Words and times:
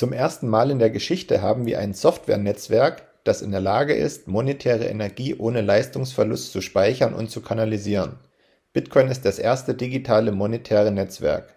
Zum 0.00 0.14
ersten 0.14 0.48
Mal 0.48 0.70
in 0.70 0.78
der 0.78 0.88
Geschichte 0.88 1.42
haben 1.42 1.66
wir 1.66 1.78
ein 1.78 1.92
Software-Netzwerk, 1.92 3.02
das 3.22 3.42
in 3.42 3.50
der 3.50 3.60
Lage 3.60 3.92
ist, 3.92 4.28
monetäre 4.28 4.86
Energie 4.86 5.34
ohne 5.34 5.60
Leistungsverlust 5.60 6.52
zu 6.52 6.62
speichern 6.62 7.12
und 7.12 7.30
zu 7.30 7.42
kanalisieren. 7.42 8.18
Bitcoin 8.72 9.08
ist 9.08 9.26
das 9.26 9.38
erste 9.38 9.74
digitale 9.74 10.32
monetäre 10.32 10.90
Netzwerk. 10.90 11.54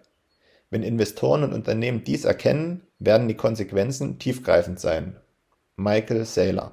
Wenn 0.68 0.82
Investoren 0.82 1.42
und 1.42 1.54
Unternehmen 1.54 2.04
dies 2.04 2.26
erkennen, 2.26 2.82
werden 2.98 3.28
die 3.28 3.34
Konsequenzen 3.34 4.18
tiefgreifend 4.18 4.78
sein. 4.78 5.16
Michael 5.76 6.26
Saylor 6.26 6.72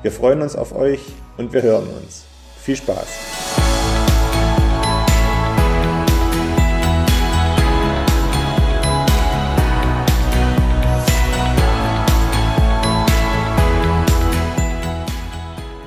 Wir 0.00 0.12
freuen 0.12 0.42
uns 0.42 0.54
auf 0.54 0.76
euch 0.76 1.00
und 1.38 1.52
wir 1.52 1.60
hören 1.60 1.88
uns. 1.88 2.24
Viel 2.60 2.76
Spaß! 2.76 3.08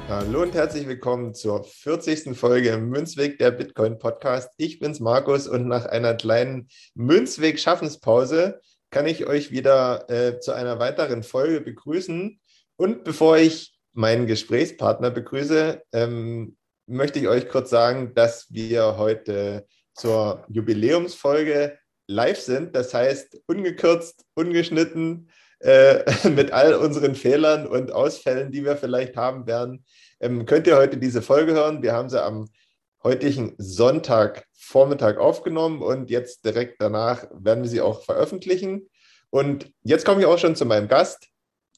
Hallo 0.09 0.41
und 0.41 0.55
herzlich 0.55 0.89
willkommen 0.89 1.33
zur 1.33 1.63
40. 1.63 2.37
Folge 2.37 2.71
im 2.71 2.89
Münzweg 2.89 3.37
der 3.37 3.51
Bitcoin 3.51 3.97
Podcast. 3.97 4.49
Ich 4.57 4.79
bin's 4.79 4.99
Markus 4.99 5.47
und 5.47 5.69
nach 5.69 5.85
einer 5.85 6.15
kleinen 6.15 6.67
Münzweg 6.95 7.61
Schaffenspause 7.61 8.59
kann 8.89 9.05
ich 9.05 9.25
euch 9.25 9.51
wieder 9.51 10.09
äh, 10.09 10.37
zu 10.41 10.51
einer 10.51 10.79
weiteren 10.79 11.23
Folge 11.23 11.61
begrüßen. 11.61 12.41
Und 12.75 13.05
bevor 13.05 13.37
ich 13.37 13.71
meinen 13.93 14.27
Gesprächspartner 14.27 15.11
begrüße, 15.11 15.81
ähm, 15.93 16.57
möchte 16.87 17.19
ich 17.19 17.27
euch 17.27 17.49
kurz 17.49 17.69
sagen, 17.69 18.13
dass 18.13 18.47
wir 18.51 18.97
heute 18.97 19.65
zur 19.93 20.45
Jubiläumsfolge 20.49 21.77
live 22.07 22.39
sind. 22.39 22.75
Das 22.75 22.93
heißt, 22.93 23.41
ungekürzt, 23.47 24.25
ungeschnitten, 24.33 25.29
äh, 25.59 26.03
mit 26.29 26.51
all 26.51 26.73
unseren 26.73 27.15
Fehlern 27.15 27.67
und 27.67 27.91
Ausfällen, 27.91 28.51
die 28.51 28.63
wir 28.63 28.75
vielleicht 28.75 29.15
haben 29.15 29.47
werden, 29.47 29.85
ähm, 30.19 30.45
könnt 30.45 30.67
ihr 30.67 30.77
heute 30.77 30.97
diese 30.97 31.21
Folge 31.21 31.53
hören. 31.53 31.81
Wir 31.81 31.93
haben 31.93 32.09
sie 32.09 32.21
am 32.21 32.49
heutigen 33.03 33.55
Sonntagvormittag 33.57 35.17
aufgenommen 35.17 35.81
und 35.81 36.09
jetzt 36.09 36.45
direkt 36.45 36.81
danach 36.81 37.25
werden 37.31 37.63
wir 37.63 37.69
sie 37.69 37.81
auch 37.81 38.03
veröffentlichen. 38.03 38.89
Und 39.29 39.71
jetzt 39.83 40.05
komme 40.05 40.21
ich 40.21 40.27
auch 40.27 40.37
schon 40.37 40.55
zu 40.55 40.65
meinem 40.65 40.87
Gast. 40.87 41.29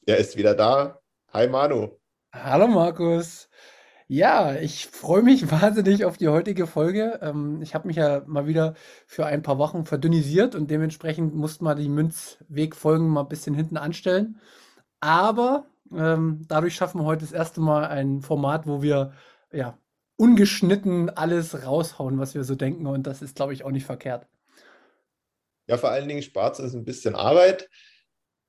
Er 0.06 0.18
ist 0.18 0.36
wieder 0.36 0.54
da. 0.54 1.00
Hi 1.32 1.48
Manu. 1.48 2.03
Hallo 2.42 2.66
Markus. 2.66 3.48
Ja, 4.08 4.56
ich 4.56 4.88
freue 4.88 5.22
mich 5.22 5.50
wahnsinnig 5.52 6.04
auf 6.04 6.16
die 6.16 6.26
heutige 6.26 6.66
Folge. 6.66 7.20
Ähm, 7.22 7.62
ich 7.62 7.76
habe 7.76 7.86
mich 7.86 7.96
ja 7.96 8.24
mal 8.26 8.48
wieder 8.48 8.74
für 9.06 9.24
ein 9.26 9.42
paar 9.42 9.56
Wochen 9.58 9.84
verdünnisiert 9.86 10.56
und 10.56 10.68
dementsprechend 10.68 11.36
musste 11.36 11.62
man 11.62 11.78
die 11.78 11.88
Münzwegfolgen 11.88 13.08
mal 13.08 13.20
ein 13.20 13.28
bisschen 13.28 13.54
hinten 13.54 13.76
anstellen. 13.76 14.40
Aber 14.98 15.66
ähm, 15.96 16.44
dadurch 16.48 16.74
schaffen 16.74 17.00
wir 17.00 17.04
heute 17.04 17.20
das 17.20 17.30
erste 17.30 17.60
Mal 17.60 17.86
ein 17.86 18.20
Format, 18.20 18.66
wo 18.66 18.82
wir 18.82 19.12
ja 19.52 19.78
ungeschnitten 20.16 21.10
alles 21.10 21.64
raushauen, 21.64 22.18
was 22.18 22.34
wir 22.34 22.42
so 22.42 22.56
denken. 22.56 22.88
Und 22.88 23.06
das 23.06 23.22
ist, 23.22 23.36
glaube 23.36 23.52
ich, 23.52 23.64
auch 23.64 23.70
nicht 23.70 23.86
verkehrt. 23.86 24.26
Ja, 25.68 25.76
vor 25.76 25.90
allen 25.90 26.08
Dingen 26.08 26.22
spart 26.22 26.58
es 26.58 26.74
ein 26.74 26.84
bisschen 26.84 27.14
Arbeit. 27.14 27.68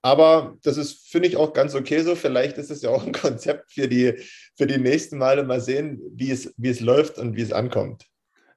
Aber 0.05 0.55
das 0.61 0.77
ist, 0.77 1.09
finde 1.09 1.27
ich, 1.27 1.35
auch 1.35 1.51
ganz 1.51 1.73
okay 1.73 2.03
so. 2.03 2.13
Vielleicht 2.13 2.59
ist 2.59 2.69
es 2.69 2.83
ja 2.83 2.91
auch 2.91 3.03
ein 3.07 3.11
Konzept 3.11 3.71
für 3.71 3.87
die, 3.87 4.13
für 4.55 4.67
die 4.67 4.77
nächsten 4.77 5.17
Male. 5.17 5.43
Mal 5.43 5.59
sehen, 5.59 5.99
wie 6.13 6.29
es, 6.29 6.53
wie 6.57 6.69
es 6.69 6.79
läuft 6.79 7.17
und 7.17 7.35
wie 7.35 7.41
es 7.41 7.51
ankommt. 7.51 8.05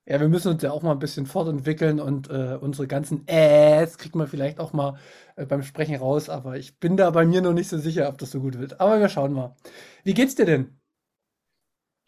Ja, 0.04 0.20
wir 0.20 0.28
müssen 0.28 0.52
uns 0.52 0.62
ja 0.62 0.70
auch 0.70 0.82
mal 0.82 0.92
ein 0.92 0.98
bisschen 0.98 1.24
fortentwickeln 1.24 2.00
und 2.00 2.28
äh, 2.28 2.58
unsere 2.60 2.86
ganzen 2.86 3.26
Äs 3.26 3.96
kriegt 3.96 4.14
man 4.14 4.26
vielleicht 4.26 4.60
auch 4.60 4.74
mal 4.74 4.98
äh, 5.36 5.46
beim 5.46 5.62
Sprechen 5.62 5.96
raus. 5.96 6.28
Aber 6.28 6.58
ich 6.58 6.78
bin 6.80 6.98
da 6.98 7.08
bei 7.12 7.24
mir 7.24 7.40
noch 7.40 7.54
nicht 7.54 7.70
so 7.70 7.78
sicher, 7.78 8.10
ob 8.10 8.18
das 8.18 8.30
so 8.30 8.40
gut 8.40 8.58
wird. 8.58 8.78
Aber 8.78 9.00
wir 9.00 9.08
schauen 9.08 9.32
mal. 9.32 9.56
Wie 10.04 10.12
geht's 10.12 10.34
dir 10.34 10.44
denn? 10.44 10.78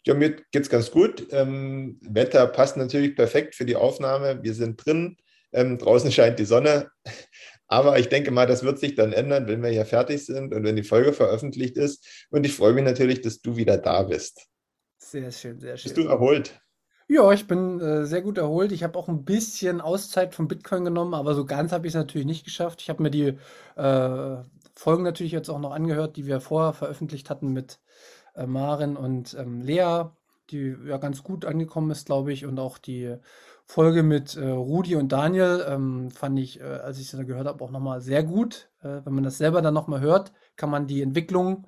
Ja, 0.05 0.13
mir 0.13 0.35
geht's 0.51 0.69
ganz 0.69 0.91
gut. 0.91 1.25
Ähm, 1.31 1.99
Wetter 2.03 2.45
passt 2.45 2.77
natürlich 2.77 3.15
perfekt 3.15 3.55
für 3.55 3.65
die 3.65 3.75
Aufnahme. 3.75 4.43
Wir 4.43 4.53
sind 4.53 4.85
drin. 4.85 5.17
Ähm, 5.51 5.79
draußen 5.79 6.11
scheint 6.11 6.37
die 6.37 6.45
Sonne. 6.45 6.91
Aber 7.71 7.97
ich 7.97 8.09
denke 8.09 8.31
mal, 8.31 8.45
das 8.45 8.63
wird 8.63 8.79
sich 8.79 8.95
dann 8.95 9.13
ändern, 9.13 9.47
wenn 9.47 9.63
wir 9.63 9.69
hier 9.69 9.85
fertig 9.85 10.25
sind 10.25 10.53
und 10.53 10.65
wenn 10.65 10.75
die 10.75 10.83
Folge 10.83 11.13
veröffentlicht 11.13 11.77
ist. 11.77 12.27
Und 12.29 12.45
ich 12.45 12.53
freue 12.53 12.73
mich 12.73 12.83
natürlich, 12.83 13.21
dass 13.21 13.39
du 13.39 13.55
wieder 13.55 13.77
da 13.77 14.03
bist. 14.03 14.45
Sehr 14.97 15.31
schön, 15.31 15.57
sehr 15.57 15.77
schön. 15.77 15.93
Bist 15.93 15.97
du 15.97 16.09
erholt? 16.09 16.59
Ja, 17.07 17.31
ich 17.31 17.47
bin 17.47 17.79
äh, 17.79 18.05
sehr 18.05 18.21
gut 18.21 18.37
erholt. 18.37 18.73
Ich 18.73 18.83
habe 18.83 18.99
auch 18.99 19.07
ein 19.07 19.23
bisschen 19.23 19.79
Auszeit 19.79 20.35
von 20.35 20.49
Bitcoin 20.49 20.83
genommen, 20.83 21.13
aber 21.13 21.33
so 21.33 21.45
ganz 21.45 21.71
habe 21.71 21.87
ich 21.87 21.91
es 21.91 21.97
natürlich 21.97 22.27
nicht 22.27 22.43
geschafft. 22.43 22.81
Ich 22.81 22.89
habe 22.89 23.01
mir 23.03 23.09
die 23.09 23.37
äh, 23.77 24.43
Folgen 24.75 25.03
natürlich 25.03 25.31
jetzt 25.31 25.49
auch 25.49 25.59
noch 25.59 25.71
angehört, 25.71 26.17
die 26.17 26.25
wir 26.25 26.41
vorher 26.41 26.73
veröffentlicht 26.73 27.29
hatten 27.29 27.53
mit 27.53 27.79
äh, 28.35 28.47
Maren 28.47 28.97
und 28.97 29.33
ähm, 29.39 29.61
Lea, 29.61 30.09
die 30.49 30.75
ja 30.85 30.97
ganz 30.97 31.23
gut 31.23 31.45
angekommen 31.45 31.91
ist, 31.91 32.05
glaube 32.05 32.33
ich, 32.33 32.45
und 32.45 32.59
auch 32.59 32.77
die 32.77 33.15
Folge 33.65 34.03
mit 34.03 34.35
äh, 34.35 34.49
Rudi 34.49 34.95
und 34.95 35.11
Daniel 35.11 35.65
ähm, 35.67 36.11
fand 36.11 36.37
ich, 36.39 36.59
äh, 36.59 36.63
als 36.63 36.99
ich 36.99 37.09
sie 37.09 37.25
gehört 37.25 37.47
habe, 37.47 37.63
auch 37.63 37.71
nochmal 37.71 38.01
sehr 38.01 38.23
gut. 38.23 38.69
Äh, 38.81 39.01
wenn 39.05 39.13
man 39.13 39.23
das 39.23 39.37
selber 39.37 39.61
dann 39.61 39.73
nochmal 39.73 40.01
hört, 40.01 40.33
kann 40.55 40.69
man 40.69 40.87
die 40.87 41.01
Entwicklung 41.01 41.67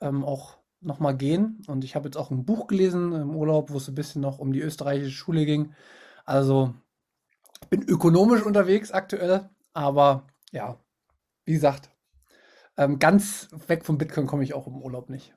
ähm, 0.00 0.24
auch 0.24 0.58
nochmal 0.80 1.16
gehen. 1.16 1.62
Und 1.66 1.84
ich 1.84 1.94
habe 1.94 2.08
jetzt 2.08 2.16
auch 2.16 2.30
ein 2.30 2.44
Buch 2.44 2.66
gelesen 2.66 3.12
im 3.12 3.36
Urlaub, 3.36 3.70
wo 3.70 3.76
es 3.76 3.88
ein 3.88 3.94
bisschen 3.94 4.20
noch 4.20 4.38
um 4.38 4.52
die 4.52 4.60
österreichische 4.60 5.12
Schule 5.12 5.44
ging. 5.44 5.74
Also 6.24 6.74
ich 7.62 7.68
bin 7.68 7.82
ökonomisch 7.88 8.42
unterwegs 8.42 8.92
aktuell, 8.92 9.48
aber 9.72 10.26
ja, 10.52 10.78
wie 11.44 11.54
gesagt, 11.54 11.90
ähm, 12.76 12.98
ganz 12.98 13.48
weg 13.68 13.84
vom 13.84 13.98
Bitcoin 13.98 14.26
komme 14.26 14.44
ich 14.44 14.54
auch 14.54 14.66
im 14.66 14.82
Urlaub 14.82 15.08
nicht. 15.08 15.34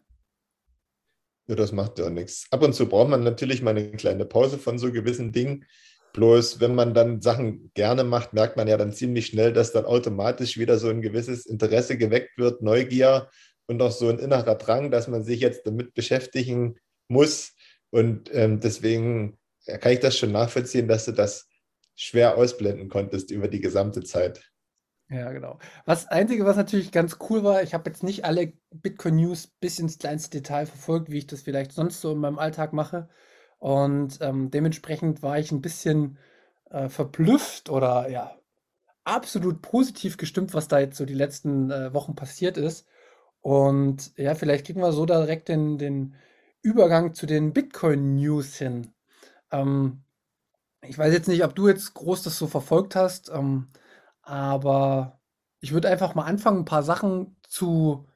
Ja, 1.48 1.56
das 1.56 1.72
macht 1.72 1.98
ja 1.98 2.10
nichts. 2.10 2.48
Ab 2.52 2.64
und 2.64 2.74
zu 2.74 2.90
braucht 2.90 3.10
man 3.10 3.24
natürlich 3.24 3.62
mal 3.62 3.72
eine 3.72 3.92
kleine 3.92 4.26
Pause 4.26 4.58
von 4.58 4.78
so 4.78 4.92
gewissen 4.92 5.32
Dingen. 5.32 5.66
Bloß 6.18 6.60
wenn 6.60 6.74
man 6.74 6.96
dann 6.96 7.22
Sachen 7.22 7.70
gerne 7.76 8.04
macht, 8.04 8.34
merkt 8.34 8.58
man 8.58 8.68
ja 8.68 8.76
dann 8.76 8.92
ziemlich 8.92 9.28
schnell, 9.28 9.54
dass 9.54 9.72
dann 9.72 9.86
automatisch 9.86 10.58
wieder 10.58 10.80
so 10.80 10.90
ein 10.90 11.04
gewisses 11.04 11.46
Interesse 11.46 11.96
geweckt 11.96 12.40
wird, 12.40 12.64
Neugier 12.64 13.30
und 13.68 13.80
auch 13.84 13.92
so 13.92 14.10
ein 14.10 14.18
innerer 14.18 14.56
Drang, 14.56 14.90
dass 14.90 15.08
man 15.08 15.24
sich 15.24 15.42
jetzt 15.42 15.68
damit 15.68 15.94
beschäftigen 15.94 16.80
muss. 17.08 17.54
Und 17.92 18.34
ähm, 18.34 18.60
deswegen 18.60 19.38
kann 19.68 19.92
ich 19.92 20.00
das 20.00 20.18
schon 20.18 20.32
nachvollziehen, 20.32 20.88
dass 20.88 21.06
du 21.06 21.12
das 21.12 21.48
schwer 21.96 22.36
ausblenden 22.36 22.90
konntest 22.90 23.30
über 23.30 23.48
die 23.48 23.62
gesamte 23.62 24.02
Zeit. 24.02 24.42
Ja, 25.10 25.32
genau. 25.32 25.60
Was 25.86 26.08
Einzige, 26.08 26.46
was 26.46 26.58
natürlich 26.58 26.92
ganz 26.92 27.20
cool 27.30 27.44
war, 27.44 27.62
ich 27.62 27.76
habe 27.76 27.92
jetzt 27.92 28.02
nicht 28.02 28.26
alle 28.26 28.54
Bitcoin-News 28.72 29.54
bis 29.60 29.78
ins 29.78 30.00
kleinste 30.00 30.42
Detail 30.42 30.66
verfolgt, 30.66 31.12
wie 31.12 31.20
ich 31.20 31.28
das 31.28 31.44
vielleicht 31.44 31.74
sonst 31.74 32.02
so 32.02 32.12
in 32.14 32.18
meinem 32.18 32.40
Alltag 32.40 32.74
mache. 32.74 33.08
Und 33.60 34.20
ähm, 34.22 34.52
dementsprechend 34.52 35.24
war 35.24 35.40
ich 35.40 35.52
ein 35.52 35.62
bisschen 35.62 36.18
äh, 36.70 36.90
verblüfft 36.90 37.70
oder 37.70 38.10
ja, 38.10 38.38
absolut 39.04 39.62
positiv 39.62 40.18
gestimmt, 40.18 40.54
was 40.54 40.68
da 40.68 40.80
jetzt 40.80 40.98
so 40.98 41.06
die 41.06 41.14
letzten 41.14 41.72
äh, 41.72 41.94
Wochen 41.94 42.16
passiert 42.16 42.58
ist. 42.58 42.88
Und 43.42 44.12
ja, 44.18 44.36
vielleicht 44.36 44.66
kriegen 44.66 44.82
wir 44.82 44.92
so 44.92 45.06
direkt 45.06 45.48
den, 45.50 45.78
den 45.78 46.16
Übergang 46.62 47.14
zu 47.14 47.26
den 47.26 47.54
Bitcoin-News 47.54 48.56
hin. 48.58 48.94
Ähm, 49.52 50.04
ich 50.82 50.98
weiß 50.98 51.14
jetzt 51.14 51.28
nicht, 51.28 51.44
ob 51.44 51.56
du 51.56 51.68
jetzt 51.68 51.94
groß 51.94 52.24
das 52.24 52.38
so 52.38 52.48
verfolgt 52.48 52.96
hast, 52.96 53.30
ähm, 53.30 53.70
aber 54.22 55.20
ich 55.60 55.74
würde 55.74 55.90
einfach 55.90 56.14
mal 56.16 56.26
anfangen, 56.26 56.60
ein 56.60 56.66
paar 56.66 56.84
Sachen 56.84 57.38
zu, 57.48 58.08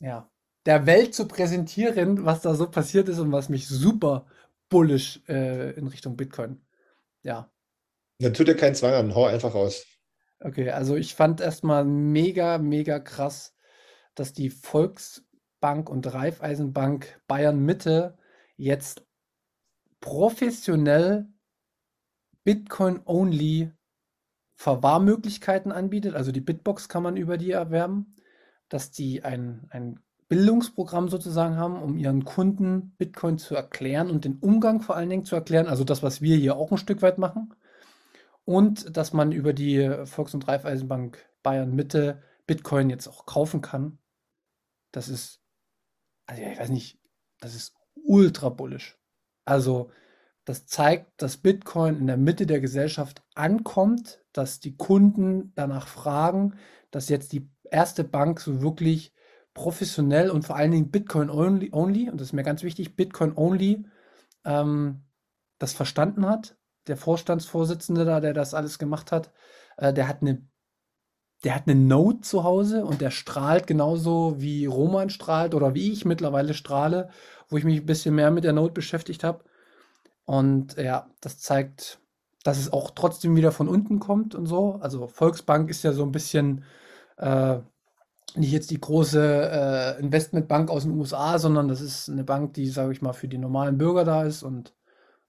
ja, 0.00 0.30
der 0.66 0.86
Welt 0.86 1.14
zu 1.14 1.28
präsentieren, 1.28 2.24
was 2.24 2.40
da 2.40 2.54
so 2.54 2.68
passiert 2.70 3.08
ist 3.08 3.18
und 3.18 3.32
was 3.32 3.48
mich 3.48 3.68
super 3.68 4.26
bullish 4.74 5.20
äh, 5.28 5.70
in 5.78 5.86
Richtung 5.86 6.16
Bitcoin. 6.16 6.60
Ja. 7.22 7.48
Dann 8.18 8.34
tut 8.34 8.48
dir 8.48 8.56
keinen 8.56 8.74
Zwang 8.74 8.92
an, 8.92 9.14
hau 9.14 9.24
einfach 9.24 9.54
raus. 9.54 9.86
Okay, 10.40 10.70
also 10.70 10.96
ich 10.96 11.14
fand 11.14 11.40
erstmal 11.40 11.84
mega, 11.84 12.58
mega 12.58 12.98
krass, 12.98 13.54
dass 14.16 14.32
die 14.32 14.50
Volksbank 14.50 15.88
und 15.88 16.12
Raiffeisenbank 16.12 17.20
Bayern 17.28 17.60
Mitte 17.60 18.18
jetzt 18.56 19.06
professionell 20.00 21.28
Bitcoin-only 22.42 23.70
Verwahrmöglichkeiten 24.56 25.70
anbietet. 25.70 26.16
Also 26.16 26.32
die 26.32 26.40
Bitbox 26.40 26.88
kann 26.88 27.04
man 27.04 27.16
über 27.16 27.38
die 27.38 27.52
erwerben, 27.52 28.16
dass 28.68 28.90
die 28.90 29.22
ein, 29.22 29.68
ein 29.70 30.00
Bildungsprogramm 30.28 31.08
sozusagen 31.08 31.56
haben, 31.56 31.82
um 31.82 31.98
ihren 31.98 32.24
Kunden 32.24 32.94
Bitcoin 32.96 33.38
zu 33.38 33.54
erklären 33.54 34.10
und 34.10 34.24
den 34.24 34.38
Umgang 34.38 34.80
vor 34.80 34.96
allen 34.96 35.10
Dingen 35.10 35.24
zu 35.24 35.34
erklären. 35.34 35.66
Also 35.66 35.84
das, 35.84 36.02
was 36.02 36.22
wir 36.22 36.36
hier 36.36 36.56
auch 36.56 36.70
ein 36.70 36.78
Stück 36.78 37.02
weit 37.02 37.18
machen. 37.18 37.54
Und 38.44 38.96
dass 38.96 39.12
man 39.12 39.32
über 39.32 39.52
die 39.52 39.90
Volks- 40.04 40.34
und 40.34 40.46
Raiffeisenbank 40.46 41.18
Bayern 41.42 41.74
Mitte 41.74 42.22
Bitcoin 42.46 42.90
jetzt 42.90 43.08
auch 43.08 43.26
kaufen 43.26 43.60
kann. 43.60 43.98
Das 44.92 45.08
ist, 45.08 45.40
also 46.26 46.42
ich 46.42 46.58
weiß 46.58 46.68
nicht, 46.68 46.98
das 47.40 47.54
ist 47.54 47.74
ultra 47.94 48.48
bullisch. 48.50 48.98
Also 49.44 49.90
das 50.44 50.66
zeigt, 50.66 51.22
dass 51.22 51.38
Bitcoin 51.38 51.96
in 51.96 52.06
der 52.06 52.16
Mitte 52.18 52.46
der 52.46 52.60
Gesellschaft 52.60 53.22
ankommt, 53.34 54.22
dass 54.32 54.60
die 54.60 54.76
Kunden 54.76 55.52
danach 55.54 55.88
fragen, 55.88 56.54
dass 56.90 57.08
jetzt 57.08 57.32
die 57.32 57.48
erste 57.70 58.04
Bank 58.04 58.40
so 58.40 58.60
wirklich 58.60 59.14
professionell 59.54 60.30
und 60.30 60.44
vor 60.44 60.56
allen 60.56 60.72
Dingen 60.72 60.90
Bitcoin 60.90 61.30
only, 61.30 61.70
only 61.72 62.10
und 62.10 62.20
das 62.20 62.28
ist 62.28 62.32
mir 62.32 62.42
ganz 62.42 62.62
wichtig, 62.62 62.96
Bitcoin 62.96 63.32
only 63.36 63.84
ähm, 64.44 65.04
das 65.58 65.72
verstanden 65.72 66.26
hat. 66.26 66.56
Der 66.86 66.96
Vorstandsvorsitzende 66.96 68.04
da, 68.04 68.20
der 68.20 68.34
das 68.34 68.52
alles 68.52 68.78
gemacht 68.78 69.12
hat, 69.12 69.32
äh, 69.78 69.92
der 69.92 70.08
hat 70.08 70.20
eine 70.20 70.46
der 71.44 71.54
hat 71.54 71.68
eine 71.68 71.78
Note 71.78 72.22
zu 72.22 72.42
Hause 72.42 72.84
und 72.86 73.00
der 73.02 73.10
strahlt 73.10 73.66
genauso 73.66 74.40
wie 74.40 74.64
Roman 74.64 75.10
strahlt 75.10 75.54
oder 75.54 75.74
wie 75.74 75.92
ich 75.92 76.06
mittlerweile 76.06 76.54
strahle, 76.54 77.10
wo 77.48 77.58
ich 77.58 77.64
mich 77.64 77.80
ein 77.80 77.86
bisschen 77.86 78.14
mehr 78.14 78.30
mit 78.30 78.44
der 78.44 78.54
Note 78.54 78.72
beschäftigt 78.72 79.24
habe. 79.24 79.44
Und 80.24 80.76
ja, 80.78 81.10
das 81.20 81.38
zeigt, 81.38 82.00
dass 82.44 82.58
es 82.58 82.72
auch 82.72 82.92
trotzdem 82.92 83.36
wieder 83.36 83.52
von 83.52 83.68
unten 83.68 84.00
kommt 84.00 84.34
und 84.34 84.46
so. 84.46 84.76
Also 84.80 85.06
Volksbank 85.06 85.68
ist 85.68 85.84
ja 85.84 85.92
so 85.92 86.02
ein 86.02 86.12
bisschen 86.12 86.64
äh, 87.18 87.58
nicht 88.36 88.52
jetzt 88.52 88.70
die 88.70 88.80
große 88.80 89.96
äh, 89.96 90.00
Investmentbank 90.00 90.70
aus 90.70 90.84
den 90.84 90.92
USA, 90.92 91.38
sondern 91.38 91.68
das 91.68 91.80
ist 91.80 92.08
eine 92.08 92.24
Bank, 92.24 92.54
die, 92.54 92.68
sage 92.68 92.92
ich 92.92 93.02
mal, 93.02 93.12
für 93.12 93.28
die 93.28 93.38
normalen 93.38 93.78
Bürger 93.78 94.04
da 94.04 94.24
ist. 94.24 94.42
Und 94.42 94.74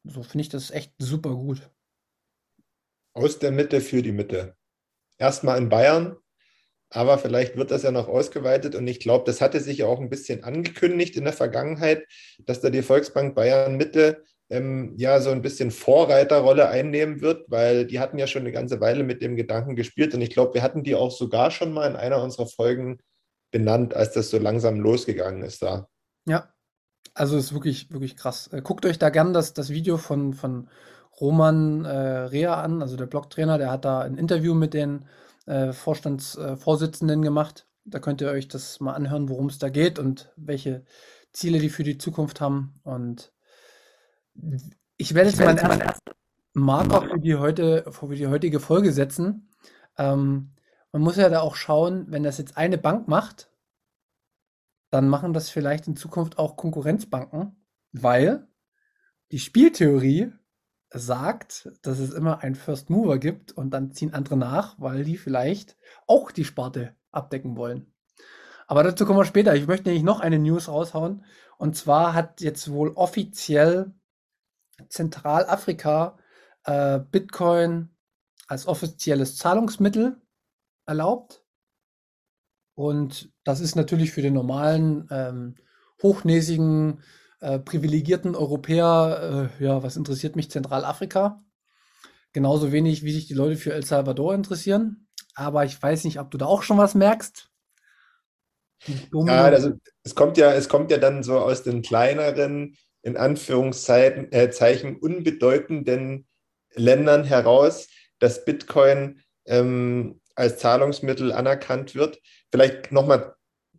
so 0.04 0.24
finde 0.24 0.44
ich 0.44 0.50
das 0.50 0.72
echt 0.72 0.94
super 0.98 1.36
gut. 1.36 1.70
Aus 3.14 3.40
der 3.40 3.52
Mitte 3.52 3.82
für 3.82 4.02
die 4.02 4.12
Mitte. 4.12 4.56
Erstmal 5.18 5.58
in 5.58 5.70
Bayern, 5.70 6.18
aber 6.90 7.18
vielleicht 7.18 7.58
wird 7.58 7.72
das 7.72 7.84
ja 7.84 7.92
noch 7.92 8.08
ausgeweitet 8.08 8.76
und 8.76 8.88
ich 8.88 9.00
glaube, 9.00 9.26
das 9.26 9.42
hatte 9.42 9.60
sich 9.60 9.80
ja 9.80 9.86
auch 9.86 10.00
ein 10.00 10.10
bisschen 10.10 10.44
angekündigt 10.44 11.16
in 11.16 11.24
der 11.24 11.34
Vergangenheit, 11.34 12.06
dass 12.40 12.62
da 12.62 12.70
die 12.70 12.82
Volksbank 12.82 13.36
Bayern 13.36 13.78
Mitte 13.78 14.24
ähm, 14.50 14.94
ja 14.98 15.20
so 15.20 15.32
ein 15.32 15.42
bisschen 15.42 15.72
Vorreiterrolle 15.72 16.70
einnehmen 16.70 17.22
wird, 17.22 17.50
weil 17.50 17.86
die 17.86 18.00
hatten 18.00 18.18
ja 18.18 18.28
schon 18.28 18.42
eine 18.42 18.52
ganze 18.52 18.80
Weile 18.80 19.04
mit 19.04 19.22
dem 19.22 19.36
Gedanken 19.36 19.76
gespielt 19.76 20.14
und 20.14 20.22
ich 20.22 20.30
glaube, 20.30 20.54
wir 20.54 20.64
hatten 20.64 20.84
die 20.84 20.96
auch 20.96 21.12
sogar 21.12 21.52
schon 21.52 21.74
mal 21.74 21.90
in 21.90 21.96
einer 21.96 22.22
unserer 22.22 22.48
Folgen 22.48 23.00
benannt, 23.52 23.94
als 23.94 24.14
das 24.14 24.30
so 24.30 24.38
langsam 24.38 24.80
losgegangen 24.80 25.42
ist 25.42 25.62
da. 25.62 25.88
Ja, 26.28 26.54
also 27.14 27.38
ist 27.38 27.54
wirklich, 27.54 27.92
wirklich 27.92 28.18
krass. 28.18 28.50
Äh, 28.52 28.62
guckt 28.62 28.86
euch 28.86 29.00
da 29.00 29.10
gern 29.10 29.34
das, 29.34 29.54
das 29.54 29.70
Video 29.70 29.98
von, 29.98 30.34
von 30.34 30.70
Roman 31.20 31.86
äh, 31.86 31.90
Rea 31.90 32.62
an, 32.62 32.82
also 32.82 32.98
der 32.98 33.06
Blogtrainer, 33.06 33.58
der 33.58 33.72
hat 33.72 33.86
da 33.86 34.02
ein 34.02 34.18
Interview 34.18 34.54
mit 34.54 34.74
den 34.74 35.06
äh, 35.46 35.72
Vorstandsvorsitzenden 35.72 37.22
äh, 37.22 37.24
gemacht. 37.24 37.68
Da 37.86 38.00
könnt 38.00 38.22
ihr 38.22 38.30
euch 38.30 38.48
das 38.48 38.80
mal 38.80 38.94
anhören, 38.94 39.30
worum 39.30 39.48
es 39.48 39.60
da 39.60 39.70
geht 39.70 40.00
und 40.00 40.34
welche 40.36 40.84
Ziele 41.32 41.60
die 41.60 41.70
für 41.70 41.84
die 41.84 41.98
Zukunft 41.98 42.42
haben. 42.42 42.80
Und 42.84 43.32
ich 44.98 45.14
werde 45.14 45.30
jetzt 45.30 45.40
meinen 45.40 45.58
ersten 45.58 46.12
Marker 46.54 47.10
für 47.10 47.20
die, 47.20 47.36
heute, 47.36 47.86
für 47.92 48.16
die 48.16 48.28
heutige 48.28 48.60
Folge 48.60 48.92
setzen. 48.92 49.50
Ähm, 49.98 50.52
man 50.92 51.02
muss 51.02 51.18
ja 51.18 51.30
da 51.30 51.42
auch 51.42 51.56
schauen, 51.56 52.06
wenn 52.10 52.24
das 52.24 52.38
jetzt 52.38 52.58
eine 52.58 52.78
Bank 52.78 53.08
macht, 53.08 53.50
dann 54.90 55.10
machen 55.10 55.34
das 55.34 55.50
vielleicht 55.50 55.88
in 55.88 55.98
Zukunft 55.98 56.38
auch 56.38 56.56
Konkurrenzbanken, 56.56 57.56
weil 57.92 58.48
die 59.32 59.40
Spieltheorie 59.40 60.32
sagt, 60.90 61.70
dass 61.82 62.00
es 62.00 62.14
immer 62.14 62.42
einen 62.42 62.56
First 62.56 62.90
Mover 62.90 63.18
gibt 63.18 63.52
und 63.52 63.72
dann 63.72 63.92
ziehen 63.92 64.14
andere 64.14 64.38
nach, 64.38 64.80
weil 64.80 65.04
die 65.04 65.18
vielleicht 65.18 65.76
auch 66.08 66.32
die 66.32 66.46
Sparte 66.46 66.96
abdecken 67.12 67.58
wollen. 67.58 67.92
Aber 68.68 68.84
dazu 68.84 69.06
kommen 69.06 69.20
wir 69.20 69.26
später. 69.26 69.56
Ich 69.56 69.68
möchte 69.68 69.90
nämlich 69.90 70.04
noch 70.04 70.22
eine 70.22 70.40
News 70.40 70.68
raushauen. 70.68 71.26
Und 71.58 71.76
zwar 71.76 72.14
hat 72.14 72.42
jetzt 72.42 72.72
wohl 72.72 72.92
offiziell 72.96 73.94
Zentralafrika 74.90 76.18
äh, 76.64 77.00
Bitcoin 77.00 77.90
als 78.48 78.68
offizielles 78.68 79.38
Zahlungsmittel 79.38 80.22
erlaubt. 80.86 81.44
Und 82.76 83.32
das 83.44 83.62
ist 83.62 83.76
natürlich 83.76 84.12
für 84.12 84.22
den 84.22 84.34
normalen, 84.34 85.08
ähm, 85.10 85.56
hochnäsigen, 86.02 87.02
äh, 87.40 87.60
privilegierten 87.60 88.36
Europäer, 88.36 89.50
äh, 89.60 89.64
ja, 89.64 89.82
was 89.82 89.96
interessiert 89.96 90.36
mich 90.36 90.52
Zentralafrika? 90.52 91.44
Genauso 92.34 92.72
wenig, 92.72 93.04
wie 93.04 93.14
sich 93.14 93.28
die 93.28 93.34
Leute 93.34 93.56
für 93.56 93.74
El 93.74 93.86
Salvador 93.86 94.34
interessieren. 94.34 95.08
Aber 95.36 95.64
ich 95.64 95.82
weiß 95.82 96.04
nicht, 96.04 96.20
ob 96.20 96.32
du 96.32 96.38
da 96.38 96.46
auch 96.46 96.64
schon 96.64 96.78
was 96.78 96.96
merkst. 96.96 97.50
Ja, 98.88 99.46
also 99.46 99.72
es 100.04 100.16
kommt 100.16 100.38
ja, 100.38 100.52
es 100.54 100.70
kommt 100.70 100.92
ja 100.92 100.98
dann 100.98 101.24
so 101.24 101.40
aus 101.40 101.64
den 101.64 101.82
kleineren 101.82 102.76
in 103.06 103.18
Anführungszeichen 103.18 104.32
äh, 104.32 104.98
unbedeutenden 105.00 106.26
Ländern 106.74 107.24
heraus, 107.24 107.88
dass 108.20 108.46
Bitcoin 108.46 109.22
ähm, 109.46 110.20
als 110.36 110.58
Zahlungsmittel 110.58 111.32
anerkannt 111.32 111.94
wird. 111.94 112.20
Vielleicht 112.52 112.92
nochmal, 112.92 113.36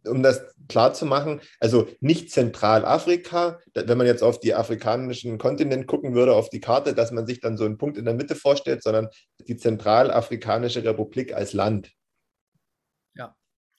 um 0.07 0.23
das 0.23 0.55
klar 0.69 0.95
zu 0.95 1.07
machen, 1.07 1.41
also 1.59 1.89
nicht 1.99 2.31
Zentralafrika, 2.31 3.59
wenn 3.75 3.99
man 3.99 4.07
jetzt 4.07 4.23
auf 4.23 4.39
die 4.39 4.55
afrikanischen 4.55 5.39
Kontinent 5.39 5.89
gucken 5.89 6.15
würde, 6.15 6.35
auf 6.35 6.49
die 6.49 6.61
Karte, 6.61 6.95
dass 6.95 7.11
man 7.11 7.27
sich 7.27 7.41
dann 7.41 7.57
so 7.57 7.65
einen 7.65 7.79
Punkt 7.79 7.99
in 7.99 8.05
der 8.05 8.15
Mitte 8.15 8.37
vorstellt, 8.37 8.85
sondern 8.85 9.09
die 9.49 9.57
Zentralafrikanische 9.57 10.85
Republik 10.85 11.35
als 11.35 11.53
Land. 11.53 11.91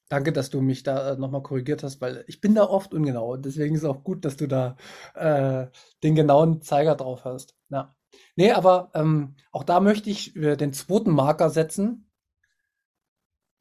Danke, 0.09 0.31
dass 0.31 0.49
du 0.49 0.61
mich 0.61 0.83
da 0.83 1.13
äh, 1.13 1.17
nochmal 1.17 1.43
korrigiert 1.43 1.83
hast, 1.83 1.99
weil 1.99 2.23
ich 2.27 2.39
bin 2.39 2.55
da 2.55 2.63
oft 2.63 2.93
ungenau. 2.93 3.35
Deswegen 3.35 3.75
ist 3.75 3.83
es 3.83 3.89
auch 3.89 4.03
gut, 4.03 4.23
dass 4.23 4.37
du 4.37 4.47
da 4.47 4.77
äh, 5.15 5.67
den 6.03 6.15
genauen 6.15 6.61
Zeiger 6.61 6.95
drauf 6.95 7.25
hast. 7.25 7.55
Ja. 7.69 7.95
Nee, 8.35 8.51
aber 8.51 8.91
ähm, 8.93 9.35
auch 9.51 9.63
da 9.63 9.79
möchte 9.81 10.09
ich 10.09 10.35
äh, 10.35 10.55
den 10.55 10.71
zweiten 10.73 11.11
Marker 11.11 11.49
setzen. 11.49 12.09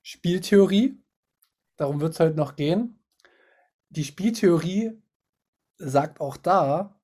Spieltheorie. 0.03 1.03
Darum 1.77 2.01
wird 2.01 2.15
es 2.15 2.21
heute 2.21 2.37
noch 2.37 2.55
gehen. 2.55 3.03
Die 3.89 4.05
Spieltheorie 4.05 5.03
sagt 5.79 6.21
auch 6.21 6.37
da, 6.37 7.01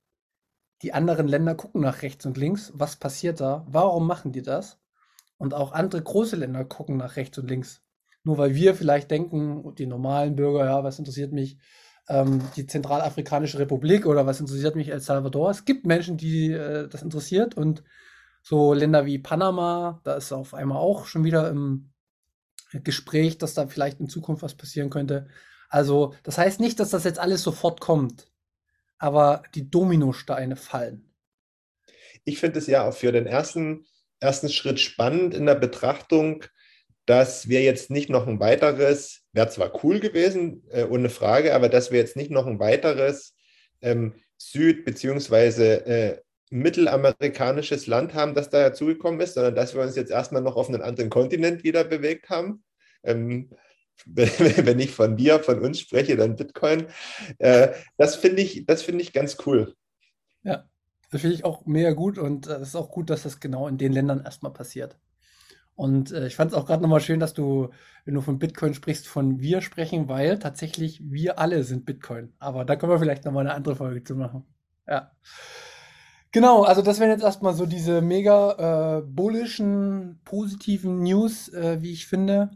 die 0.82 0.92
anderen 0.92 1.26
Länder 1.28 1.54
gucken 1.54 1.80
nach 1.80 2.02
rechts 2.02 2.26
und 2.26 2.36
links. 2.36 2.72
Was 2.74 2.96
passiert 2.96 3.40
da? 3.40 3.64
Warum 3.68 4.06
machen 4.06 4.32
die 4.32 4.42
das? 4.42 4.80
Und 5.36 5.54
auch 5.54 5.72
andere 5.72 6.02
große 6.02 6.36
Länder 6.36 6.64
gucken 6.64 6.96
nach 6.96 7.16
rechts 7.16 7.38
und 7.38 7.48
links. 7.48 7.82
Nur 8.24 8.38
weil 8.38 8.54
wir 8.54 8.74
vielleicht 8.74 9.10
denken, 9.10 9.74
die 9.76 9.86
normalen 9.86 10.36
Bürger, 10.36 10.64
ja, 10.64 10.84
was 10.84 10.98
interessiert 10.98 11.32
mich 11.32 11.58
ähm, 12.08 12.40
die 12.56 12.66
Zentralafrikanische 12.66 13.58
Republik 13.58 14.06
oder 14.06 14.26
was 14.26 14.40
interessiert 14.40 14.76
mich 14.76 14.88
El 14.88 15.00
Salvador? 15.00 15.50
Es 15.50 15.64
gibt 15.64 15.86
Menschen, 15.86 16.16
die 16.16 16.52
äh, 16.52 16.88
das 16.88 17.02
interessiert 17.02 17.56
und 17.56 17.82
so 18.42 18.74
Länder 18.74 19.06
wie 19.06 19.18
Panama, 19.18 20.00
da 20.04 20.14
ist 20.14 20.32
auf 20.32 20.54
einmal 20.54 20.78
auch 20.78 21.06
schon 21.06 21.24
wieder 21.24 21.48
im 21.48 21.92
Gespräch, 22.72 23.38
dass 23.38 23.54
da 23.54 23.66
vielleicht 23.66 24.00
in 24.00 24.08
Zukunft 24.08 24.42
was 24.42 24.54
passieren 24.56 24.90
könnte. 24.90 25.28
Also, 25.68 26.14
das 26.22 26.38
heißt 26.38 26.60
nicht, 26.60 26.80
dass 26.80 26.90
das 26.90 27.04
jetzt 27.04 27.18
alles 27.18 27.42
sofort 27.42 27.80
kommt, 27.80 28.26
aber 28.98 29.42
die 29.54 29.70
Dominosteine 29.70 30.56
fallen. 30.56 31.08
Ich 32.24 32.38
finde 32.38 32.58
es 32.58 32.66
ja 32.66 32.88
auch 32.88 32.94
für 32.94 33.12
den 33.12 33.26
ersten, 33.26 33.86
ersten 34.20 34.48
Schritt 34.48 34.80
spannend 34.80 35.34
in 35.34 35.46
der 35.46 35.54
Betrachtung, 35.54 36.44
dass 37.06 37.48
wir 37.48 37.62
jetzt 37.62 37.90
nicht 37.90 38.08
noch 38.08 38.26
ein 38.26 38.40
weiteres, 38.40 39.22
wäre 39.32 39.48
zwar 39.48 39.84
cool 39.84 40.00
gewesen, 40.00 40.62
äh, 40.70 40.84
ohne 40.84 41.10
Frage, 41.10 41.54
aber 41.54 41.68
dass 41.68 41.90
wir 41.90 41.98
jetzt 41.98 42.16
nicht 42.16 42.30
noch 42.30 42.46
ein 42.46 42.58
weiteres 42.58 43.34
ähm, 43.80 44.14
Süd- 44.38 44.84
bzw. 44.84 45.74
Äh, 45.74 46.20
mittelamerikanisches 46.50 47.86
Land 47.86 48.12
haben, 48.14 48.34
das 48.34 48.50
da 48.50 48.68
dazugekommen 48.68 49.20
ist, 49.20 49.34
sondern 49.34 49.54
dass 49.54 49.74
wir 49.74 49.80
uns 49.80 49.96
jetzt 49.96 50.10
erstmal 50.10 50.42
noch 50.42 50.56
auf 50.56 50.68
einen 50.68 50.82
anderen 50.82 51.08
Kontinent 51.08 51.64
wieder 51.64 51.82
bewegt 51.82 52.28
haben. 52.28 52.62
Ähm, 53.02 53.50
wenn 54.06 54.78
ich 54.78 54.90
von 54.90 55.16
dir, 55.16 55.40
von 55.40 55.60
uns 55.60 55.80
spreche, 55.80 56.16
dann 56.16 56.36
Bitcoin. 56.36 56.86
Äh, 57.38 57.68
das 57.96 58.16
finde 58.16 58.42
ich, 58.42 58.66
das 58.66 58.86
ich 58.86 59.12
ganz 59.12 59.38
cool. 59.46 59.74
Ja, 60.42 60.68
das 61.10 61.20
finde 61.20 61.36
ich 61.36 61.44
auch 61.44 61.64
mega 61.66 61.92
gut 61.92 62.18
und 62.18 62.46
es 62.46 62.58
äh, 62.58 62.62
ist 62.62 62.76
auch 62.76 62.90
gut, 62.90 63.10
dass 63.10 63.22
das 63.22 63.40
genau 63.40 63.68
in 63.68 63.78
den 63.78 63.92
Ländern 63.92 64.24
erstmal 64.24 64.52
passiert. 64.52 64.98
Und 65.74 66.12
äh, 66.12 66.26
ich 66.26 66.36
fand 66.36 66.52
es 66.52 66.56
auch 66.56 66.66
gerade 66.66 66.82
nochmal 66.82 67.00
schön, 67.00 67.20
dass 67.20 67.34
du, 67.34 67.70
wenn 68.04 68.14
du 68.14 68.20
von 68.20 68.38
Bitcoin 68.38 68.74
sprichst, 68.74 69.08
von 69.08 69.40
wir 69.40 69.62
sprechen, 69.62 70.08
weil 70.08 70.38
tatsächlich 70.38 71.00
wir 71.10 71.38
alle 71.38 71.64
sind 71.64 71.86
Bitcoin. 71.86 72.32
Aber 72.38 72.64
da 72.64 72.76
können 72.76 72.92
wir 72.92 72.98
vielleicht 72.98 73.24
nochmal 73.24 73.46
eine 73.46 73.54
andere 73.54 73.76
Folge 73.76 74.04
zu 74.04 74.14
machen. 74.14 74.44
Ja. 74.86 75.12
Genau, 76.32 76.62
also 76.62 76.80
das 76.82 76.98
wären 76.98 77.10
jetzt 77.10 77.22
erstmal 77.24 77.54
so 77.54 77.66
diese 77.66 78.00
mega 78.00 78.98
äh, 78.98 79.02
bullischen, 79.02 80.20
positiven 80.24 81.02
News, 81.02 81.48
äh, 81.50 81.82
wie 81.82 81.92
ich 81.92 82.06
finde. 82.06 82.50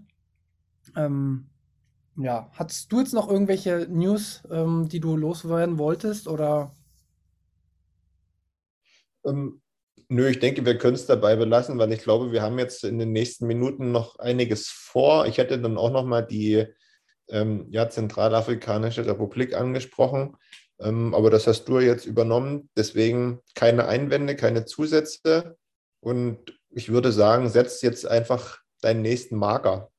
Ähm, 0.96 1.48
ja, 2.16 2.50
hattest 2.54 2.90
du 2.92 3.00
jetzt 3.00 3.12
noch 3.12 3.28
irgendwelche 3.28 3.86
News, 3.90 4.42
ähm, 4.50 4.88
die 4.88 5.00
du 5.00 5.16
loswerden 5.16 5.78
wolltest 5.78 6.28
oder? 6.28 6.72
Ähm, 9.26 9.60
nö, 10.08 10.28
ich 10.28 10.38
denke, 10.38 10.64
wir 10.64 10.78
können 10.78 10.94
es 10.94 11.06
dabei 11.06 11.36
belassen, 11.36 11.78
weil 11.78 11.92
ich 11.92 12.02
glaube, 12.02 12.32
wir 12.32 12.42
haben 12.42 12.58
jetzt 12.58 12.84
in 12.84 12.98
den 12.98 13.12
nächsten 13.12 13.46
Minuten 13.46 13.92
noch 13.92 14.18
einiges 14.18 14.68
vor. 14.68 15.26
Ich 15.26 15.38
hätte 15.38 15.60
dann 15.60 15.78
auch 15.78 15.90
noch 15.90 16.04
mal 16.04 16.22
die 16.22 16.66
ähm, 17.28 17.66
ja, 17.70 17.88
Zentralafrikanische 17.88 19.06
Republik 19.06 19.54
angesprochen, 19.54 20.36
ähm, 20.78 21.14
aber 21.14 21.30
das 21.30 21.46
hast 21.46 21.64
du 21.64 21.80
jetzt 21.80 22.06
übernommen. 22.06 22.68
Deswegen 22.76 23.40
keine 23.54 23.86
Einwände, 23.86 24.36
keine 24.36 24.64
Zusätze. 24.64 25.56
Und 26.00 26.58
ich 26.70 26.90
würde 26.90 27.12
sagen, 27.12 27.48
setz 27.48 27.82
jetzt 27.82 28.06
einfach 28.06 28.60
deinen 28.80 29.02
nächsten 29.02 29.36
Marker. 29.36 29.90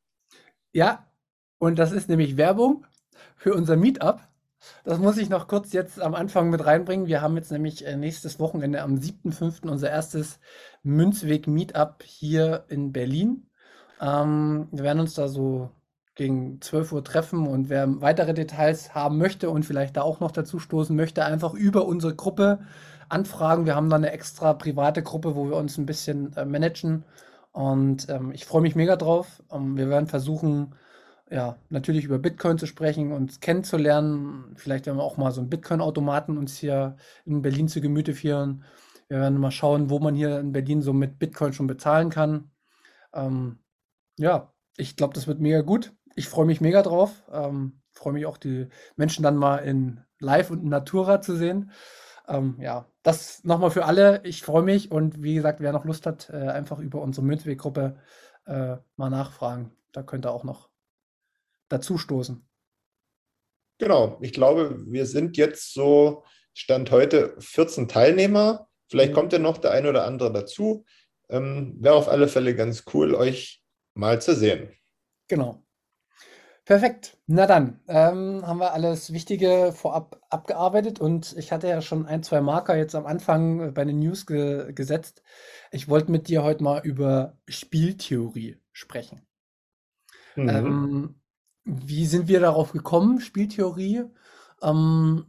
Ja, 0.72 1.08
und 1.58 1.80
das 1.80 1.92
ist 1.92 2.08
nämlich 2.08 2.38
Werbung 2.38 2.86
für 3.36 3.54
unser 3.54 3.76
Meetup. 3.76 4.27
Das 4.84 5.00
muss 5.00 5.18
ich 5.18 5.30
noch 5.30 5.48
kurz 5.48 5.74
jetzt 5.74 6.02
am 6.02 6.16
Anfang 6.16 6.50
mit 6.50 6.66
reinbringen. 6.66 7.08
Wir 7.08 7.22
haben 7.22 7.36
jetzt 7.38 7.52
nämlich 7.52 7.86
äh, 7.86 7.96
nächstes 7.96 8.40
Wochenende 8.40 8.82
am 8.82 8.96
7.5. 8.96 9.68
unser 9.70 9.90
erstes 9.90 10.40
Münzweg-Meetup 10.84 12.04
hier 12.04 12.66
in 12.68 12.92
Berlin. 12.92 13.50
Ähm, 14.02 14.68
wir 14.72 14.84
werden 14.84 15.00
uns 15.00 15.14
da 15.14 15.28
so 15.28 15.72
gegen 16.16 16.60
12 16.62 16.92
Uhr 16.94 17.04
treffen 17.04 17.48
und 17.48 17.70
wer 17.70 18.02
weitere 18.02 18.34
Details 18.34 18.96
haben 18.96 19.18
möchte 19.18 19.50
und 19.50 19.64
vielleicht 19.64 19.98
da 19.98 20.02
auch 20.02 20.20
noch 20.20 20.32
dazu 20.32 20.60
stoßen 20.60 20.96
möchte, 20.96 21.24
einfach 21.24 21.54
über 21.54 21.86
unsere 21.86 22.16
Gruppe 22.16 22.60
anfragen. 23.08 23.66
Wir 23.66 23.76
haben 23.76 23.90
da 23.90 23.96
eine 23.98 24.12
extra 24.12 24.54
private 24.54 25.04
Gruppe, 25.04 25.36
wo 25.36 25.48
wir 25.50 25.56
uns 25.56 25.78
ein 25.78 25.86
bisschen 25.86 26.36
äh, 26.36 26.44
managen 26.44 27.06
und 27.52 28.10
ähm, 28.10 28.32
ich 28.34 28.46
freue 28.46 28.62
mich 28.62 28.76
mega 28.76 28.96
drauf. 28.96 29.44
Ähm, 29.52 29.78
wir 29.78 29.90
werden 29.90 30.08
versuchen, 30.08 30.76
ja, 31.30 31.58
natürlich 31.70 32.06
über 32.06 32.20
Bitcoin 32.20 32.58
zu 32.58 32.66
sprechen, 32.68 33.12
uns 33.12 33.40
kennenzulernen. 33.40 34.56
Vielleicht 34.56 34.86
werden 34.86 34.98
wir 34.98 35.04
auch 35.04 35.18
mal 35.18 35.32
so 35.32 35.42
einen 35.42 35.50
Bitcoin-Automaten 35.50 36.38
uns 36.38 36.58
hier 36.58 36.96
in 37.26 37.42
Berlin 37.42 37.68
zu 37.68 37.82
Gemüte 37.82 38.14
führen. 38.14 38.64
Wir 39.10 39.20
werden 39.20 39.40
mal 39.40 39.52
schauen, 39.52 39.90
wo 39.90 40.00
man 40.00 40.16
hier 40.16 40.40
in 40.40 40.52
Berlin 40.52 40.82
so 40.82 40.94
mit 40.94 41.20
Bitcoin 41.20 41.54
schon 41.54 41.68
bezahlen 41.68 42.10
kann. 42.10 42.52
Ähm, 43.14 43.60
ja, 44.18 44.54
ich 44.78 44.96
glaube, 44.96 45.14
das 45.14 45.28
wird 45.28 45.40
mega 45.40 45.62
gut. 45.62 45.94
Ich 46.16 46.28
freue 46.28 46.46
mich 46.46 46.62
mega 46.62 46.82
drauf. 46.82 47.24
Ähm, 47.32 47.82
freue 47.92 48.14
mich 48.14 48.26
auch, 48.26 48.38
die 48.38 48.68
Menschen 48.96 49.24
dann 49.24 49.38
mal 49.38 49.58
in 49.58 50.02
Live 50.20 50.50
und 50.52 50.64
in 50.64 50.70
Natura 50.70 51.22
zu 51.22 51.36
sehen. 51.36 51.72
Ähm, 52.28 52.58
ja, 52.60 52.86
das 53.04 53.44
nochmal 53.44 53.72
für 53.72 53.86
alle. 53.86 54.22
Ich 54.24 54.44
freue 54.44 54.64
mich 54.64 54.92
und 54.92 55.24
wie 55.24 55.36
gesagt, 55.36 55.62
wer 55.62 55.72
noch 55.72 55.86
Lust 55.86 56.06
hat, 56.06 56.30
äh, 56.30 56.50
einfach 56.50 56.80
über 56.80 57.02
unsere 57.02 57.26
Münzweg-Gruppe 57.26 57.98
äh, 58.46 58.78
mal 58.96 59.10
nachfragen. 59.10 59.72
Da 59.94 60.04
könnt 60.04 60.26
ihr 60.26 60.32
auch 60.32 60.44
noch 60.44 60.70
dazu 61.70 61.98
stoßen. 61.98 62.48
Genau, 63.80 64.18
ich 64.22 64.34
glaube, 64.34 64.84
wir 64.88 65.06
sind 65.06 65.38
jetzt 65.38 65.74
so, 65.74 66.24
Stand 66.54 66.90
heute 66.90 67.36
14 67.38 67.88
Teilnehmer. 67.88 68.68
Vielleicht 68.90 69.12
mhm. 69.12 69.16
kommt 69.16 69.34
ja 69.34 69.38
noch 69.40 69.60
der 69.60 69.72
ein 69.72 69.86
oder 69.86 70.06
andere 70.06 70.34
dazu. 70.34 70.86
Ähm, 71.30 71.76
Wäre 71.80 71.94
auf 71.94 72.08
alle 72.08 72.28
Fälle 72.28 72.56
ganz 72.56 72.86
cool, 72.94 73.14
euch 73.14 73.62
mal 73.94 74.20
zu 74.20 74.36
sehen. 74.36 74.72
Genau. 75.28 75.64
Perfekt. 76.66 77.18
Na 77.28 77.46
dann, 77.46 77.80
ähm, 77.88 78.46
haben 78.46 78.60
wir 78.60 78.74
alles 78.74 79.14
Wichtige 79.14 79.72
vorab 79.72 80.20
abgearbeitet 80.30 81.00
und 81.00 81.34
ich 81.38 81.52
hatte 81.52 81.68
ja 81.68 81.82
schon 81.82 82.06
ein, 82.06 82.24
zwei 82.24 82.42
Marker 82.42 82.76
jetzt 82.76 82.96
am 82.96 83.06
Anfang 83.06 83.74
bei 83.74 83.86
den 83.86 84.00
News 84.00 84.26
ge 84.26 84.74
gesetzt. 84.74 85.22
Ich 85.72 85.88
wollte 85.88 86.12
mit 86.12 86.28
dir 86.28 86.44
heute 86.44 86.64
mal 86.64 86.82
über 86.84 87.38
Spieltheorie 87.48 88.58
sprechen. 88.74 89.22
Mhm. 90.36 90.50
Ähm, 90.50 91.22
wie 91.68 92.06
sind 92.06 92.28
wir 92.30 92.40
darauf 92.40 92.72
gekommen, 92.72 93.20
Spieltheorie? 93.20 94.06
Ähm, 94.62 95.26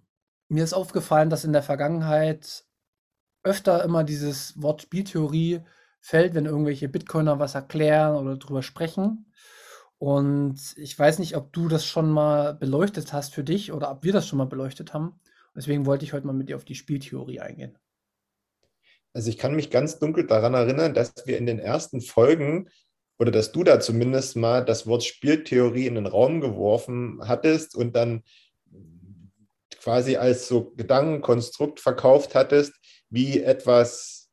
mir 0.48 0.64
ist 0.64 0.72
aufgefallen, 0.72 1.30
dass 1.30 1.44
in 1.44 1.52
der 1.52 1.62
Vergangenheit 1.62 2.64
öfter 3.42 3.84
immer 3.84 4.04
dieses 4.04 4.60
Wort 4.62 4.82
Spieltheorie 4.82 5.60
fällt, 6.00 6.34
wenn 6.34 6.46
irgendwelche 6.46 6.88
Bitcoiner 6.88 7.38
was 7.38 7.54
erklären 7.54 8.16
oder 8.16 8.36
drüber 8.36 8.62
sprechen. 8.62 9.32
Und 9.98 10.60
ich 10.76 10.96
weiß 10.96 11.18
nicht, 11.18 11.36
ob 11.36 11.52
du 11.52 11.66
das 11.66 11.84
schon 11.84 12.08
mal 12.10 12.54
beleuchtet 12.54 13.12
hast 13.12 13.34
für 13.34 13.42
dich 13.42 13.72
oder 13.72 13.90
ob 13.90 14.04
wir 14.04 14.12
das 14.12 14.28
schon 14.28 14.38
mal 14.38 14.44
beleuchtet 14.44 14.94
haben. 14.94 15.20
Deswegen 15.56 15.86
wollte 15.86 16.04
ich 16.04 16.12
heute 16.12 16.26
mal 16.26 16.34
mit 16.34 16.48
dir 16.48 16.56
auf 16.56 16.64
die 16.64 16.76
Spieltheorie 16.76 17.40
eingehen. 17.40 17.76
Also 19.12 19.28
ich 19.28 19.38
kann 19.38 19.56
mich 19.56 19.70
ganz 19.70 19.98
dunkel 19.98 20.26
daran 20.28 20.54
erinnern, 20.54 20.94
dass 20.94 21.14
wir 21.26 21.36
in 21.36 21.46
den 21.46 21.58
ersten 21.58 22.00
Folgen 22.00 22.68
oder 23.18 23.30
dass 23.30 23.52
du 23.52 23.64
da 23.64 23.80
zumindest 23.80 24.36
mal 24.36 24.64
das 24.64 24.86
Wort 24.86 25.04
Spieltheorie 25.04 25.86
in 25.86 25.96
den 25.96 26.06
Raum 26.06 26.40
geworfen 26.40 27.20
hattest 27.26 27.74
und 27.74 27.96
dann 27.96 28.22
quasi 29.80 30.16
als 30.16 30.48
so 30.48 30.72
Gedankenkonstrukt 30.76 31.80
verkauft 31.80 32.34
hattest, 32.34 32.72
wie 33.10 33.42
etwas 33.42 34.28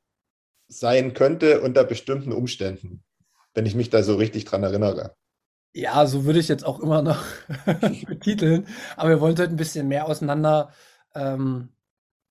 sein 0.67 1.13
könnte 1.13 1.61
unter 1.61 1.83
bestimmten 1.83 2.31
Umständen, 2.31 3.03
wenn 3.53 3.65
ich 3.65 3.75
mich 3.75 3.89
da 3.89 4.03
so 4.03 4.15
richtig 4.15 4.45
dran 4.45 4.63
erinnere. 4.63 5.15
Ja, 5.73 6.05
so 6.05 6.25
würde 6.25 6.39
ich 6.39 6.47
jetzt 6.47 6.65
auch 6.65 6.79
immer 6.79 7.01
noch 7.01 7.23
betiteln, 8.07 8.67
aber 8.95 9.09
wir 9.09 9.21
wollen 9.21 9.37
heute 9.37 9.43
ein 9.49 9.57
bisschen 9.57 9.87
mehr 9.87 10.07
auseinander, 10.07 10.71
ähm, 11.13 11.69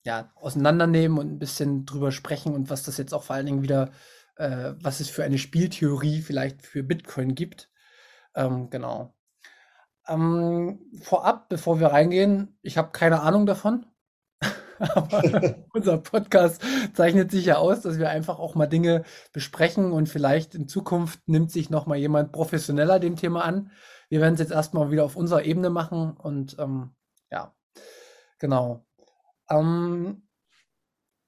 ja, 0.07 0.33
auseinandernehmen 0.35 1.19
und 1.19 1.33
ein 1.33 1.39
bisschen 1.39 1.87
drüber 1.87 2.11
sprechen 2.13 2.55
und 2.55 2.71
was 2.71 2.85
das 2.85 2.97
jetzt 2.97 3.13
auch 3.15 3.23
vor 3.23 3.37
allen 3.37 3.47
Dingen 3.47 3.63
wieder 3.63 3.91
äh, 4.37 4.73
was 4.81 5.00
es 5.00 5.09
für 5.11 5.25
eine 5.25 5.38
Spieltheorie 5.38 6.23
vielleicht 6.23 6.62
für 6.62 6.83
Bitcoin 6.83 7.35
gibt. 7.35 7.71
Ähm, 8.35 8.71
genau. 8.71 9.14
Ähm, 10.07 10.81
vorab, 11.03 11.49
bevor 11.49 11.81
wir 11.81 11.88
reingehen, 11.88 12.59
ich 12.62 12.76
habe 12.76 12.91
keine 12.93 13.21
Ahnung 13.21 13.47
davon. 13.47 13.87
Aber 14.79 15.23
unser 15.73 15.99
Podcast 15.99 16.62
zeichnet 16.95 17.31
sich 17.31 17.47
ja 17.47 17.57
aus, 17.57 17.81
dass 17.81 17.99
wir 17.99 18.11
einfach 18.11 18.38
auch 18.38 18.55
mal 18.55 18.67
Dinge 18.67 19.05
besprechen 19.33 19.93
und 19.93 20.09
vielleicht 20.09 20.55
in 20.55 20.69
Zukunft 20.69 21.21
nimmt 21.26 21.50
sich 21.50 21.71
noch 21.71 21.87
mal 21.87 21.97
jemand 21.97 22.33
professioneller 22.33 22.99
dem 22.99 23.17
Thema 23.17 23.45
an. 23.45 23.71
Wir 24.09 24.21
werden 24.21 24.35
es 24.35 24.41
jetzt 24.41 24.53
erstmal 24.53 24.91
wieder 24.91 25.05
auf 25.05 25.17
unserer 25.17 25.45
Ebene 25.45 25.71
machen 25.71 26.12
und 26.12 26.57
ähm, 26.59 26.95
ja, 27.31 27.55
genau. 28.38 28.85
Ähm, 29.49 30.23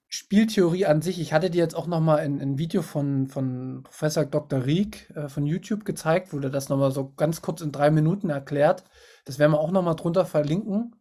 Spieltheorie 0.09 0.85
an 0.85 1.01
sich, 1.01 1.19
ich 1.19 1.33
hatte 1.33 1.49
dir 1.49 1.57
jetzt 1.57 1.75
auch 1.75 1.87
noch 1.87 1.99
mal 1.99 2.19
ein, 2.19 2.39
ein 2.39 2.57
Video 2.57 2.81
von, 2.81 3.27
von 3.27 3.83
Professor 3.83 4.25
Dr. 4.25 4.65
Rieck 4.65 5.09
äh, 5.15 5.27
von 5.27 5.45
YouTube 5.45 5.83
gezeigt, 5.83 6.31
wo 6.31 6.39
der 6.39 6.49
das 6.49 6.69
noch 6.69 6.77
mal 6.77 6.91
so 6.91 7.13
ganz 7.13 7.41
kurz 7.41 7.61
in 7.61 7.73
drei 7.73 7.91
Minuten 7.91 8.29
erklärt. 8.29 8.85
Das 9.25 9.37
werden 9.37 9.51
wir 9.51 9.59
auch 9.59 9.71
noch 9.71 9.83
mal 9.83 9.95
drunter 9.95 10.25
verlinken. 10.25 10.95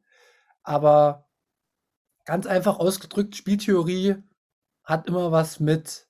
Aber 0.65 1.29
ganz 2.25 2.47
einfach 2.47 2.81
ausgedrückt, 2.81 3.37
Spieltheorie 3.37 4.17
hat 4.83 5.07
immer 5.07 5.31
was 5.31 5.61
mit, 5.61 6.09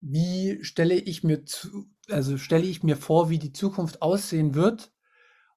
wie 0.00 0.62
stelle 0.64 0.94
ich 0.94 1.22
mir 1.22 1.44
zu, 1.44 1.86
also 2.10 2.36
stelle 2.36 2.64
ich 2.64 2.82
mir 2.82 2.96
vor, 2.96 3.30
wie 3.30 3.38
die 3.38 3.52
Zukunft 3.52 4.02
aussehen 4.02 4.54
wird 4.54 4.92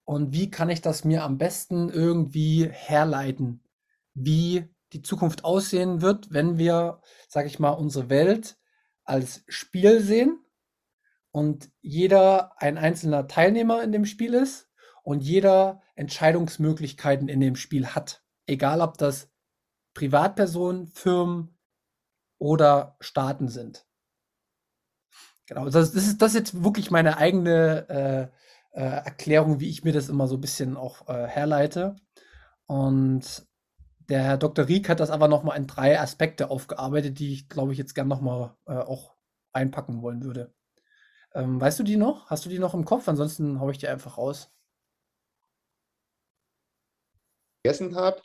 und 0.03 0.33
wie 0.33 0.51
kann 0.51 0.69
ich 0.69 0.81
das 0.81 1.05
mir 1.05 1.23
am 1.23 1.39
besten 1.39 1.89
irgendwie 1.89 2.69
herleiten, 2.71 3.63
wie 4.13 4.69
die 4.93 5.01
Zukunft 5.01 5.43
aussehen 5.43 6.01
wird, 6.01 6.33
wenn 6.33 6.57
wir, 6.57 7.01
sage 7.27 7.47
ich 7.47 7.59
mal, 7.59 7.71
unsere 7.71 8.09
Welt 8.09 8.57
als 9.03 9.43
Spiel 9.47 10.01
sehen 10.01 10.43
und 11.31 11.69
jeder 11.81 12.61
ein 12.61 12.77
einzelner 12.77 13.27
Teilnehmer 13.27 13.83
in 13.83 13.91
dem 13.91 14.05
Spiel 14.05 14.33
ist 14.33 14.69
und 15.03 15.21
jeder 15.21 15.81
Entscheidungsmöglichkeiten 15.95 17.27
in 17.27 17.39
dem 17.39 17.55
Spiel 17.55 17.87
hat. 17.87 18.23
Egal 18.45 18.81
ob 18.81 18.97
das 18.97 19.29
Privatpersonen, 19.93 20.87
Firmen 20.87 21.57
oder 22.37 22.97
Staaten 22.99 23.47
sind. 23.49 23.85
Genau, 25.47 25.65
das, 25.65 25.91
das, 25.91 26.07
ist 26.07 26.21
das 26.21 26.33
jetzt 26.33 26.63
wirklich 26.63 26.91
meine 26.91 27.17
eigene 27.17 27.89
äh, 27.89 28.79
äh, 28.79 28.83
Erklärung, 28.83 29.59
wie 29.59 29.69
ich 29.69 29.83
mir 29.83 29.91
das 29.91 30.09
immer 30.09 30.27
so 30.27 30.35
ein 30.35 30.41
bisschen 30.41 30.77
auch 30.77 31.07
äh, 31.09 31.27
herleite. 31.27 31.97
Und 32.67 33.45
der 34.11 34.23
Herr 34.23 34.37
Dr. 34.37 34.67
Rieck 34.67 34.89
hat 34.89 34.99
das 34.99 35.09
aber 35.09 35.29
nochmal 35.29 35.57
in 35.57 35.67
drei 35.67 35.97
Aspekte 35.97 36.49
aufgearbeitet, 36.49 37.17
die 37.17 37.31
ich, 37.31 37.47
glaube 37.47 37.71
ich, 37.71 37.77
jetzt 37.77 37.95
gerne 37.95 38.09
nochmal 38.09 38.53
äh, 38.67 38.73
auch 38.73 39.15
einpacken 39.53 40.01
wollen 40.01 40.21
würde. 40.21 40.53
Ähm, 41.33 41.61
weißt 41.61 41.79
du 41.79 41.83
die 41.83 41.95
noch? 41.95 42.29
Hast 42.29 42.45
du 42.45 42.49
die 42.49 42.59
noch 42.59 42.73
im 42.73 42.83
Kopf? 42.83 43.07
Ansonsten 43.07 43.61
haue 43.61 43.71
ich 43.71 43.77
die 43.77 43.87
einfach 43.87 44.17
raus. 44.17 44.51
Vergessen 47.63 47.95
habe. 47.95 48.21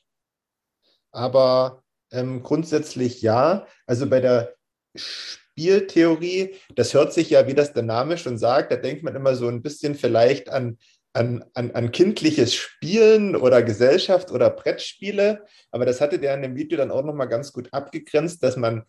Aber 1.12 1.84
ähm, 2.10 2.42
grundsätzlich 2.42 3.22
ja. 3.22 3.68
Also 3.86 4.08
bei 4.08 4.18
der 4.18 4.56
Spieltheorie, 4.96 6.56
das 6.74 6.94
hört 6.94 7.12
sich 7.12 7.30
ja, 7.30 7.46
wie 7.46 7.54
das 7.54 7.72
der 7.72 7.84
Name 7.84 8.18
schon 8.18 8.38
sagt, 8.38 8.72
da 8.72 8.76
denkt 8.76 9.04
man 9.04 9.14
immer 9.14 9.36
so 9.36 9.46
ein 9.46 9.62
bisschen 9.62 9.94
vielleicht 9.94 10.48
an, 10.48 10.78
an, 11.16 11.44
an, 11.54 11.70
an 11.70 11.92
kindliches 11.92 12.54
Spielen 12.54 13.36
oder 13.36 13.62
Gesellschaft 13.62 14.30
oder 14.30 14.50
Brettspiele. 14.50 15.46
Aber 15.70 15.86
das 15.86 16.02
hatte 16.02 16.18
der 16.18 16.34
in 16.34 16.42
dem 16.42 16.56
Video 16.56 16.76
dann 16.76 16.90
auch 16.90 17.04
nochmal 17.04 17.28
ganz 17.28 17.52
gut 17.52 17.72
abgegrenzt, 17.72 18.42
dass 18.42 18.56
man 18.56 18.84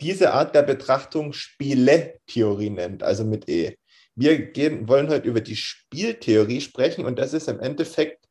diese 0.00 0.32
Art 0.32 0.54
der 0.54 0.62
Betrachtung 0.62 1.32
Spieletheorie 1.32 2.70
nennt, 2.70 3.02
also 3.02 3.24
mit 3.24 3.48
E. 3.48 3.76
Wir 4.14 4.38
gehen, 4.52 4.88
wollen 4.88 5.08
heute 5.08 5.28
über 5.28 5.40
die 5.40 5.56
Spieltheorie 5.56 6.60
sprechen 6.60 7.04
und 7.04 7.18
das 7.18 7.32
ist 7.32 7.48
im 7.48 7.58
Endeffekt, 7.58 8.24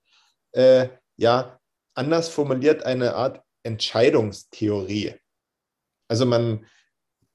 äh, 0.53 0.87
ja, 1.17 1.59
anders 1.93 2.29
formuliert 2.29 2.85
eine 2.85 3.15
Art 3.15 3.41
Entscheidungstheorie. 3.63 5.15
Also 6.07 6.25
man 6.25 6.65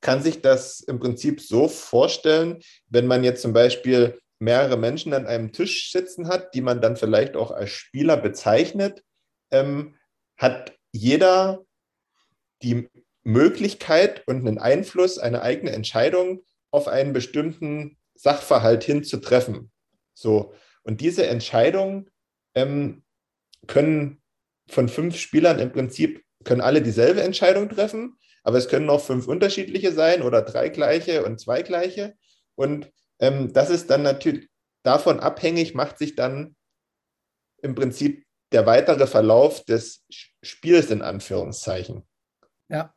kann 0.01 0.23
sich 0.23 0.41
das 0.41 0.81
im 0.81 1.01
Prinzip 1.01 1.41
so 1.41 1.69
vorstellen, 1.69 2.61
wenn 2.89 3.07
man 3.07 3.25
jetzt 3.25 3.43
zum 3.43 3.53
Beispiel 3.53 4.19
mehrere 4.39 4.77
Menschen 4.77 5.13
an 5.15 5.27
einem 5.27 5.53
Tisch 5.53 5.91
sitzen 5.91 6.29
hat, 6.29 6.55
die 6.55 6.61
man 6.61 6.81
dann 6.81 6.97
vielleicht 6.97 7.37
auch 7.37 7.51
als 7.51 7.71
Spieler 7.71 8.17
bezeichnet, 8.17 9.03
ähm, 9.51 9.97
hat 10.37 10.77
jeder 10.93 11.65
die 12.63 12.89
Möglichkeit 13.25 14.27
und 14.27 14.47
einen 14.47 14.59
Einfluss, 14.59 15.19
eine 15.19 15.43
eigene 15.43 15.73
Entscheidung 15.73 16.45
auf 16.71 16.89
einen 16.89 17.13
bestimmten 17.13 17.99
Sachverhalt 18.15 18.85
hinzutreffen. 18.85 19.71
So. 20.15 20.53
Und 20.83 21.01
diese 21.01 21.27
Entscheidungen 21.27 22.11
ähm, 22.55 23.03
können 23.67 24.23
von 24.69 24.89
fünf 24.89 25.17
Spielern 25.17 25.59
im 25.59 25.73
Prinzip, 25.73 26.25
können 26.45 26.61
alle 26.61 26.83
dieselbe 26.83 27.23
Entscheidung 27.23 27.69
treffen, 27.69 28.17
aber 28.43 28.59
es 28.59 28.69
können 28.69 28.89
auch 28.89 29.05
fünf 29.05 29.27
unterschiedliche 29.27 29.93
sein 29.93 30.23
oder 30.23 30.43
drei 30.43 30.69
gleiche 30.69 31.25
und 31.25 31.39
zwei 31.41 31.63
gleiche. 31.63 32.15
Und 32.55 32.91
ähm, 33.19 33.53
das 33.53 33.71
ist 33.71 33.91
dann 33.91 34.03
natürlich 34.03 34.49
davon 34.83 35.21
abhängig, 35.21 35.75
macht 35.75 35.99
sich 35.99 36.15
dann 36.15 36.57
im 37.63 37.75
Prinzip 37.75 38.25
der 38.53 38.67
weitere 38.67 39.07
Verlauf 39.07 39.65
des 39.65 40.05
Spiels 40.43 40.91
in 40.91 41.03
Anführungszeichen. 41.03 42.07
Ja, 42.69 42.95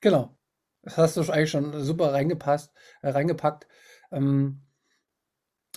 genau. 0.00 0.36
Das 0.82 0.96
hast 0.96 1.16
du 1.16 1.20
eigentlich 1.30 1.50
schon 1.50 1.84
super 1.84 2.12
reingepasst, 2.12 2.72
äh, 3.02 3.10
reingepackt. 3.10 3.66
Ähm, 4.10 4.62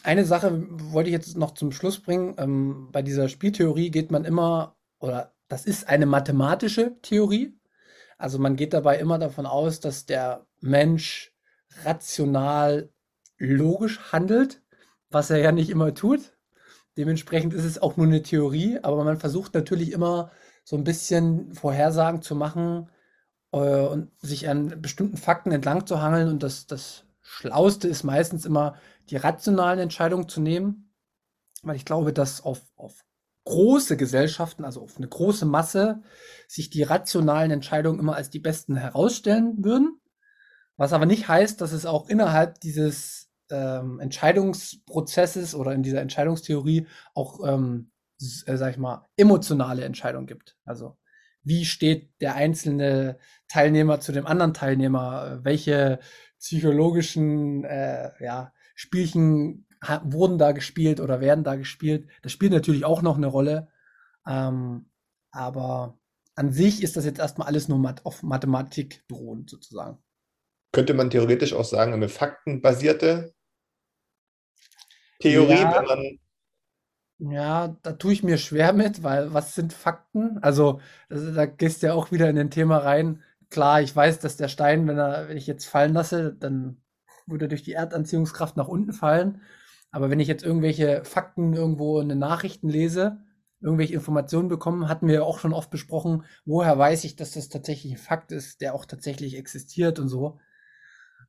eine 0.04 0.26
Sache 0.26 0.66
wollte 0.92 1.10
ich 1.10 1.14
jetzt 1.14 1.38
noch 1.38 1.54
zum 1.54 1.72
Schluss 1.72 2.02
bringen. 2.02 2.36
Ähm, 2.38 2.90
bei 2.92 3.02
dieser 3.02 3.30
Spieltheorie 3.30 3.92
geht 3.92 4.12
man 4.12 4.26
immer, 4.26 4.78
oder 5.00 5.34
das 5.50 5.66
ist 5.66 5.88
eine 5.88 6.06
mathematische 6.06 6.98
Theorie. 7.02 7.58
Also 8.18 8.40
man 8.40 8.56
geht 8.56 8.74
dabei 8.74 8.98
immer 9.00 9.20
davon 9.20 9.46
aus, 9.46 9.80
dass 9.80 10.06
der 10.06 10.48
Mensch 10.62 11.34
rational 11.84 12.93
logisch 13.52 14.12
handelt, 14.12 14.62
was 15.10 15.30
er 15.30 15.38
ja 15.38 15.52
nicht 15.52 15.70
immer 15.70 15.94
tut. 15.94 16.38
Dementsprechend 16.98 17.54
ist 17.54 17.66
es 17.66 17.82
auch 17.82 17.98
nur 17.98 18.06
eine 18.06 18.22
Theorie, 18.22 18.80
aber 18.82 19.04
man 19.04 19.18
versucht 19.18 19.54
natürlich 19.54 19.92
immer 19.92 20.32
so 20.64 20.78
ein 20.78 20.84
bisschen 20.84 21.54
Vorhersagen 21.54 22.22
zu 22.22 22.36
machen 22.36 22.90
äh, 23.52 23.58
und 23.58 24.12
sich 24.22 24.48
an 24.48 24.82
bestimmten 24.82 25.18
Fakten 25.18 25.52
entlang 25.52 25.86
zu 25.88 26.02
hangeln. 26.02 26.30
Und 26.30 26.44
das, 26.44 26.68
das 26.68 27.06
Schlauste 27.22 27.88
ist 27.88 28.04
meistens 28.04 28.46
immer, 28.46 28.76
die 29.10 29.18
rationalen 29.18 29.80
Entscheidungen 29.80 30.30
zu 30.30 30.40
nehmen, 30.40 30.94
weil 31.64 31.76
ich 31.76 31.86
glaube, 31.86 32.14
dass 32.14 32.42
auf, 32.42 32.62
auf 32.76 33.04
große 33.46 33.98
Gesellschaften, 33.98 34.64
also 34.64 34.82
auf 34.82 34.98
eine 34.98 35.08
große 35.08 35.46
Masse, 35.46 36.02
sich 36.48 36.70
die 36.70 36.84
rationalen 36.84 37.52
Entscheidungen 37.52 38.00
immer 38.00 38.16
als 38.16 38.30
die 38.30 38.40
besten 38.40 38.76
herausstellen 38.76 39.64
würden. 39.64 40.00
Was 40.78 40.94
aber 40.94 41.06
nicht 41.06 41.28
heißt, 41.28 41.60
dass 41.60 41.72
es 41.72 41.86
auch 41.86 42.08
innerhalb 42.08 42.60
dieses 42.62 43.23
ähm, 43.54 44.00
Entscheidungsprozesses 44.00 45.56
oder 45.56 45.74
in 45.74 45.84
dieser 45.84 46.02
Entscheidungstheorie 46.02 46.88
auch, 47.14 47.40
ähm, 47.48 47.92
äh, 48.20 48.58
sag 48.58 48.72
ich 48.72 48.78
mal, 48.78 49.06
emotionale 49.16 49.86
Entscheidungen 49.86 50.28
gibt. 50.28 50.58
Also 50.66 50.98
wie 51.44 51.66
steht 51.66 52.10
der 52.22 52.36
einzelne 52.36 53.18
Teilnehmer 53.48 54.00
zu 54.00 54.12
dem 54.12 54.26
anderen 54.26 54.54
Teilnehmer? 54.54 55.40
Welche 55.44 56.00
psychologischen 56.40 57.64
äh, 57.66 58.12
ja, 58.24 58.54
Spielchen 58.76 59.68
wurden 60.04 60.38
da 60.38 60.54
gespielt 60.54 61.02
oder 61.02 61.20
werden 61.20 61.44
da 61.44 61.56
gespielt? 61.56 62.08
Das 62.22 62.32
spielt 62.32 62.54
natürlich 62.54 62.86
auch 62.86 63.02
noch 63.02 63.18
eine 63.18 63.28
Rolle. 63.28 63.68
Ähm, 64.26 64.90
aber 65.32 66.00
an 66.36 66.52
sich 66.52 66.82
ist 66.82 66.96
das 66.96 67.06
jetzt 67.06 67.20
erstmal 67.20 67.48
alles 67.48 67.68
nur 67.68 67.78
mat 67.78 68.06
auf 68.06 68.24
Mathematik 68.24 69.04
beruhend 69.08 69.50
sozusagen. 69.50 69.98
Könnte 70.72 70.94
man 70.94 71.10
theoretisch 71.10 71.54
auch 71.54 71.66
sagen, 71.66 71.94
eine 71.94 72.10
faktenbasierte 72.10 73.36
Theorie, 75.24 75.58
Ja, 75.60 75.72
wenn 75.72 75.86
man. 75.86 76.20
ja, 77.20 77.78
da 77.84 77.94
tue 77.94 78.14
ich 78.14 78.24
mir 78.24 78.38
schwer 78.38 78.74
mit, 78.74 79.04
weil 79.04 79.34
was 79.34 79.56
sind 79.56 79.74
Fakten? 79.74 80.40
Also, 80.42 80.82
da 81.10 81.46
gehst 81.46 81.82
du 81.84 81.88
ja 81.88 81.94
auch 81.94 82.12
wieder 82.12 82.30
in 82.30 82.38
ein 82.38 82.52
Thema 82.52 82.78
rein. 82.80 83.22
Klar, 83.50 83.82
ich 83.82 83.96
weiß, 83.96 84.20
dass 84.20 84.36
der 84.38 84.48
Stein, 84.50 84.88
wenn 84.88 84.98
er, 84.98 85.30
wenn 85.30 85.38
ich 85.38 85.48
jetzt 85.48 85.66
fallen 85.66 85.94
lasse, 85.94 86.34
dann 86.38 86.82
würde 87.28 87.46
er 87.46 87.50
durch 87.50 87.64
die 87.64 87.74
Erdanziehungskraft 87.74 88.58
nach 88.58 88.68
unten 88.68 88.94
fallen. 88.94 89.42
Aber 89.92 90.10
wenn 90.10 90.20
ich 90.20 90.28
jetzt 90.28 90.44
irgendwelche 90.44 91.06
Fakten 91.06 91.54
irgendwo 91.54 92.00
in 92.02 92.10
den 92.10 92.20
Nachrichten 92.20 92.68
lese, 92.70 93.20
irgendwelche 93.62 93.94
Informationen 93.94 94.50
bekomme, 94.50 94.90
hatten 94.90 95.08
wir 95.08 95.16
ja 95.16 95.24
auch 95.24 95.40
schon 95.40 95.54
oft 95.54 95.70
besprochen, 95.70 96.26
woher 96.46 96.78
weiß 96.78 97.04
ich, 97.06 97.16
dass 97.16 97.32
das 97.32 97.48
tatsächlich 97.50 97.94
ein 97.94 97.98
Fakt 97.98 98.32
ist, 98.32 98.60
der 98.62 98.74
auch 98.76 98.86
tatsächlich 98.86 99.38
existiert 99.38 100.00
und 100.00 100.10
so. 100.10 100.40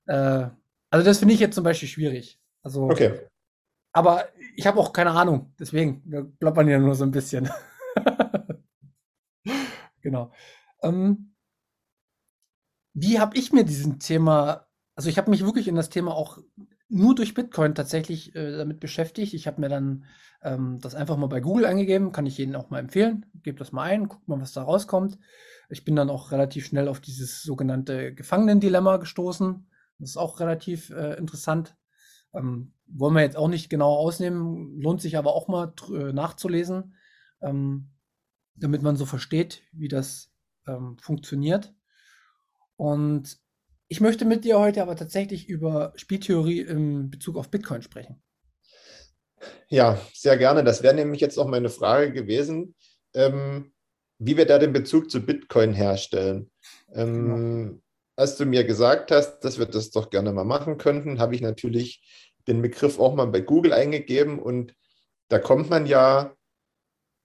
Äh, 0.07 0.49
also 0.91 1.05
das 1.05 1.19
finde 1.19 1.35
ich 1.35 1.41
jetzt 1.41 1.55
zum 1.55 1.65
Beispiel 1.65 1.89
schwierig. 1.89 2.41
Also, 2.63 2.93
Okay. 2.93 3.29
Aber 3.95 4.27
ich 4.57 4.67
habe 4.67 4.79
auch 4.79 4.93
keine 4.93 5.13
Ahnung, 5.13 5.55
deswegen 5.59 6.03
wir 6.05 6.25
plappern 6.25 6.69
ja 6.69 6.79
nur 6.79 6.95
so 6.95 7.05
ein 7.05 7.11
bisschen. 7.11 7.49
Genau. 10.05 10.33
Ähm, 10.83 11.35
wie 12.93 13.19
habe 13.19 13.37
ich 13.37 13.53
mir 13.53 13.65
diesen 13.65 13.99
Thema, 13.99 14.67
also 14.95 15.09
ich 15.09 15.17
habe 15.19 15.31
mich 15.31 15.45
wirklich 15.45 15.67
in 15.67 15.75
das 15.75 15.89
Thema 15.89 16.15
auch 16.15 16.39
nur 16.91 17.15
durch 17.15 17.33
Bitcoin 17.33 17.75
tatsächlich 17.75 18.37
äh, 18.37 18.57
damit 18.57 18.81
beschäftigt. 18.81 19.33
Ich 19.33 19.47
habe 19.47 19.63
mir 19.63 19.71
dann 19.71 20.05
ähm, 20.43 20.79
das 20.81 20.95
einfach 20.95 21.17
mal 21.17 21.29
bei 21.29 21.41
Google 21.41 21.65
eingegeben, 21.65 22.13
kann 22.13 22.27
ich 22.27 22.39
Ihnen 22.39 22.55
auch 22.55 22.69
mal 22.69 22.81
empfehlen. 22.81 23.25
Gebt 23.43 23.61
das 23.61 23.73
mal 23.73 23.85
ein, 23.85 24.09
guckt 24.09 24.29
mal, 24.29 24.41
was 24.41 24.53
da 24.53 24.63
rauskommt. 24.63 25.19
Ich 25.71 25.85
bin 25.85 25.97
dann 25.97 26.11
auch 26.11 26.31
relativ 26.31 26.67
schnell 26.67 26.89
auf 26.89 27.01
dieses 27.01 27.43
sogenannte 27.43 28.15
Gefangenendilemma 28.15 28.99
gestoßen. 28.99 29.67
Das 29.99 30.11
ist 30.11 30.17
auch 30.19 30.39
relativ 30.39 30.91
äh, 30.91 31.15
interessant. 31.15 31.75
Ähm, 32.35 32.73
wollen 32.87 33.15
wir 33.15 33.23
jetzt 33.23 33.37
auch 33.37 33.49
nicht 33.49 33.71
genau 33.71 33.95
ausnehmen, 33.95 34.81
lohnt 34.81 35.01
sich 35.01 35.17
aber 35.17 35.35
auch 35.35 35.49
mal 35.49 35.73
äh, 35.93 36.13
nachzulesen, 36.13 36.95
ähm, 37.43 37.91
damit 38.55 38.83
man 38.83 38.97
so 38.97 39.07
versteht, 39.07 39.63
wie 39.73 39.89
das 39.89 40.33
ähm, 40.67 40.97
funktioniert. 41.01 41.75
Und 42.77 43.39
ich 43.89 44.01
möchte 44.01 44.25
mit 44.25 44.45
dir 44.45 44.59
heute 44.59 44.83
aber 44.83 44.97
tatsächlich 44.97 45.49
über 45.49 45.93
Spieltheorie 45.97 46.61
in 46.61 47.11
Bezug 47.11 47.37
auf 47.37 47.51
Bitcoin 47.51 47.83
sprechen. 47.83 48.23
Ja, 49.69 50.01
sehr 50.15 50.37
gerne. 50.37 50.65
Das 50.65 50.83
wäre 50.83 50.95
nämlich 50.95 51.21
jetzt 51.21 51.39
auch 51.39 51.47
meine 51.47 51.69
Frage 51.69 52.13
gewesen, 52.13 52.75
ähm, 53.15 53.73
wie 54.19 54.37
wir 54.37 54.47
da 54.47 54.59
den 54.59 54.73
Bezug 54.73 55.11
zu 55.11 55.25
Bitcoin 55.25 55.75
herstellen. 55.75 56.51
Genau. 56.93 57.81
Als 58.17 58.37
du 58.37 58.47
mir 58.47 58.65
gesagt 58.65 59.11
hast, 59.11 59.41
dass 59.41 59.59
wir 59.59 59.67
das 59.67 59.91
doch 59.91 60.11
gerne 60.11 60.33
mal 60.33 60.45
machen 60.45 60.79
könnten, 60.79 61.19
habe 61.19 61.35
ich 61.35 61.41
natürlich 61.41 62.03
den 62.47 62.63
Begriff 62.63 63.01
auch 63.01 63.15
mal 63.15 63.27
bei 63.27 63.41
Google 63.41 63.73
eingegeben 63.73 64.39
und 64.39 64.75
da 65.29 65.39
kommt 65.39 65.71
man 65.71 65.87
ja 65.87 66.35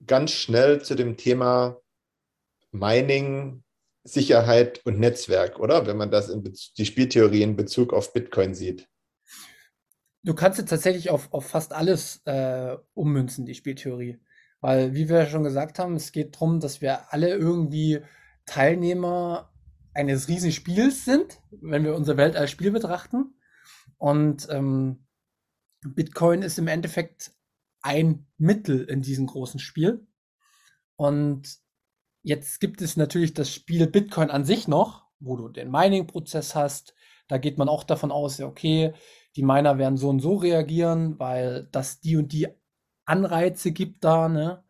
ganz 0.05 0.31
schnell 0.31 0.81
zu 0.81 0.95
dem 0.95 1.17
Thema 1.17 1.77
Mining, 2.71 3.63
Sicherheit 4.03 4.81
und 4.85 4.99
Netzwerk, 4.99 5.59
oder? 5.59 5.85
Wenn 5.85 5.97
man 5.97 6.11
das 6.11 6.29
in 6.29 6.43
die 6.77 6.85
Spieltheorie 6.85 7.43
in 7.43 7.55
Bezug 7.55 7.93
auf 7.93 8.13
Bitcoin 8.13 8.55
sieht. 8.55 8.87
Du 10.23 10.33
kannst 10.33 10.59
jetzt 10.59 10.69
tatsächlich 10.69 11.09
auf, 11.09 11.31
auf 11.31 11.47
fast 11.47 11.73
alles 11.73 12.21
äh, 12.25 12.75
ummünzen, 12.93 13.45
die 13.45 13.55
Spieltheorie. 13.55 14.19
Weil, 14.61 14.93
wie 14.93 15.07
wir 15.07 15.25
schon 15.27 15.43
gesagt 15.43 15.79
haben, 15.79 15.95
es 15.95 16.11
geht 16.11 16.35
darum, 16.35 16.59
dass 16.59 16.81
wir 16.81 17.13
alle 17.13 17.29
irgendwie 17.29 18.01
Teilnehmer 18.45 19.53
eines 19.99 20.27
riesigen 20.27 20.53
Spiels 20.53 21.05
sind, 21.05 21.41
wenn 21.51 21.83
wir 21.83 21.95
unsere 21.95 22.17
Welt 22.17 22.35
als 22.35 22.51
Spiel 22.51 22.71
betrachten. 22.71 23.35
Und 23.97 24.47
ähm, 24.49 25.05
Bitcoin 25.81 26.41
ist 26.41 26.57
im 26.57 26.67
Endeffekt 26.67 27.31
ein 27.81 28.27
Mittel 28.37 28.83
in 28.85 29.01
diesem 29.01 29.27
großen 29.27 29.59
Spiel. 29.59 30.07
Und 30.95 31.59
jetzt 32.23 32.59
gibt 32.59 32.81
es 32.81 32.97
natürlich 32.97 33.33
das 33.33 33.53
Spiel 33.53 33.87
Bitcoin 33.87 34.29
an 34.29 34.45
sich 34.45 34.67
noch, 34.67 35.05
wo 35.19 35.35
du 35.35 35.49
den 35.49 35.69
Mining-Prozess 35.69 36.55
hast. 36.55 36.93
Da 37.27 37.37
geht 37.37 37.57
man 37.57 37.69
auch 37.69 37.83
davon 37.83 38.11
aus, 38.11 38.37
ja, 38.37 38.47
okay, 38.47 38.93
die 39.35 39.43
Miner 39.43 39.77
werden 39.77 39.97
so 39.97 40.09
und 40.09 40.19
so 40.19 40.35
reagieren, 40.35 41.19
weil 41.19 41.67
das 41.71 41.99
die 41.99 42.15
und 42.15 42.31
die 42.31 42.47
Anreize 43.05 43.71
gibt 43.71 44.03
da, 44.03 44.29
ne? 44.29 44.63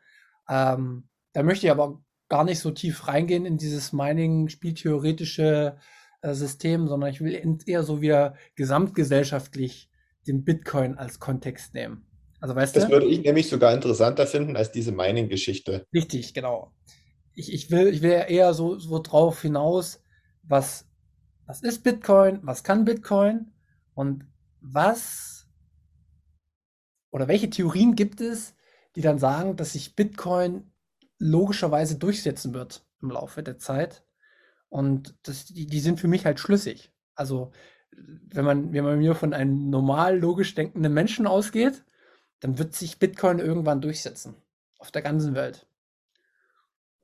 Ähm, 0.47 1.07
da 1.33 1.43
möchte 1.43 1.67
ich 1.67 1.71
aber 1.71 2.03
gar 2.29 2.43
nicht 2.43 2.59
so 2.59 2.71
tief 2.71 3.07
reingehen 3.07 3.45
in 3.45 3.57
dieses 3.57 3.91
Mining-spieltheoretische 3.91 5.77
äh, 6.21 6.33
System, 6.33 6.87
sondern 6.87 7.09
ich 7.09 7.21
will 7.21 7.57
eher 7.65 7.83
so 7.83 8.01
wieder 8.01 8.35
gesamtgesellschaftlich 8.55 9.89
den 10.27 10.45
Bitcoin 10.45 10.97
als 10.97 11.19
Kontext 11.19 11.73
nehmen. 11.73 12.05
Also 12.39 12.55
weißt 12.55 12.75
das 12.75 12.85
du? 12.85 12.91
würde 12.91 13.07
ich 13.07 13.21
nämlich 13.21 13.49
sogar 13.49 13.73
interessanter 13.73 14.27
finden 14.27 14.55
als 14.55 14.71
diese 14.71 14.91
Mining-Geschichte. 14.91 15.85
Richtig, 15.93 16.33
genau. 16.33 16.71
Ich, 17.33 17.51
ich, 17.51 17.71
will, 17.71 17.87
ich 17.87 18.01
will 18.01 18.23
eher 18.27 18.53
so, 18.53 18.77
so 18.77 18.99
drauf 18.99 19.41
hinaus, 19.41 20.03
was, 20.43 20.87
was 21.45 21.61
ist 21.61 21.83
Bitcoin, 21.83 22.39
was 22.43 22.63
kann 22.63 22.85
Bitcoin 22.85 23.51
und 23.93 24.25
was 24.61 25.47
oder 27.11 27.27
welche 27.27 27.49
Theorien 27.49 27.95
gibt 27.95 28.21
es, 28.21 28.55
die 28.95 29.01
dann 29.01 29.19
sagen, 29.19 29.55
dass 29.55 29.73
sich 29.73 29.95
Bitcoin 29.95 30.68
logischerweise 31.19 31.97
durchsetzen 31.97 32.53
wird 32.53 32.83
im 33.01 33.11
Laufe 33.11 33.43
der 33.43 33.57
Zeit. 33.57 34.03
Und 34.69 35.15
das, 35.23 35.45
die, 35.45 35.67
die 35.67 35.79
sind 35.79 35.99
für 35.99 36.07
mich 36.07 36.25
halt 36.25 36.39
schlüssig. 36.39 36.91
Also, 37.15 37.51
wenn 37.91 38.45
man, 38.45 38.73
wenn 38.73 38.83
man 38.83 38.99
mir 38.99 39.15
von 39.15 39.33
einem 39.33 39.69
normal 39.69 40.17
logisch 40.17 40.55
denkenden 40.55 40.93
Menschen 40.93 41.27
ausgeht, 41.27 41.83
dann 42.39 42.57
wird 42.57 42.73
sich 42.73 42.99
Bitcoin 42.99 43.39
irgendwann 43.39 43.81
durchsetzen. 43.81 44.35
Auf 44.77 44.91
der 44.91 45.01
ganzen 45.01 45.35
Welt. 45.35 45.67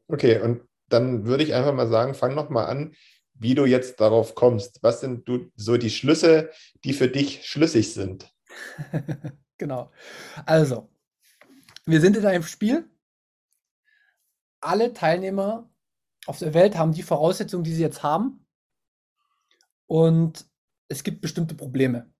Okay, 0.08 0.39
und 0.39 0.62
dann 0.88 1.25
würde 1.25 1.43
ich 1.43 1.54
einfach 1.54 1.73
mal 1.73 1.88
sagen, 1.88 2.13
fang 2.13 2.36
noch 2.36 2.49
mal 2.49 2.65
an, 2.65 2.95
wie 3.34 3.56
du 3.56 3.65
jetzt 3.65 3.99
darauf 3.99 4.36
kommst. 4.36 4.82
Was 4.82 5.01
sind 5.01 5.28
du 5.28 5.51
so 5.56 5.78
die 5.78 5.89
Schlüsse, 5.89 6.51
die 6.84 6.93
für 6.93 7.10
dich 7.10 7.45
schlüssig 7.45 7.93
sind? 7.93 8.32
genau. 9.58 9.91
Also, 10.45 10.89
wir 11.86 11.99
sind 11.99 12.15
in 12.15 12.25
einem 12.25 12.43
Spiel. 12.43 12.89
Alle 14.65 14.93
Teilnehmer 14.93 15.69
auf 16.25 16.39
der 16.39 16.56
Welt 16.56 16.75
haben 16.75 16.91
die 16.91 17.04
Voraussetzungen, 17.04 17.63
die 17.63 17.73
sie 17.73 17.84
jetzt 17.84 18.01
haben. 18.01 18.45
Und 19.86 20.45
es 20.88 21.04
gibt 21.04 21.21
bestimmte 21.21 21.54
Probleme. 21.54 22.12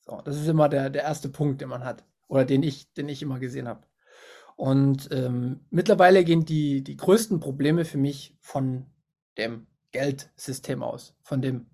So, 0.00 0.20
das 0.24 0.36
ist 0.36 0.48
immer 0.48 0.68
der, 0.68 0.90
der 0.90 1.02
erste 1.02 1.28
Punkt, 1.28 1.60
den 1.60 1.68
man 1.68 1.84
hat. 1.84 2.04
Oder 2.26 2.44
den 2.44 2.64
ich, 2.64 2.92
den 2.94 3.08
ich 3.08 3.22
immer 3.22 3.38
gesehen 3.38 3.68
habe. 3.68 3.86
Und 4.56 5.08
ähm, 5.12 5.60
mittlerweile 5.70 6.24
gehen 6.24 6.44
die, 6.44 6.82
die 6.82 6.96
größten 6.96 7.38
Probleme 7.38 7.84
für 7.84 7.98
mich 7.98 8.36
von 8.40 8.86
dem 9.36 9.68
Geldsystem 9.92 10.82
aus. 10.82 11.14
Von 11.22 11.40
dem, 11.40 11.70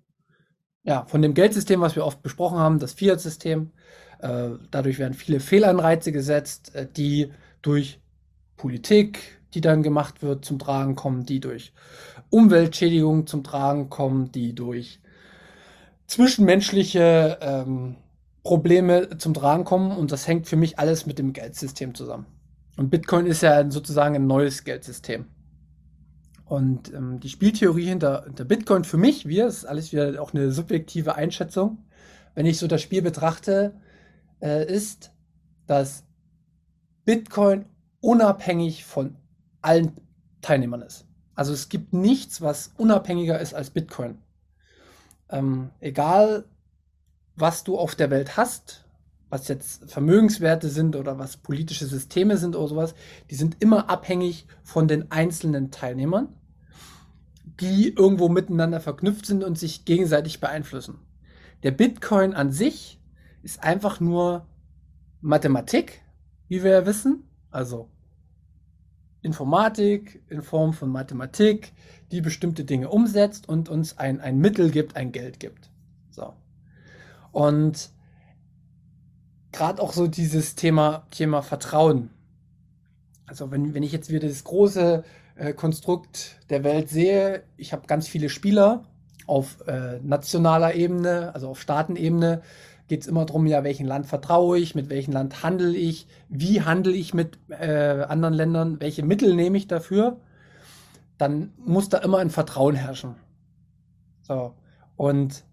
ja, 0.83 1.05
von 1.07 1.23
dem 1.23 1.33
Geldsystem, 1.33 1.81
was 1.81 1.95
wir 1.95 2.05
oft 2.05 2.21
besprochen 2.21 2.59
haben, 2.59 2.77
das 2.77 2.93
Fiat-System. 2.93 3.71
Äh, 4.19 4.51
dadurch 4.69 4.99
werden 4.99 5.15
viele 5.15 5.39
Fehlanreize 5.39 6.11
gesetzt, 6.11 6.75
äh, 6.75 6.87
die 6.87 7.33
durch 7.63 7.99
Politik, 8.57 9.39
die 9.53 9.61
dann 9.61 9.83
gemacht 9.83 10.21
wird, 10.21 10.45
zum 10.45 10.59
Tragen 10.59 10.95
kommen, 10.95 11.25
die 11.25 11.39
durch 11.39 11.73
Umweltschädigungen 12.29 13.27
zum 13.27 13.43
Tragen 13.43 13.89
kommen, 13.89 14.31
die 14.31 14.53
durch 14.53 14.99
zwischenmenschliche 16.07 17.39
ähm, 17.41 17.95
Probleme 18.43 19.17
zum 19.17 19.33
Tragen 19.33 19.63
kommen 19.63 19.91
und 19.91 20.11
das 20.11 20.27
hängt 20.27 20.47
für 20.47 20.55
mich 20.55 20.77
alles 20.77 21.05
mit 21.05 21.17
dem 21.17 21.33
Geldsystem 21.33 21.95
zusammen. 21.95 22.27
Und 22.77 22.89
Bitcoin 22.89 23.25
ist 23.25 23.41
ja 23.41 23.69
sozusagen 23.71 24.15
ein 24.15 24.27
neues 24.27 24.63
Geldsystem. 24.63 25.25
Und 26.45 26.93
ähm, 26.93 27.19
die 27.19 27.29
Spieltheorie 27.29 27.85
hinter, 27.85 28.23
hinter 28.25 28.45
Bitcoin 28.45 28.83
für 28.83 28.97
mich, 28.97 29.27
wir, 29.27 29.47
ist 29.47 29.65
alles 29.65 29.91
wieder 29.91 30.21
auch 30.21 30.33
eine 30.33 30.51
subjektive 30.51 31.15
Einschätzung, 31.15 31.85
wenn 32.35 32.45
ich 32.45 32.59
so 32.59 32.67
das 32.67 32.81
Spiel 32.81 33.01
betrachte, 33.01 33.73
äh, 34.41 34.71
ist, 34.71 35.11
dass 35.65 36.03
Bitcoin 37.05 37.65
unabhängig 38.05 38.85
von 38.85 39.15
allen 39.63 39.93
Teilnehmern 40.41 40.83
ist. 40.83 41.07
Also 41.33 41.53
es 41.53 41.69
gibt 41.69 41.91
nichts, 41.91 42.39
was 42.39 42.71
unabhängiger 42.77 43.39
ist 43.39 43.55
als 43.55 43.71
Bitcoin. 43.71 44.19
Ähm, 45.27 45.71
egal, 45.79 46.45
was 47.35 47.63
du 47.63 47.79
auf 47.79 47.95
der 47.95 48.11
Welt 48.11 48.37
hast, 48.37 48.85
was 49.29 49.47
jetzt 49.47 49.89
Vermögenswerte 49.91 50.69
sind 50.69 50.95
oder 50.95 51.17
was 51.17 51.37
politische 51.37 51.87
Systeme 51.87 52.37
sind 52.37 52.55
oder 52.55 52.67
sowas, 52.67 52.93
die 53.31 53.35
sind 53.35 53.57
immer 53.59 53.89
abhängig 53.89 54.45
von 54.63 54.87
den 54.87 55.11
einzelnen 55.11 55.71
Teilnehmern, 55.71 56.27
die 57.59 57.89
irgendwo 57.89 58.29
miteinander 58.29 58.81
verknüpft 58.81 59.25
sind 59.25 59.43
und 59.43 59.57
sich 59.57 59.83
gegenseitig 59.83 60.39
beeinflussen. 60.39 60.99
Der 61.63 61.71
Bitcoin 61.71 62.35
an 62.35 62.51
sich 62.51 63.01
ist 63.41 63.63
einfach 63.63 63.99
nur 63.99 64.45
Mathematik, 65.21 66.03
wie 66.47 66.61
wir 66.63 66.71
ja 66.71 66.85
wissen, 66.85 67.27
also 67.49 67.89
Informatik 69.25 70.21
in 70.29 70.41
Form 70.41 70.73
von 70.73 70.89
Mathematik, 70.89 71.73
die 72.11 72.21
bestimmte 72.21 72.63
Dinge 72.63 72.89
umsetzt 72.89 73.49
und 73.49 73.67
uns 73.67 73.97
ein, 73.97 74.21
ein 74.21 74.37
Mittel 74.37 74.71
gibt, 74.71 74.95
ein 74.95 75.11
Geld 75.11 75.39
gibt. 75.39 75.69
So. 76.11 76.33
Und 77.31 77.89
gerade 79.51 79.81
auch 79.81 79.91
so 79.91 80.07
dieses 80.07 80.55
Thema, 80.55 81.07
Thema 81.11 81.41
Vertrauen. 81.41 82.11
Also 83.25 83.51
wenn, 83.51 83.73
wenn 83.73 83.83
ich 83.83 83.91
jetzt 83.91 84.09
wieder 84.11 84.27
das 84.27 84.43
große 84.43 85.03
äh, 85.35 85.53
Konstrukt 85.53 86.37
der 86.49 86.63
Welt 86.63 86.89
sehe, 86.89 87.43
ich 87.57 87.73
habe 87.73 87.87
ganz 87.87 88.07
viele 88.07 88.29
Spieler 88.29 88.83
auf 89.25 89.67
äh, 89.67 89.99
nationaler 90.03 90.75
Ebene, 90.75 91.33
also 91.33 91.49
auf 91.49 91.59
Staatenebene, 91.59 92.43
geht 92.87 93.01
es 93.01 93.07
immer 93.07 93.25
darum, 93.25 93.47
ja, 93.47 93.63
welchem 93.63 93.87
Land 93.87 94.05
vertraue 94.05 94.59
ich, 94.59 94.75
mit 94.75 94.89
welchem 94.89 95.11
Land 95.11 95.43
handle 95.43 95.75
ich, 95.75 96.07
wie 96.29 96.61
handle 96.61 96.93
ich 96.93 97.13
mit 97.13 97.39
äh, 97.49 98.03
anderen 98.07 98.33
Ländern, 98.33 98.79
welche 98.79 99.03
Mittel 99.03 99.35
nehme 99.35 99.57
ich 99.57 99.67
dafür, 99.67 100.19
dann 101.17 101.53
muss 101.57 101.89
da 101.89 101.97
immer 101.99 102.19
ein 102.19 102.29
Vertrauen 102.29 102.75
herrschen. 102.75 103.15
So. 104.21 104.53
Und 104.95 105.43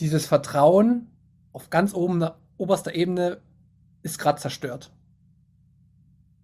dieses 0.00 0.26
Vertrauen 0.26 1.08
auf 1.52 1.70
ganz 1.70 1.94
oben, 1.94 2.26
oberster 2.56 2.94
Ebene 2.94 3.40
ist 4.02 4.18
gerade 4.18 4.40
zerstört. 4.40 4.90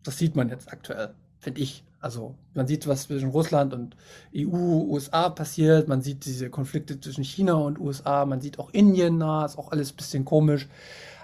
Das 0.02 0.18
sieht 0.18 0.36
man 0.36 0.48
jetzt 0.48 0.72
aktuell, 0.72 1.14
finde 1.38 1.60
ich. 1.60 1.84
Also 2.00 2.34
man 2.54 2.66
sieht, 2.66 2.86
was 2.86 3.02
zwischen 3.04 3.28
Russland 3.28 3.74
und 3.74 3.94
EU, 4.34 4.56
USA 4.56 5.28
passiert. 5.28 5.86
Man 5.86 6.00
sieht 6.00 6.24
diese 6.24 6.48
Konflikte 6.48 6.98
zwischen 6.98 7.24
China 7.24 7.54
und 7.54 7.78
USA. 7.78 8.24
Man 8.24 8.40
sieht 8.40 8.58
auch 8.58 8.70
Indien 8.72 9.18
nah, 9.18 9.44
ist 9.44 9.58
auch 9.58 9.70
alles 9.70 9.92
ein 9.92 9.96
bisschen 9.96 10.24
komisch. 10.24 10.68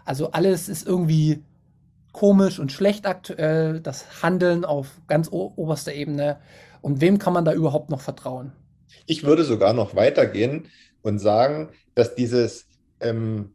Also 0.05 0.33
alles 0.33 0.69
ist 0.69 0.87
irgendwie 0.87 1.43
komisch 2.13 2.59
und 2.59 2.73
schlecht 2.73 3.07
aktuell. 3.07 3.81
Das 3.81 4.23
Handeln 4.23 4.67
auf 4.67 5.01
ganz 5.07 5.29
oberster 5.31 5.95
Ebene. 5.95 6.39
Und 6.83 7.01
wem 7.01 7.19
kann 7.19 7.33
man 7.33 7.47
da 7.47 7.55
überhaupt 7.55 7.89
noch 7.91 8.03
vertrauen? 8.03 8.53
Ich 9.07 9.25
würde 9.25 9.45
sogar 9.45 9.73
noch 9.73 9.97
weitergehen 9.97 10.69
und 11.01 11.19
sagen, 11.19 11.71
dass 11.95 12.15
dieses 12.15 12.67
ähm, 13.01 13.55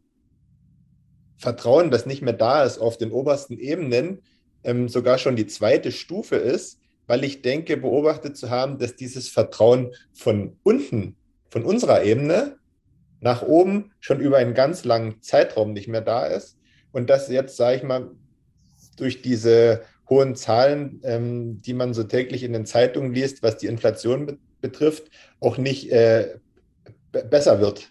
Vertrauen, 1.36 1.90
das 1.90 2.04
nicht 2.04 2.22
mehr 2.22 2.34
da 2.34 2.64
ist 2.64 2.78
auf 2.78 2.98
den 2.98 3.12
obersten 3.12 3.58
Ebenen, 3.58 4.22
ähm, 4.64 4.88
sogar 4.88 5.18
schon 5.18 5.36
die 5.36 5.46
zweite 5.46 5.92
Stufe 5.92 6.36
ist, 6.36 6.81
weil 7.06 7.24
ich 7.24 7.42
denke, 7.42 7.76
beobachtet 7.76 8.36
zu 8.36 8.50
haben, 8.50 8.78
dass 8.78 8.96
dieses 8.96 9.28
Vertrauen 9.28 9.92
von 10.12 10.56
unten, 10.62 11.16
von 11.50 11.64
unserer 11.64 12.04
Ebene 12.04 12.56
nach 13.20 13.42
oben 13.42 13.92
schon 14.00 14.20
über 14.20 14.38
einen 14.38 14.54
ganz 14.54 14.84
langen 14.84 15.22
Zeitraum 15.22 15.72
nicht 15.72 15.88
mehr 15.88 16.00
da 16.00 16.26
ist 16.26 16.58
und 16.92 17.10
dass 17.10 17.28
jetzt, 17.28 17.56
sage 17.56 17.76
ich 17.76 17.82
mal, 17.82 18.10
durch 18.96 19.22
diese 19.22 19.82
hohen 20.08 20.34
Zahlen, 20.36 21.00
ähm, 21.04 21.62
die 21.62 21.72
man 21.72 21.94
so 21.94 22.04
täglich 22.04 22.42
in 22.42 22.52
den 22.52 22.66
Zeitungen 22.66 23.14
liest, 23.14 23.42
was 23.42 23.56
die 23.56 23.66
Inflation 23.66 24.26
be 24.26 24.38
betrifft, 24.60 25.10
auch 25.40 25.58
nicht 25.58 25.90
äh, 25.90 26.36
besser 27.10 27.60
wird. 27.60 27.88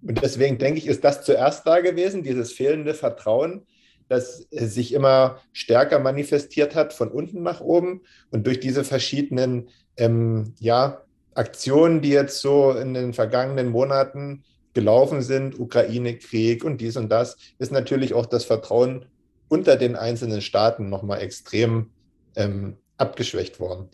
Und 0.00 0.22
deswegen 0.22 0.56
denke 0.56 0.78
ich, 0.78 0.86
ist 0.86 1.04
das 1.04 1.22
zuerst 1.22 1.66
da 1.66 1.80
gewesen, 1.80 2.22
dieses 2.22 2.50
fehlende 2.50 2.94
Vertrauen, 2.94 3.66
das 4.08 4.46
sich 4.50 4.92
immer 4.92 5.38
stärker 5.52 5.98
manifestiert 5.98 6.74
hat 6.74 6.92
von 6.92 7.08
unten 7.08 7.42
nach 7.42 7.60
oben 7.60 8.02
und 8.30 8.46
durch 8.46 8.60
diese 8.60 8.84
verschiedenen 8.84 9.68
ähm, 9.96 10.54
ja, 10.58 11.02
Aktionen, 11.34 12.00
die 12.00 12.10
jetzt 12.10 12.40
so 12.40 12.72
in 12.72 12.94
den 12.94 13.12
vergangenen 13.12 13.68
Monaten 13.68 14.44
gelaufen 14.74 15.22
sind, 15.22 15.58
Ukraine-Krieg 15.58 16.64
und 16.64 16.80
dies 16.80 16.96
und 16.96 17.10
das, 17.10 17.36
ist 17.58 17.72
natürlich 17.72 18.14
auch 18.14 18.26
das 18.26 18.44
Vertrauen 18.44 19.06
unter 19.48 19.76
den 19.76 19.96
einzelnen 19.96 20.40
Staaten 20.40 20.88
nochmal 20.88 21.20
extrem 21.20 21.90
ähm, 22.36 22.76
abgeschwächt 22.96 23.60
worden. 23.60 23.88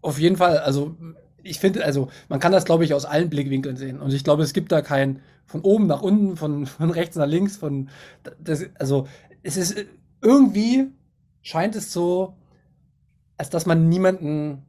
Auf 0.00 0.18
jeden 0.18 0.36
Fall, 0.36 0.58
also 0.58 0.96
ich 1.42 1.60
finde, 1.60 1.84
also 1.84 2.08
man 2.28 2.40
kann 2.40 2.52
das, 2.52 2.64
glaube 2.64 2.84
ich, 2.84 2.94
aus 2.94 3.04
allen 3.04 3.30
Blickwinkeln 3.30 3.76
sehen. 3.76 4.00
Und 4.00 4.12
ich 4.12 4.24
glaube, 4.24 4.42
es 4.42 4.52
gibt 4.52 4.72
da 4.72 4.82
kein 4.82 5.20
von 5.46 5.60
oben 5.62 5.86
nach 5.86 6.02
unten, 6.02 6.36
von, 6.36 6.66
von 6.66 6.90
rechts 6.90 7.16
nach 7.16 7.26
links, 7.26 7.56
von 7.56 7.88
das, 8.42 8.64
also 8.78 9.06
es 9.42 9.56
ist 9.56 9.76
irgendwie 10.20 10.88
scheint 11.42 11.74
es 11.74 11.92
so, 11.92 12.36
als 13.36 13.50
dass 13.50 13.66
man 13.66 13.88
niemanden 13.88 14.62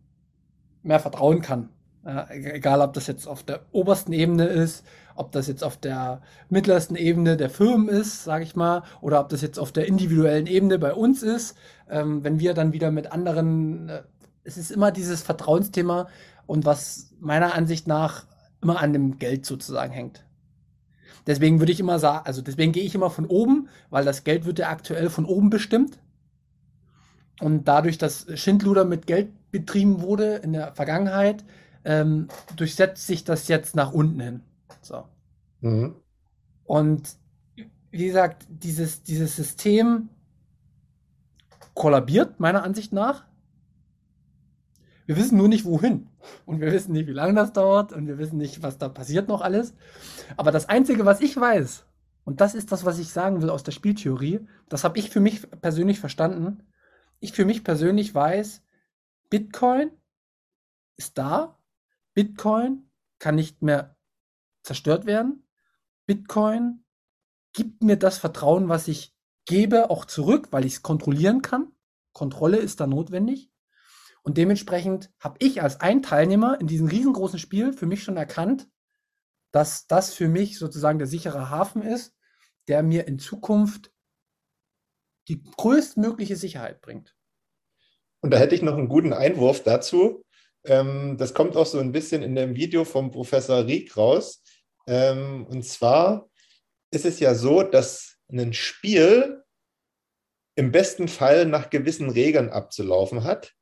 mehr 0.82 1.00
vertrauen 1.00 1.42
kann. 1.42 1.70
Ja, 2.06 2.28
egal, 2.32 2.82
ob 2.82 2.94
das 2.94 3.08
jetzt 3.08 3.28
auf 3.28 3.44
der 3.44 3.62
obersten 3.72 4.12
Ebene 4.12 4.46
ist, 4.46 4.84
ob 5.16 5.32
das 5.32 5.48
jetzt 5.48 5.64
auf 5.64 5.78
der 5.78 6.22
mittlersten 6.50 6.98
Ebene 6.98 7.38
der 7.38 7.50
Firmen 7.50 7.88
ist, 7.88 8.26
sage 8.26 8.44
ich 8.44 8.58
mal, 8.58 8.84
oder 9.00 9.22
ob 9.22 9.30
das 9.30 9.42
jetzt 9.42 9.58
auf 9.58 9.72
der 9.72 9.88
individuellen 9.88 10.48
Ebene 10.48 10.80
bei 10.80 10.94
uns 10.94 11.24
ist. 11.24 11.56
Ähm, 11.90 12.24
wenn 12.24 12.42
wir 12.42 12.54
dann 12.54 12.74
wieder 12.74 12.92
mit 12.92 13.14
anderen 13.14 13.88
äh, 13.88 14.02
es 14.44 14.58
ist 14.58 14.72
immer 14.72 14.92
dieses 14.92 15.22
Vertrauensthema 15.22 16.08
und 16.46 16.66
was 16.66 17.14
meiner 17.20 17.54
Ansicht 17.56 17.88
nach 17.88 18.26
immer 18.62 18.80
an 18.80 18.94
dem 18.94 19.20
Geld 19.20 19.46
sozusagen 19.46 19.92
hängt. 19.92 20.26
Deswegen 21.26 21.60
würde 21.60 21.72
ich 21.72 21.80
immer 21.80 22.00
sagen, 22.00 22.26
also 22.26 22.42
deswegen 22.42 22.72
gehe 22.72 22.84
ich 22.84 22.96
immer 22.96 23.10
von 23.10 23.26
oben, 23.26 23.70
weil 23.90 24.04
das 24.04 24.24
Geld 24.24 24.46
wird 24.46 24.60
ja 24.60 24.70
aktuell 24.70 25.10
von 25.10 25.26
oben 25.26 25.50
bestimmt. 25.50 26.00
Und 27.40 27.68
dadurch, 27.68 27.98
dass 27.98 28.28
Schindluder 28.40 28.86
mit 28.86 29.08
Geld 29.08 29.30
betrieben 29.52 30.02
wurde 30.02 30.36
in 30.36 30.54
der 30.54 30.74
Vergangenheit, 30.74 31.44
ähm, 31.86 32.28
durchsetzt 32.56 33.08
sich 33.08 33.24
das 33.24 33.48
jetzt 33.48 33.76
nach 33.76 33.92
unten 33.92 34.20
hin. 34.20 34.42
So. 34.82 35.04
Mhm. 35.62 35.96
Und 36.66 37.16
wie 37.92 38.08
gesagt, 38.08 38.48
dieses, 38.50 39.04
dieses 39.04 39.36
System 39.36 40.10
kollabiert, 41.74 42.40
meiner 42.40 42.64
Ansicht 42.64 42.94
nach. 42.94 43.26
Wir 45.06 45.18
wissen 45.18 45.38
nur 45.38 45.48
nicht, 45.48 45.66
wohin. 45.66 46.10
Und 46.46 46.62
wir 46.62 46.72
wissen 46.72 46.94
nicht, 46.94 47.08
wie 47.08 47.14
lange 47.14 47.34
das 47.34 47.54
dauert. 47.54 47.94
Und 47.94 48.08
wir 48.08 48.18
wissen 48.18 48.38
nicht, 48.38 48.64
was 48.64 48.78
da 48.78 48.90
passiert 48.90 49.28
noch 49.28 49.42
alles. 49.42 49.74
Aber 50.38 50.52
das 50.52 50.70
Einzige, 50.70 51.06
was 51.06 51.22
ich 51.22 51.36
weiß, 51.36 51.86
und 52.26 52.42
das 52.42 52.56
ist 52.56 52.72
das, 52.72 52.86
was 52.86 53.00
ich 53.00 53.10
sagen 53.10 53.42
will 53.42 53.50
aus 53.50 53.64
der 53.64 53.74
Spieltheorie, 53.74 54.48
das 54.70 54.84
habe 54.84 54.98
ich 54.98 55.10
für 55.10 55.20
mich 55.20 55.50
persönlich 55.62 56.00
verstanden. 56.00 56.64
Ich 57.20 57.34
für 57.34 57.46
mich 57.46 57.64
persönlich 57.64 58.16
weiß, 58.16 58.64
Bitcoin 59.30 59.92
ist 60.96 61.18
da. 61.18 61.58
Bitcoin 62.14 62.90
kann 63.20 63.36
nicht 63.36 63.62
mehr 63.62 63.98
zerstört 64.62 65.06
werden. 65.06 65.48
Bitcoin 66.06 66.84
gibt 67.54 67.84
mir 67.84 67.98
das 67.98 68.18
Vertrauen, 68.18 68.70
was 68.70 68.88
ich 68.88 69.16
gebe, 69.46 69.90
auch 69.90 70.06
zurück, 70.06 70.50
weil 70.52 70.66
ich 70.66 70.76
es 70.76 70.84
kontrollieren 70.84 71.42
kann. 71.42 71.72
Kontrolle 72.14 72.58
ist 72.58 72.80
da 72.80 72.88
notwendig. 72.88 73.53
Und 74.24 74.38
dementsprechend 74.38 75.12
habe 75.20 75.36
ich 75.40 75.62
als 75.62 75.82
ein 75.82 76.02
Teilnehmer 76.02 76.60
in 76.60 76.68
diesem 76.68 76.88
riesengroßen 76.88 77.40
Spiel 77.40 77.74
für 77.74 77.86
mich 77.86 78.04
schon 78.04 78.18
erkannt, 78.18 78.68
dass 79.52 79.86
das 79.86 80.14
für 80.14 80.30
mich 80.30 80.58
sozusagen 80.58 80.98
der 80.98 81.08
sichere 81.08 81.50
Hafen 81.50 81.82
ist, 81.82 82.16
der 82.68 82.82
mir 82.84 83.06
in 83.06 83.20
Zukunft 83.20 83.92
die 85.28 85.44
größtmögliche 85.44 86.38
Sicherheit 86.38 86.82
bringt. 86.82 87.16
Und 88.22 88.32
da 88.32 88.38
hätte 88.38 88.56
ich 88.56 88.62
noch 88.62 88.78
einen 88.78 88.88
guten 88.88 89.14
Einwurf 89.14 89.64
dazu. 89.64 90.26
Ähm, 90.64 91.18
das 91.18 91.34
kommt 91.34 91.58
auch 91.58 91.66
so 91.66 91.80
ein 91.80 91.92
bisschen 91.92 92.24
in 92.24 92.36
dem 92.36 92.56
Video 92.56 92.86
vom 92.86 93.12
Professor 93.12 93.66
Rieck 93.66 93.98
raus. 93.98 94.42
Ähm, 94.88 95.46
und 95.48 95.64
zwar 95.66 96.30
ist 96.92 97.06
es 97.06 97.20
ja 97.20 97.36
so, 97.36 97.64
dass 97.64 98.16
ein 98.32 98.54
Spiel 98.54 99.44
im 100.56 100.72
besten 100.72 101.10
Fall 101.10 101.46
nach 101.46 101.70
gewissen 101.70 102.10
Regeln 102.10 102.50
abzulaufen 102.50 103.26
hat 103.26 103.54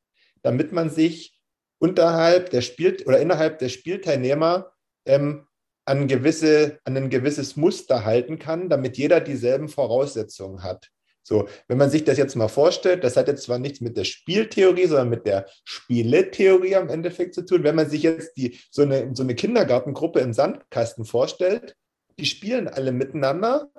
damit 0.43 0.71
man 0.71 0.89
sich 0.89 1.39
unterhalb 1.79 2.49
der 2.51 2.61
Spiel 2.61 2.97
oder 3.05 3.19
innerhalb 3.19 3.59
der 3.59 3.69
Spielteilnehmer 3.69 4.71
ähm, 5.05 5.47
an, 5.85 6.07
gewisse, 6.07 6.79
an 6.83 6.95
ein 6.95 7.09
gewisses 7.09 7.55
Muster 7.55 8.05
halten 8.05 8.39
kann, 8.39 8.69
damit 8.69 8.97
jeder 8.97 9.19
dieselben 9.19 9.67
Voraussetzungen 9.67 10.63
hat. 10.63 10.89
So, 11.23 11.47
wenn 11.67 11.77
man 11.77 11.89
sich 11.89 12.03
das 12.03 12.17
jetzt 12.17 12.35
mal 12.35 12.47
vorstellt, 12.47 13.03
das 13.03 13.15
hat 13.15 13.27
jetzt 13.27 13.43
zwar 13.43 13.59
nichts 13.59 13.79
mit 13.79 13.95
der 13.95 14.05
Spieltheorie, 14.05 14.87
sondern 14.87 15.09
mit 15.09 15.25
der 15.27 15.47
Spieletheorie 15.63 16.75
am 16.75 16.89
Endeffekt 16.89 17.35
zu 17.35 17.45
tun. 17.45 17.63
Wenn 17.63 17.75
man 17.75 17.89
sich 17.89 18.03
jetzt 18.03 18.35
die, 18.37 18.59
so, 18.71 18.81
eine, 18.81 19.15
so 19.15 19.21
eine 19.23 19.35
Kindergartengruppe 19.35 20.19
im 20.19 20.33
Sandkasten 20.33 21.05
vorstellt, 21.05 21.75
die 22.17 22.25
spielen 22.25 22.67
alle 22.67 22.91
miteinander, 22.91 23.71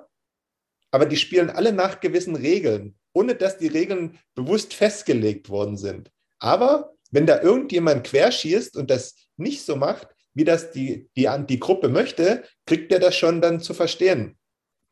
aber 0.91 1.05
die 1.05 1.17
spielen 1.17 1.49
alle 1.49 1.73
nach 1.73 1.99
gewissen 1.99 2.35
Regeln, 2.35 2.97
ohne 3.13 3.35
dass 3.35 3.57
die 3.57 3.67
Regeln 3.67 4.19
bewusst 4.35 4.73
festgelegt 4.73 5.49
worden 5.49 5.75
sind. 5.75 6.12
Aber 6.43 6.93
wenn 7.11 7.25
da 7.25 7.41
irgendjemand 7.41 8.03
querschießt 8.05 8.75
und 8.75 8.91
das 8.91 9.15
nicht 9.37 9.65
so 9.65 9.77
macht, 9.77 10.09
wie 10.33 10.43
das 10.43 10.71
die, 10.71 11.09
die, 11.15 11.29
die 11.47 11.59
Gruppe 11.59 11.87
möchte, 11.87 12.43
kriegt 12.65 12.91
er 12.91 12.99
das 12.99 13.15
schon 13.15 13.39
dann 13.39 13.61
zu 13.61 13.73
verstehen. 13.73 14.37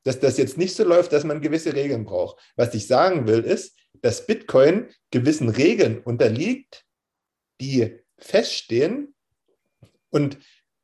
Dass 0.04 0.20
das 0.20 0.38
jetzt 0.38 0.58
nicht 0.58 0.76
so 0.76 0.86
läuft, 0.86 1.12
dass 1.12 1.26
man 1.26 1.42
gewisse 1.42 1.74
Regeln 1.74 2.06
braucht. 2.06 2.40
Was 2.56 2.74
ich 2.74 2.88
sagen 2.88 3.28
will, 3.28 3.42
ist, 3.42 3.78
dass 4.02 4.26
Bitcoin 4.26 4.88
gewissen 5.12 5.50
Regeln 5.50 6.00
unterliegt, 6.00 6.86
die 7.60 8.00
feststehen. 8.18 9.14
Und 10.10 10.38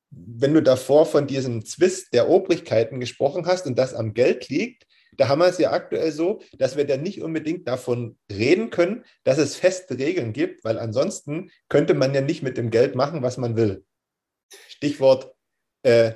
wenn 0.09 0.53
du 0.53 0.61
davor 0.61 1.05
von 1.05 1.27
diesem 1.27 1.63
Zwist 1.63 2.13
der 2.13 2.27
Obrigkeiten 2.27 2.99
gesprochen 2.99 3.45
hast 3.45 3.67
und 3.67 3.77
das 3.77 3.93
am 3.93 4.13
Geld 4.13 4.49
liegt, 4.49 4.85
da 5.17 5.27
haben 5.27 5.39
wir 5.39 5.47
es 5.47 5.57
ja 5.57 5.71
aktuell 5.71 6.11
so, 6.11 6.41
dass 6.57 6.77
wir 6.77 6.85
dann 6.85 7.01
nicht 7.01 7.21
unbedingt 7.21 7.67
davon 7.67 8.17
reden 8.31 8.69
können, 8.69 9.03
dass 9.23 9.37
es 9.37 9.55
feste 9.55 9.97
Regeln 9.97 10.33
gibt, 10.33 10.63
weil 10.63 10.79
ansonsten 10.79 11.51
könnte 11.69 11.93
man 11.93 12.13
ja 12.13 12.21
nicht 12.21 12.43
mit 12.43 12.57
dem 12.57 12.69
Geld 12.69 12.95
machen, 12.95 13.21
was 13.21 13.37
man 13.37 13.55
will. 13.55 13.83
Stichwort 14.69 15.33
äh, 15.83 16.13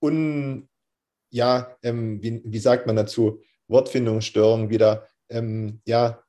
un, 0.00 0.68
ja, 1.30 1.76
ähm, 1.82 2.22
wie, 2.22 2.42
wie 2.44 2.58
sagt 2.58 2.86
man 2.86 2.96
dazu? 2.96 3.42
Wortfindungsstörung 3.68 4.70
wieder. 4.70 5.06
Ähm, 5.28 5.80
ja, 5.84 6.22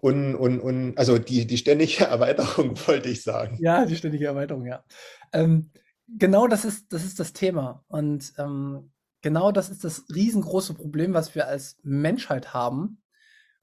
un, 0.00 0.34
un, 0.34 0.60
un, 0.60 0.96
also 0.96 1.18
die, 1.18 1.46
die 1.46 1.58
ständige 1.58 2.04
Erweiterung 2.04 2.76
wollte 2.86 3.08
ich 3.08 3.22
sagen. 3.22 3.58
Ja, 3.60 3.84
die 3.84 3.96
ständige 3.96 4.26
Erweiterung, 4.26 4.66
ja. 4.66 4.84
Ähm, 5.32 5.70
genau 6.06 6.46
das 6.46 6.64
ist, 6.64 6.92
das 6.92 7.04
ist 7.04 7.18
das 7.18 7.32
Thema. 7.32 7.84
Und 7.88 8.32
ähm, 8.38 8.92
genau 9.22 9.52
das 9.52 9.70
ist 9.70 9.84
das 9.84 10.04
riesengroße 10.14 10.74
Problem, 10.74 11.14
was 11.14 11.34
wir 11.34 11.46
als 11.46 11.78
Menschheit 11.82 12.52
haben. 12.52 13.02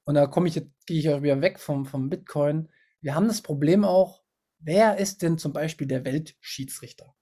Und 0.03 0.15
da 0.15 0.25
komme 0.25 0.47
ich 0.47 0.55
jetzt, 0.55 0.71
gehe 0.85 0.99
ich 0.99 1.09
auch 1.09 1.21
wieder 1.21 1.41
weg 1.41 1.59
vom, 1.59 1.85
vom 1.85 2.09
Bitcoin. 2.09 2.69
Wir 3.01 3.13
haben 3.13 3.27
das 3.27 3.41
Problem 3.41 3.85
auch, 3.85 4.23
wer 4.57 4.97
ist 4.97 5.21
denn 5.21 5.37
zum 5.37 5.53
Beispiel 5.53 5.87
der 5.87 6.03
Weltschiedsrichter? 6.05 7.15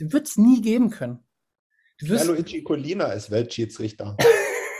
Den 0.00 0.12
wird 0.12 0.26
es 0.26 0.36
nie 0.36 0.62
geben 0.62 0.90
können. 0.90 1.26
Luigi 2.00 2.62
Colina 2.62 3.12
ist 3.12 3.30
Weltschiedsrichter. 3.30 4.16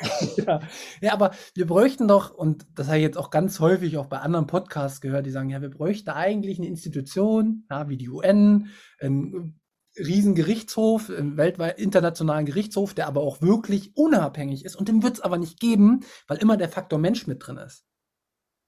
ja. 0.36 0.60
ja, 1.00 1.12
aber 1.12 1.32
wir 1.54 1.66
bräuchten 1.66 2.08
doch, 2.08 2.34
und 2.34 2.66
das 2.74 2.88
habe 2.88 2.98
ich 2.98 3.04
jetzt 3.04 3.18
auch 3.18 3.30
ganz 3.30 3.60
häufig 3.60 3.96
auch 3.98 4.06
bei 4.06 4.18
anderen 4.18 4.46
Podcasts 4.46 5.00
gehört, 5.00 5.26
die 5.26 5.30
sagen, 5.30 5.50
ja, 5.50 5.60
wir 5.62 5.70
bräuchten 5.70 6.10
eigentlich 6.10 6.58
eine 6.58 6.66
Institution, 6.66 7.66
ja, 7.70 7.88
wie 7.88 7.96
die 7.96 8.08
UN, 8.08 8.70
ein 9.00 9.60
Riesengerichtshof, 9.96 11.10
im 11.10 11.36
weltweit 11.36 11.78
internationalen 11.78 12.46
Gerichtshof, 12.46 12.94
der 12.94 13.06
aber 13.06 13.20
auch 13.20 13.42
wirklich 13.42 13.96
unabhängig 13.96 14.64
ist. 14.64 14.76
Und 14.76 14.88
den 14.88 15.02
wird 15.02 15.14
es 15.14 15.20
aber 15.20 15.38
nicht 15.38 15.60
geben, 15.60 16.00
weil 16.26 16.38
immer 16.38 16.56
der 16.56 16.68
Faktor 16.68 16.98
Mensch 16.98 17.26
mit 17.26 17.46
drin 17.46 17.58
ist. 17.58 17.84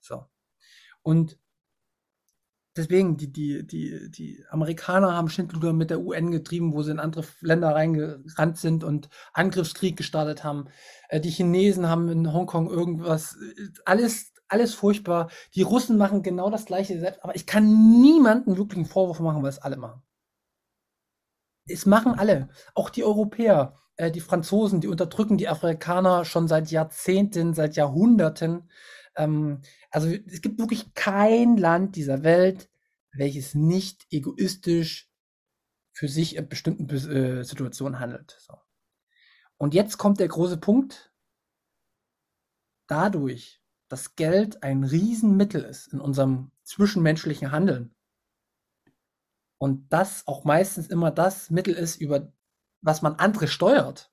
So. 0.01 0.27
Und 1.03 1.39
deswegen, 2.77 3.17
die, 3.17 3.33
die, 3.33 3.67
die, 3.67 4.11
die 4.11 4.45
Amerikaner 4.51 5.15
haben 5.15 5.29
Schindluder 5.29 5.73
mit 5.73 5.91
der 5.91 6.01
UN 6.01 6.31
getrieben, 6.31 6.75
wo 6.75 6.83
sie 6.83 6.91
in 6.91 7.01
andere 7.01 7.25
Länder 7.41 7.75
reingerannt 7.75 8.59
sind 8.59 8.85
und 8.85 9.09
Angriffskrieg 9.33 9.97
gestartet 9.97 10.45
haben. 10.45 10.67
Äh, 11.09 11.21
die 11.21 11.31
Chinesen 11.31 11.89
haben 11.89 12.09
in 12.09 12.33
Hongkong 12.33 12.69
irgendwas, 12.69 13.39
alles, 13.87 14.33
alles 14.49 14.75
furchtbar. 14.75 15.31
Die 15.55 15.63
Russen 15.63 15.97
machen 15.97 16.23
genau 16.23 16.51
das 16.51 16.67
Gleiche 16.67 16.99
selbst, 17.01 17.23
aber 17.25 17.35
ich 17.35 17.47
kann 17.47 18.01
niemanden 18.01 18.57
wirklich 18.59 18.79
einen 18.79 18.87
Vorwurf 18.87 19.21
machen, 19.21 19.43
weil 19.43 19.51
es 19.51 19.59
alle 19.59 19.77
machen. 19.77 20.03
Es 21.67 21.87
machen 21.87 22.15
alle, 22.19 22.49
auch 22.75 22.91
die 22.91 23.05
Europäer, 23.05 23.79
äh, 23.97 24.11
die 24.11 24.21
Franzosen, 24.21 24.81
die 24.81 24.89
unterdrücken 24.89 25.39
die 25.39 25.49
Afrikaner 25.49 26.25
schon 26.25 26.49
seit 26.49 26.71
Jahrzehnten, 26.71 27.55
seit 27.55 27.77
Jahrhunderten. 27.77 28.71
Ähm, 29.17 29.63
also 29.91 30.09
es 30.09 30.43
gibt 30.43 30.59
wirklich 30.59 30.95
kein 30.95 31.57
Land 31.57 31.97
dieser 31.97 32.23
Welt, 32.23 32.69
welches 33.13 33.55
nicht 33.55 34.07
egoistisch 34.11 35.11
für 35.93 36.09
sich 36.09 36.37
in 36.37 36.49
bestimmten 36.49 36.89
äh, 36.91 37.45
Situationen 37.45 38.01
handelt. 38.01 38.37
So. 38.41 38.55
Und 39.57 39.75
jetzt 39.75 39.97
kommt 39.99 40.21
der 40.21 40.29
große 40.29 40.57
Punkt. 40.57 41.13
Dadurch, 42.87 43.63
dass 43.89 44.17
Geld 44.17 44.63
ein 44.63 44.85
Riesenmittel 44.85 45.63
ist 45.63 45.93
in 45.93 46.01
unserem 46.01 46.51
zwischenmenschlichen 46.65 47.53
Handeln, 47.53 47.94
und 49.59 49.93
das 49.93 50.27
auch 50.27 50.45
meistens 50.45 50.89
immer 50.89 51.11
das 51.11 51.51
Mittel 51.51 51.75
ist, 51.75 52.01
über 52.01 52.33
was 52.83 53.03
man 53.03 53.15
andere 53.15 53.49
steuert, 53.49 54.13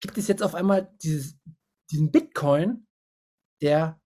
gibt 0.00 0.18
es 0.18 0.28
jetzt 0.28 0.42
auf 0.42 0.54
einmal 0.54 0.92
dieses, 1.02 1.38
diesen 1.90 2.10
Bitcoin, 2.10 2.86
der 3.62 4.00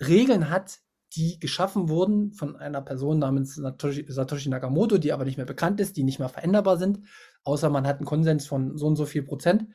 Regeln 0.00 0.50
hat, 0.50 0.80
die 1.14 1.38
geschaffen 1.38 1.88
wurden 1.88 2.32
von 2.32 2.56
einer 2.56 2.80
Person 2.80 3.18
namens 3.18 3.54
Satoshi, 3.54 4.48
Nakamoto, 4.48 4.98
die 4.98 5.12
aber 5.12 5.24
nicht 5.24 5.36
mehr 5.36 5.46
bekannt 5.46 5.80
ist, 5.80 5.96
die 5.96 6.04
nicht 6.04 6.18
mehr 6.18 6.28
veränderbar 6.28 6.78
sind, 6.78 7.06
außer 7.44 7.70
man 7.70 7.86
hat 7.86 7.96
einen 7.98 8.06
Konsens 8.06 8.46
von 8.46 8.78
so 8.78 8.86
und 8.86 8.96
so 8.96 9.04
viel 9.04 9.22
Prozent. 9.22 9.66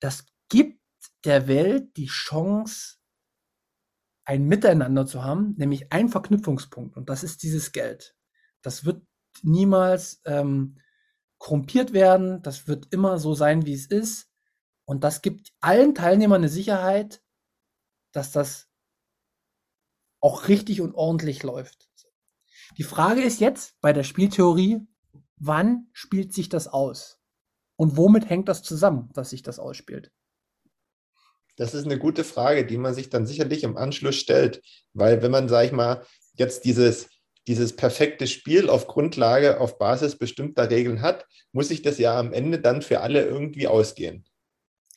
Das 0.00 0.26
gibt 0.48 0.80
der 1.24 1.46
Welt 1.46 1.96
die 1.96 2.06
Chance, 2.06 2.96
ein 4.24 4.46
Miteinander 4.46 5.06
zu 5.06 5.24
haben, 5.24 5.54
nämlich 5.56 5.92
einen 5.92 6.08
Verknüpfungspunkt. 6.08 6.96
Und 6.96 7.10
das 7.10 7.24
ist 7.24 7.42
dieses 7.42 7.72
Geld. 7.72 8.16
Das 8.62 8.84
wird 8.84 9.02
niemals 9.42 10.20
ähm, 10.24 10.78
korrumpiert 11.38 11.92
werden. 11.92 12.42
Das 12.42 12.68
wird 12.68 12.92
immer 12.92 13.18
so 13.18 13.34
sein, 13.34 13.66
wie 13.66 13.74
es 13.74 13.86
ist. 13.86 14.28
Und 14.84 15.04
das 15.04 15.22
gibt 15.22 15.52
allen 15.60 15.94
Teilnehmern 15.94 16.40
eine 16.40 16.48
Sicherheit, 16.48 17.22
dass 18.12 18.32
das 18.32 18.68
auch 20.20 20.48
richtig 20.48 20.80
und 20.80 20.94
ordentlich 20.94 21.42
läuft. 21.42 21.88
Die 22.76 22.82
Frage 22.82 23.22
ist 23.22 23.40
jetzt 23.40 23.80
bei 23.80 23.92
der 23.92 24.04
Spieltheorie, 24.04 24.86
wann 25.36 25.88
spielt 25.92 26.32
sich 26.32 26.48
das 26.48 26.68
aus? 26.68 27.18
Und 27.76 27.96
womit 27.96 28.28
hängt 28.28 28.48
das 28.48 28.62
zusammen, 28.62 29.10
dass 29.14 29.30
sich 29.30 29.42
das 29.42 29.58
ausspielt? 29.58 30.12
Das 31.56 31.74
ist 31.74 31.84
eine 31.84 31.98
gute 31.98 32.24
Frage, 32.24 32.64
die 32.64 32.78
man 32.78 32.94
sich 32.94 33.10
dann 33.10 33.26
sicherlich 33.26 33.64
im 33.64 33.76
Anschluss 33.76 34.16
stellt. 34.16 34.62
Weil 34.92 35.22
wenn 35.22 35.30
man, 35.30 35.48
sag 35.48 35.66
ich 35.66 35.72
mal, 35.72 36.06
jetzt 36.34 36.64
dieses, 36.64 37.09
dieses 37.48 37.74
perfekte 37.74 38.26
Spiel 38.26 38.68
auf 38.68 38.86
Grundlage, 38.86 39.60
auf 39.60 39.78
Basis 39.78 40.16
bestimmter 40.16 40.70
Regeln 40.70 41.02
hat, 41.02 41.26
muss 41.52 41.68
sich 41.68 41.82
das 41.82 41.98
ja 41.98 42.18
am 42.18 42.32
Ende 42.32 42.60
dann 42.60 42.82
für 42.82 43.00
alle 43.00 43.24
irgendwie 43.24 43.66
ausgehen. 43.66 44.24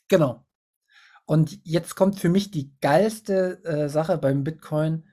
Genau. 0.07 0.45
Und 1.25 1.59
jetzt 1.63 1.95
kommt 1.95 2.19
für 2.19 2.29
mich 2.29 2.51
die 2.51 2.73
geilste 2.81 3.63
äh, 3.63 3.89
Sache 3.89 4.17
beim 4.17 4.43
Bitcoin, 4.43 5.07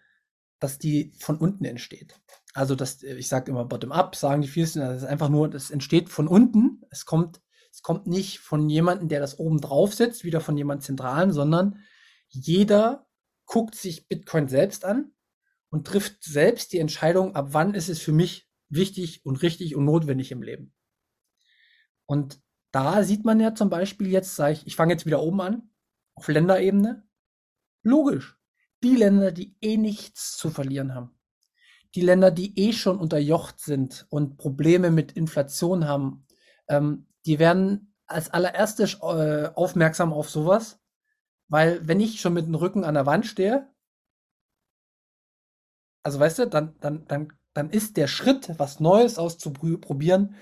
dass 0.58 0.78
die 0.78 1.12
von 1.18 1.38
unten 1.38 1.64
entsteht. 1.64 2.20
Also 2.52 2.74
das, 2.74 3.02
ich 3.02 3.28
sage 3.28 3.50
immer 3.50 3.64
bottom-up, 3.64 4.16
sagen 4.16 4.42
die 4.42 4.48
vielsten, 4.48 4.80
das 4.80 5.02
ist 5.02 5.08
einfach 5.08 5.28
nur, 5.28 5.48
das 5.48 5.70
entsteht 5.70 6.08
von 6.08 6.26
unten. 6.26 6.82
Es 6.90 7.06
kommt, 7.06 7.40
es 7.72 7.82
kommt 7.82 8.08
nicht 8.08 8.40
von 8.40 8.68
jemandem, 8.68 9.08
der 9.08 9.20
das 9.20 9.38
oben 9.38 9.60
drauf 9.60 9.94
sitzt, 9.94 10.24
wieder 10.24 10.40
von 10.40 10.56
jemand 10.56 10.82
Zentralen, 10.82 11.32
sondern 11.32 11.78
jeder 12.28 13.06
guckt 13.46 13.76
sich 13.76 14.08
Bitcoin 14.08 14.48
selbst 14.48 14.84
an 14.84 15.12
und 15.70 15.86
trifft 15.86 16.22
selbst 16.24 16.72
die 16.72 16.78
Entscheidung, 16.78 17.34
ab 17.34 17.48
wann 17.52 17.74
ist 17.74 17.88
es 17.88 18.00
für 18.00 18.12
mich 18.12 18.48
wichtig 18.68 19.24
und 19.24 19.42
richtig 19.42 19.76
und 19.76 19.84
notwendig 19.84 20.32
im 20.32 20.42
Leben. 20.42 20.74
Und 22.06 22.40
da 22.72 23.02
sieht 23.02 23.24
man 23.24 23.40
ja 23.40 23.54
zum 23.54 23.70
Beispiel 23.70 24.08
jetzt, 24.08 24.36
sage 24.36 24.54
ich, 24.54 24.66
ich 24.66 24.76
fange 24.76 24.92
jetzt 24.92 25.06
wieder 25.06 25.22
oben 25.22 25.40
an, 25.40 25.70
auf 26.14 26.28
Länderebene. 26.28 27.06
Logisch. 27.82 28.36
Die 28.82 28.96
Länder, 28.96 29.32
die 29.32 29.56
eh 29.60 29.76
nichts 29.76 30.36
zu 30.36 30.50
verlieren 30.50 30.94
haben. 30.94 31.18
Die 31.94 32.00
Länder, 32.00 32.30
die 32.30 32.58
eh 32.58 32.72
schon 32.72 32.98
unterjocht 32.98 33.60
sind 33.60 34.06
und 34.10 34.38
Probleme 34.38 34.90
mit 34.90 35.12
Inflation 35.12 35.86
haben, 35.86 36.26
ähm, 36.68 37.06
die 37.26 37.38
werden 37.38 37.94
als 38.06 38.30
allererstes 38.30 38.94
äh, 39.02 39.50
aufmerksam 39.54 40.12
auf 40.12 40.30
sowas. 40.30 40.80
Weil 41.48 41.86
wenn 41.86 42.00
ich 42.00 42.20
schon 42.20 42.32
mit 42.32 42.46
dem 42.46 42.54
Rücken 42.54 42.84
an 42.84 42.94
der 42.94 43.06
Wand 43.06 43.26
stehe, 43.26 43.68
also 46.02 46.20
weißt 46.20 46.40
du, 46.40 46.46
dann, 46.46 46.74
dann, 46.80 47.04
dann, 47.06 47.32
dann 47.54 47.70
ist 47.70 47.96
der 47.96 48.06
Schritt, 48.06 48.58
was 48.58 48.80
Neues 48.80 49.18
auszuprobieren, 49.18 50.34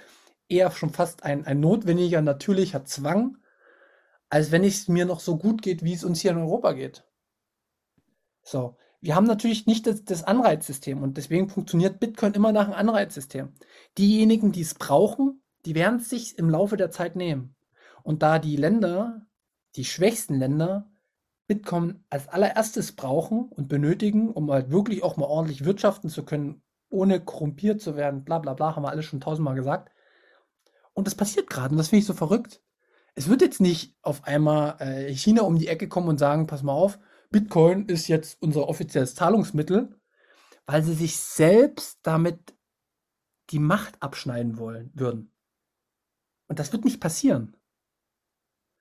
eher 0.48 0.70
schon 0.70 0.90
fast 0.90 1.24
ein, 1.24 1.46
ein 1.46 1.60
notwendiger, 1.60 2.22
natürlicher 2.22 2.84
Zwang, 2.84 3.38
als 4.30 4.50
wenn 4.50 4.64
es 4.64 4.88
mir 4.88 5.04
noch 5.04 5.20
so 5.20 5.36
gut 5.36 5.62
geht, 5.62 5.82
wie 5.82 5.94
es 5.94 6.04
uns 6.04 6.20
hier 6.20 6.32
in 6.32 6.38
Europa 6.38 6.72
geht. 6.72 7.04
So. 8.42 8.76
Wir 9.00 9.14
haben 9.14 9.26
natürlich 9.26 9.66
nicht 9.66 9.86
das, 9.86 10.02
das 10.04 10.24
Anreizsystem 10.24 11.04
und 11.04 11.18
deswegen 11.18 11.48
funktioniert 11.48 12.00
Bitcoin 12.00 12.34
immer 12.34 12.50
nach 12.50 12.64
einem 12.64 12.74
Anreizsystem. 12.74 13.52
Diejenigen, 13.96 14.50
die 14.50 14.62
es 14.62 14.74
brauchen, 14.74 15.40
die 15.64 15.76
werden 15.76 16.00
es 16.00 16.10
sich 16.10 16.36
im 16.36 16.50
Laufe 16.50 16.76
der 16.76 16.90
Zeit 16.90 17.14
nehmen. 17.14 17.54
Und 18.02 18.22
da 18.22 18.40
die 18.40 18.56
Länder, 18.56 19.24
die 19.76 19.84
schwächsten 19.84 20.34
Länder, 20.34 20.90
Bitcoin 21.48 22.04
als 22.10 22.28
allererstes 22.28 22.92
brauchen 22.92 23.48
und 23.48 23.68
benötigen, 23.68 24.30
um 24.30 24.50
halt 24.50 24.70
wirklich 24.70 25.02
auch 25.02 25.16
mal 25.16 25.26
ordentlich 25.26 25.64
wirtschaften 25.64 26.08
zu 26.08 26.24
können, 26.24 26.62
ohne 26.90 27.20
korrumpiert 27.20 27.80
zu 27.80 27.96
werden, 27.96 28.24
bla 28.24 28.38
bla 28.38 28.54
bla, 28.54 28.76
haben 28.76 28.84
wir 28.84 28.90
alles 28.90 29.06
schon 29.06 29.20
tausendmal 29.20 29.56
gesagt. 29.56 29.90
Und 30.92 31.06
das 31.06 31.16
passiert 31.16 31.50
gerade 31.50 31.72
und 31.72 31.78
das 31.78 31.88
finde 31.88 32.00
ich 32.00 32.06
so 32.06 32.14
verrückt 32.14 32.62
es 33.18 33.28
wird 33.28 33.42
jetzt 33.42 33.60
nicht 33.60 33.96
auf 34.02 34.24
einmal 34.24 34.76
äh, 34.78 35.12
China 35.12 35.42
um 35.42 35.58
die 35.58 35.66
Ecke 35.66 35.88
kommen 35.88 36.08
und 36.08 36.18
sagen, 36.18 36.46
pass 36.46 36.62
mal 36.62 36.72
auf, 36.72 37.00
Bitcoin 37.30 37.86
ist 37.86 38.06
jetzt 38.06 38.40
unser 38.40 38.68
offizielles 38.68 39.16
Zahlungsmittel, 39.16 40.00
weil 40.66 40.84
sie 40.84 40.94
sich 40.94 41.16
selbst 41.16 41.98
damit 42.04 42.56
die 43.50 43.58
Macht 43.58 44.00
abschneiden 44.00 44.56
wollen 44.56 44.92
würden. 44.94 45.32
Und 46.46 46.60
das 46.60 46.72
wird 46.72 46.84
nicht 46.84 47.00
passieren. 47.00 47.56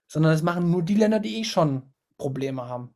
Sondern 0.08 0.34
das 0.34 0.44
machen 0.44 0.70
nur 0.70 0.84
die 0.84 0.94
Länder, 0.94 1.20
die 1.20 1.40
eh 1.40 1.44
schon 1.44 1.92
Probleme 2.18 2.68
haben. 2.68 2.96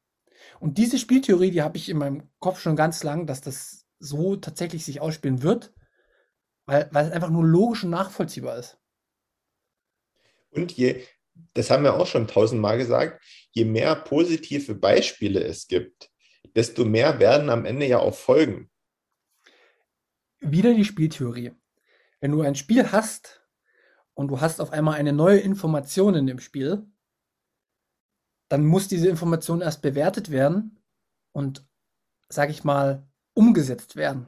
Und 0.59 0.77
diese 0.77 0.97
Spieltheorie, 0.97 1.51
die 1.51 1.61
habe 1.61 1.77
ich 1.77 1.89
in 1.89 1.97
meinem 1.97 2.29
Kopf 2.39 2.59
schon 2.59 2.75
ganz 2.75 3.03
lang, 3.03 3.27
dass 3.27 3.41
das 3.41 3.85
so 3.99 4.35
tatsächlich 4.35 4.83
sich 4.83 4.99
ausspielen 5.01 5.43
wird, 5.43 5.73
weil, 6.65 6.89
weil 6.91 7.05
es 7.05 7.11
einfach 7.11 7.29
nur 7.29 7.45
logisch 7.45 7.83
und 7.83 7.91
nachvollziehbar 7.91 8.57
ist. 8.57 8.79
Und 10.49 10.71
je, 10.71 11.03
das 11.53 11.69
haben 11.69 11.83
wir 11.83 11.93
auch 11.93 12.07
schon 12.07 12.27
tausendmal 12.27 12.77
gesagt, 12.77 13.23
je 13.51 13.65
mehr 13.65 13.95
positive 13.95 14.75
Beispiele 14.75 15.43
es 15.43 15.67
gibt, 15.67 16.09
desto 16.55 16.85
mehr 16.85 17.19
werden 17.19 17.49
am 17.49 17.65
Ende 17.65 17.85
ja 17.85 17.99
auch 17.99 18.15
folgen. 18.15 18.69
Wieder 20.39 20.73
die 20.73 20.85
Spieltheorie. 20.85 21.51
Wenn 22.19 22.31
du 22.31 22.41
ein 22.41 22.55
Spiel 22.55 22.91
hast 22.91 23.41
und 24.13 24.27
du 24.27 24.41
hast 24.41 24.59
auf 24.59 24.71
einmal 24.71 24.95
eine 24.95 25.13
neue 25.13 25.39
Information 25.39 26.15
in 26.15 26.27
dem 26.27 26.39
Spiel, 26.39 26.85
dann 28.51 28.65
muss 28.65 28.89
diese 28.89 29.07
Information 29.07 29.61
erst 29.61 29.81
bewertet 29.81 30.29
werden 30.29 30.77
und, 31.31 31.65
sage 32.27 32.51
ich 32.51 32.65
mal, 32.65 33.07
umgesetzt 33.33 33.95
werden. 33.95 34.27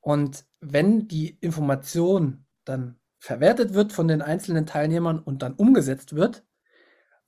Und 0.00 0.46
wenn 0.60 1.06
die 1.06 1.36
Information 1.42 2.46
dann 2.64 2.98
verwertet 3.18 3.74
wird 3.74 3.92
von 3.92 4.08
den 4.08 4.22
einzelnen 4.22 4.64
Teilnehmern 4.64 5.18
und 5.18 5.42
dann 5.42 5.52
umgesetzt 5.52 6.16
wird, 6.16 6.46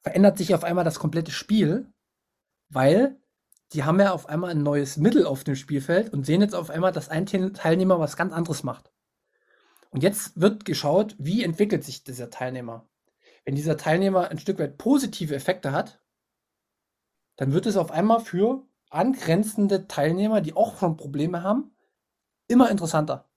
verändert 0.01 0.39
sich 0.39 0.55
auf 0.55 0.65
einmal 0.65 0.85
das 0.85 0.99
komplette 0.99 1.31
Spiel, 1.31 1.93
weil 2.71 3.21
die 3.75 3.85
haben 3.85 4.01
ja 4.01 4.13
auf 4.13 4.31
einmal 4.31 4.53
ein 4.53 4.63
neues 4.63 4.97
Mittel 4.97 5.27
auf 5.27 5.45
dem 5.45 5.57
Spielfeld 5.57 6.11
und 6.11 6.25
sehen 6.25 6.41
jetzt 6.41 6.55
auf 6.55 6.71
einmal, 6.71 6.93
dass 6.93 7.11
ein 7.11 7.27
Teilnehmer 7.27 8.01
was 8.01 8.17
ganz 8.17 8.33
anderes 8.33 8.63
macht. 8.63 8.91
Und 9.91 10.03
jetzt 10.03 10.41
wird 10.41 10.65
geschaut, 10.65 11.17
wie 11.19 11.45
entwickelt 11.45 11.85
sich 11.85 12.03
dieser 12.03 12.31
Teilnehmer. 12.31 12.89
Wenn 13.47 13.55
dieser 13.55 13.77
Teilnehmer 13.77 14.29
ein 14.29 14.41
Stück 14.41 14.59
weit 14.59 14.77
positive 14.77 15.35
Effekte 15.35 15.71
hat, 15.71 16.01
dann 17.37 17.53
wird 17.53 17.67
es 17.67 17.77
auf 17.77 17.93
einmal 17.93 18.21
für 18.21 18.67
angrenzende 18.91 19.87
Teilnehmer, 19.87 20.41
die 20.41 20.55
auch 20.55 20.79
schon 20.79 20.97
Probleme 20.97 21.45
haben, 21.45 21.71
immer 22.49 22.71
interessanter. 22.71 23.31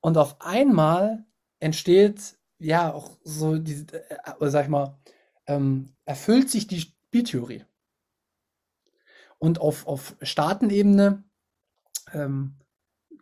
Und 0.00 0.16
auf 0.16 0.40
einmal 0.40 1.26
entsteht 1.58 2.38
ja 2.58 2.92
auch 2.92 3.18
so 3.24 3.58
diese, 3.58 3.86
äh, 4.08 4.50
sag 4.50 4.64
ich 4.64 4.70
mal, 4.70 4.98
ähm, 5.46 5.92
erfüllt 6.04 6.48
sich 6.48 6.68
die 6.68 6.80
Spieltheorie. 6.80 7.64
Und 9.38 9.60
auf, 9.60 9.86
auf 9.88 10.14
Staatenebene 10.22 11.24
ähm, 12.12 12.54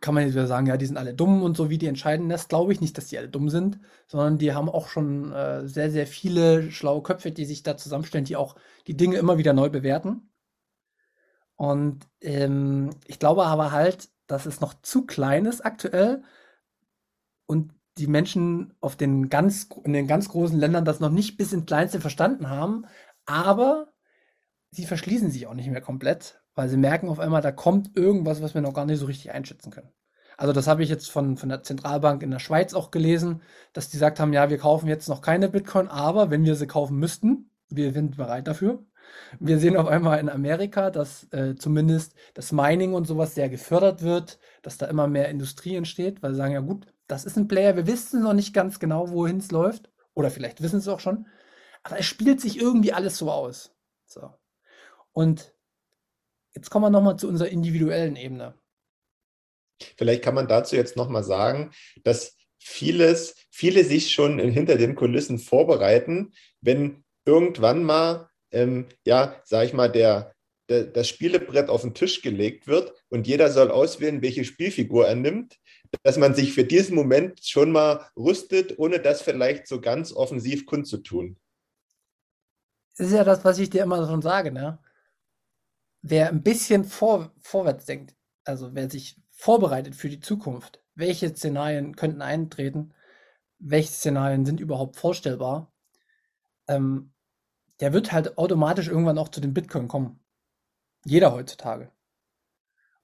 kann 0.03 0.15
man 0.15 0.25
jetzt 0.25 0.35
wieder 0.35 0.47
sagen, 0.47 0.67
ja, 0.67 0.77
die 0.77 0.87
sind 0.87 0.99
alle 0.99 1.15
dumm 1.15 1.43
und 1.43 1.57
so, 1.57 1.71
wie 1.71 1.79
die 1.79 1.87
entscheiden 1.87 2.29
das, 2.29 2.49
glaube 2.49 2.73
ich 2.73 2.81
nicht, 2.83 2.99
dass 2.99 3.07
die 3.07 3.17
alle 3.19 3.29
dumm 3.31 3.49
sind, 3.49 3.81
sondern 4.07 4.37
die 4.38 4.53
haben 4.53 4.69
auch 4.69 4.88
schon 4.88 5.33
äh, 5.33 5.67
sehr, 5.67 5.91
sehr 5.91 6.07
viele 6.07 6.71
schlaue 6.71 7.03
Köpfe, 7.03 7.33
die 7.33 7.47
sich 7.47 7.62
da 7.62 7.77
zusammenstellen, 7.77 8.27
die 8.27 8.37
auch 8.37 8.57
die 8.87 8.97
Dinge 8.97 9.17
immer 9.17 9.38
wieder 9.38 9.55
neu 9.55 9.71
bewerten. 9.71 10.29
Und 11.57 12.07
ähm, 12.21 12.91
ich 13.07 13.19
glaube 13.19 13.47
aber 13.47 13.73
halt, 13.73 14.11
dass 14.27 14.47
es 14.47 14.61
noch 14.61 14.75
zu 14.83 15.07
klein 15.07 15.47
ist 15.47 15.65
aktuell, 15.65 16.23
und 17.53 17.73
die 17.99 18.07
Menschen 18.07 18.73
auf 18.81 18.97
den 18.97 19.29
ganz, 19.29 19.69
in 19.85 19.93
den 19.93 20.07
ganz 20.07 20.29
großen 20.31 20.59
Ländern 20.59 20.87
das 20.87 21.01
noch 21.01 21.11
nicht 21.11 21.37
bis 21.37 21.53
ins 21.53 21.67
Kleinste 21.67 22.01
verstanden 22.01 22.49
haben, 22.49 22.87
aber 23.27 23.92
sie 24.73 24.87
verschließen 24.87 25.31
sich 25.31 25.47
auch 25.47 25.55
nicht 25.55 25.71
mehr 25.71 25.81
komplett, 25.81 26.41
weil 26.55 26.69
sie 26.69 26.77
merken 26.77 27.09
auf 27.09 27.21
einmal, 27.21 27.43
da 27.43 27.53
kommt 27.53 27.97
irgendwas, 27.97 28.43
was 28.43 28.55
wir 28.55 28.61
noch 28.61 28.75
gar 28.75 28.87
nicht 28.87 28.99
so 28.99 29.07
richtig 29.07 29.31
einschätzen 29.31 29.71
können. 29.71 29.93
Also 30.37 30.53
das 30.53 30.67
habe 30.67 30.83
ich 30.83 30.89
jetzt 30.89 31.11
von, 31.11 31.37
von 31.37 31.51
der 31.51 31.63
Zentralbank 31.63 32.23
in 32.23 32.31
der 32.31 32.39
Schweiz 32.39 32.75
auch 32.75 32.91
gelesen, 32.91 33.43
dass 33.75 33.89
die 33.89 33.97
gesagt 33.97 34.19
haben, 34.19 34.33
ja, 34.33 34.51
wir 34.51 34.59
kaufen 34.59 34.89
jetzt 34.89 35.09
noch 35.09 35.21
keine 35.21 35.49
Bitcoin, 35.49 35.89
aber 35.89 36.31
wenn 36.31 36.45
wir 36.45 36.57
sie 36.57 36.67
kaufen 36.67 36.99
müssten, 36.99 37.51
wir 37.69 37.93
sind 37.93 38.17
bereit 38.17 38.49
dafür. 38.49 38.85
Wir 39.41 39.59
sehen 39.59 39.77
auf 39.77 39.89
einmal 39.89 40.21
in 40.21 40.31
Amerika, 40.31 40.91
dass 40.91 41.31
äh, 41.33 41.55
zumindest 41.57 42.15
das 42.35 42.51
Mining 42.51 42.95
und 42.95 43.07
sowas 43.07 43.35
sehr 43.35 43.49
gefördert 43.51 44.03
wird, 44.03 44.38
dass 44.63 44.79
da 44.79 44.87
immer 44.87 45.07
mehr 45.07 45.29
Industrie 45.29 45.77
entsteht, 45.77 46.23
weil 46.23 46.33
sie 46.33 46.38
sagen, 46.38 46.55
ja 46.55 46.61
gut, 46.61 46.87
das 47.09 47.25
ist 47.25 47.37
ein 47.37 47.49
Player, 47.49 47.77
wir 47.77 47.87
wissen 47.87 48.23
noch 48.23 48.33
nicht 48.33 48.55
ganz 48.55 48.79
genau, 48.79 49.11
wohin 49.11 49.38
es 49.38 49.51
läuft. 49.51 49.90
Oder 50.15 50.31
vielleicht 50.31 50.63
wissen 50.63 50.79
es 50.79 50.88
auch 50.88 51.01
schon. 51.01 51.27
Aber 51.83 51.99
es 51.99 52.07
spielt 52.07 52.40
sich 52.40 52.61
irgendwie 52.61 52.92
alles 52.92 53.19
so 53.19 53.31
aus. 53.31 53.75
So. 54.07 54.31
Und 55.13 55.54
jetzt 56.54 56.71
kommen 56.71 56.85
wir 56.85 56.90
nochmal 56.90 57.17
zu 57.17 57.29
unserer 57.29 57.48
individuellen 57.48 58.17
Ebene. 58.17 58.54
Vielleicht 59.96 60.23
kann 60.23 60.35
man 60.35 60.48
dazu 60.48 60.77
jetzt 60.77 60.96
nochmal 60.96 61.25
sagen, 61.25 61.73
dass 62.04 62.37
vieles, 62.58 63.35
viele 63.50 63.85
sich 63.85 64.13
schon 64.13 64.38
hinter 64.38 64.77
den 64.77 64.94
Kulissen 64.94 65.38
vorbereiten, 65.38 66.33
wenn 66.60 67.04
irgendwann 67.25 67.85
mal, 67.85 68.29
ähm, 68.52 68.87
ja, 69.04 69.40
sag 69.44 69.67
ich 69.67 69.73
mal, 69.73 69.90
der, 69.90 70.35
der, 70.69 70.85
das 70.85 71.08
Spielebrett 71.08 71.69
auf 71.69 71.83
den 71.83 71.94
Tisch 71.94 72.23
gelegt 72.23 72.67
wird 72.67 72.92
und 73.08 73.27
jeder 73.27 73.50
soll 73.50 73.71
auswählen, 73.71 74.23
welche 74.23 74.44
Spielfigur 74.44 75.06
er 75.06 75.17
nimmt, 75.17 75.58
dass 76.02 76.17
man 76.17 76.35
sich 76.35 76.52
für 76.52 76.65
diesen 76.65 76.94
Moment 76.94 77.44
schon 77.44 77.73
mal 77.73 78.08
rüstet, 78.17 78.79
ohne 78.79 79.00
das 79.00 79.23
vielleicht 79.23 79.67
so 79.67 79.81
ganz 79.81 80.13
offensiv 80.13 80.67
kundzutun. 80.67 81.37
Das 82.96 83.08
ist 83.08 83.15
ja 83.15 83.25
das, 83.25 83.44
was 83.44 83.58
ich 83.58 83.71
dir 83.71 83.83
immer 83.83 84.06
schon 84.06 84.23
sage, 84.23 84.52
ne? 84.52 84.79
Wer 86.03 86.29
ein 86.29 86.42
bisschen 86.42 86.85
vor, 86.85 87.33
vorwärts 87.40 87.87
denkt, 87.87 88.15
also 88.44 88.75
wer 88.75 88.90
sich 88.90 89.17
vorbereitet 89.31 89.96
für 89.96 90.09
die 90.09 90.21
Zukunft, 90.21 90.83
welche 90.94 91.35
Szenarien 91.35 91.96
könnten 91.96 92.23
eintreten, 92.23 92.92
welche 93.59 93.92
Szenarien 93.92 94.44
sind 94.44 94.61
überhaupt 94.61 94.96
vorstellbar, 94.96 95.73
ähm, 96.69 97.13
der 97.81 97.92
wird 97.92 98.13
halt 98.13 98.37
automatisch 98.37 98.88
irgendwann 98.88 99.19
auch 99.19 99.29
zu 99.29 99.40
dem 99.40 99.55
Bitcoin 99.55 99.88
kommen. 99.88 100.21
Jeder 101.05 101.33
heutzutage. 101.33 101.90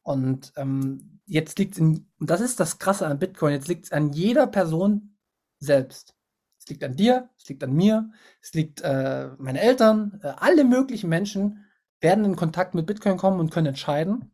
Und 0.02 0.52
ähm, 0.56 1.20
jetzt 1.26 1.58
liegt 1.58 1.78
in, 1.78 2.06
und 2.18 2.30
das 2.30 2.40
ist 2.40 2.60
das 2.60 2.78
Krasse 2.78 3.06
an 3.06 3.18
Bitcoin, 3.18 3.52
jetzt 3.52 3.68
liegt 3.68 3.86
es 3.86 3.92
an 3.92 4.12
jeder 4.12 4.46
Person 4.46 5.16
selbst. 5.58 6.14
Es 6.58 6.68
liegt 6.68 6.84
an 6.84 6.96
dir, 6.96 7.30
es 7.38 7.48
liegt 7.48 7.62
an 7.64 7.72
mir, 7.72 8.10
es 8.40 8.54
liegt 8.54 8.80
äh, 8.82 9.28
meine 9.38 9.60
Eltern, 9.60 10.20
äh, 10.22 10.28
alle 10.36 10.64
möglichen 10.64 11.08
Menschen 11.08 11.64
werden 12.00 12.24
in 12.24 12.36
Kontakt 12.36 12.74
mit 12.74 12.86
Bitcoin 12.86 13.16
kommen 13.16 13.40
und 13.40 13.50
können 13.50 13.68
entscheiden, 13.68 14.30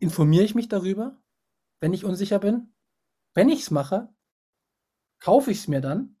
informiere 0.00 0.44
ich 0.44 0.54
mich 0.54 0.68
darüber, 0.68 1.20
wenn 1.80 1.92
ich 1.92 2.04
unsicher 2.04 2.38
bin. 2.38 2.74
Wenn 3.34 3.48
ich 3.48 3.60
es 3.60 3.70
mache, 3.70 4.14
kaufe 5.20 5.50
ich 5.50 5.58
es 5.58 5.68
mir 5.68 5.80
dann. 5.80 6.18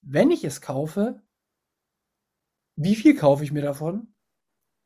Wenn 0.00 0.30
ich 0.30 0.44
es 0.44 0.60
kaufe, 0.60 1.22
wie 2.76 2.96
viel 2.96 3.14
kaufe 3.14 3.44
ich 3.44 3.52
mir 3.52 3.62
davon? 3.62 4.14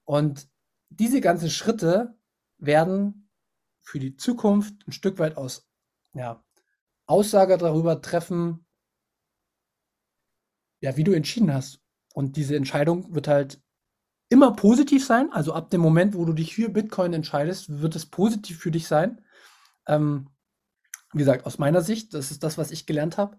Und 0.05 0.49
diese 0.89 1.21
ganzen 1.21 1.51
Schritte 1.51 2.19
werden 2.59 3.31
für 3.81 3.99
die 3.99 4.17
Zukunft 4.17 4.87
ein 4.87 4.93
Stück 4.93 5.19
weit 5.19 5.37
aus 5.37 5.69
ja, 6.15 6.45
Aussage 7.07 7.59
darüber 7.59 8.01
treffen, 8.01 8.67
ja, 10.81 10.97
wie 10.97 11.05
du 11.05 11.13
entschieden 11.13 11.53
hast. 11.53 11.81
Und 12.13 12.37
diese 12.37 12.57
Entscheidung 12.57 13.15
wird 13.15 13.29
halt 13.29 13.64
immer 14.35 14.53
positiv 14.53 15.07
sein. 15.07 15.33
Also 15.33 15.53
ab 15.55 15.71
dem 15.71 15.81
Moment, 15.81 16.17
wo 16.17 16.25
du 16.25 16.33
dich 16.33 16.57
für 16.57 16.69
Bitcoin 16.69 17.13
entscheidest, 17.13 17.81
wird 17.81 17.95
es 17.95 18.05
positiv 18.05 18.59
für 18.59 18.73
dich 18.73 18.89
sein. 18.89 19.25
Ähm, 19.87 20.29
wie 21.13 21.19
gesagt, 21.19 21.47
aus 21.47 21.59
meiner 21.59 21.83
Sicht, 21.83 22.15
das 22.15 22.33
ist 22.33 22.43
das, 22.43 22.59
was 22.59 22.73
ich 22.73 22.85
gelernt 22.85 23.17
habe. 23.17 23.39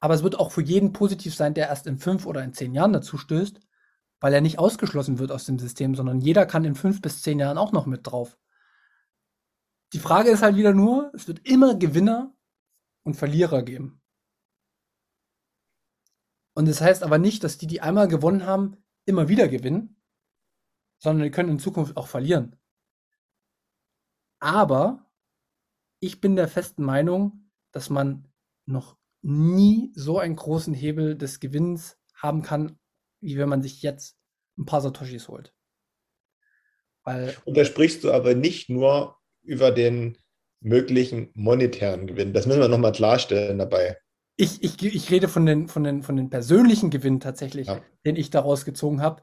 Aber 0.00 0.14
es 0.14 0.22
wird 0.22 0.38
auch 0.38 0.50
für 0.52 0.62
jeden 0.62 0.94
positiv 0.94 1.34
sein, 1.34 1.52
der 1.52 1.68
erst 1.68 1.86
in 1.86 1.98
fünf 1.98 2.24
oder 2.24 2.42
in 2.42 2.54
zehn 2.54 2.72
Jahren 2.72 2.94
dazu 2.94 3.18
stößt, 3.18 3.60
weil 4.20 4.32
er 4.32 4.40
nicht 4.40 4.58
ausgeschlossen 4.58 5.18
wird 5.18 5.30
aus 5.30 5.44
dem 5.44 5.58
System, 5.58 5.94
sondern 5.94 6.22
jeder 6.22 6.46
kann 6.46 6.64
in 6.64 6.74
fünf 6.74 7.02
bis 7.02 7.20
zehn 7.20 7.38
Jahren 7.38 7.58
auch 7.58 7.72
noch 7.72 7.84
mit 7.84 8.06
drauf. 8.06 8.38
Die 9.92 9.98
Frage 9.98 10.30
ist 10.30 10.42
halt 10.42 10.56
wieder 10.56 10.72
nur, 10.72 11.12
es 11.14 11.28
wird 11.28 11.46
immer 11.46 11.74
Gewinner 11.74 12.34
und 13.02 13.16
Verlierer 13.16 13.62
geben. 13.62 14.00
Und 16.54 16.68
das 16.68 16.80
heißt 16.80 17.02
aber 17.02 17.18
nicht, 17.18 17.44
dass 17.44 17.58
die, 17.58 17.66
die 17.66 17.82
einmal 17.82 18.08
gewonnen 18.08 18.46
haben, 18.46 18.78
immer 19.04 19.28
wieder 19.28 19.46
gewinnen, 19.48 19.95
sondern 20.98 21.24
die 21.24 21.30
können 21.30 21.50
in 21.50 21.58
Zukunft 21.58 21.96
auch 21.96 22.06
verlieren. 22.06 22.56
Aber 24.38 25.06
ich 26.00 26.20
bin 26.20 26.36
der 26.36 26.48
festen 26.48 26.84
Meinung, 26.84 27.50
dass 27.72 27.90
man 27.90 28.28
noch 28.66 28.96
nie 29.22 29.92
so 29.94 30.18
einen 30.18 30.36
großen 30.36 30.74
Hebel 30.74 31.16
des 31.16 31.40
Gewinns 31.40 31.98
haben 32.14 32.42
kann, 32.42 32.78
wie 33.20 33.38
wenn 33.38 33.48
man 33.48 33.62
sich 33.62 33.82
jetzt 33.82 34.16
ein 34.58 34.66
paar 34.66 34.80
Satoshis 34.80 35.28
holt. 35.28 35.54
Weil 37.02 37.36
Und 37.44 37.56
da 37.56 37.64
sprichst 37.64 38.04
du 38.04 38.12
aber 38.12 38.34
nicht 38.34 38.68
nur 38.68 39.16
über 39.42 39.70
den 39.70 40.18
möglichen 40.60 41.30
monetären 41.34 42.06
Gewinn. 42.06 42.32
Das 42.32 42.46
müssen 42.46 42.60
wir 42.60 42.68
nochmal 42.68 42.92
klarstellen 42.92 43.58
dabei. 43.58 43.98
Ich, 44.36 44.62
ich, 44.62 44.82
ich 44.82 45.10
rede 45.10 45.28
von 45.28 45.46
den, 45.46 45.68
von, 45.68 45.84
den, 45.84 46.02
von 46.02 46.16
den 46.16 46.28
persönlichen 46.28 46.90
Gewinn 46.90 47.20
tatsächlich, 47.20 47.68
ja. 47.68 47.80
den 48.04 48.16
ich 48.16 48.30
daraus 48.30 48.64
gezogen 48.64 49.00
habe. 49.00 49.22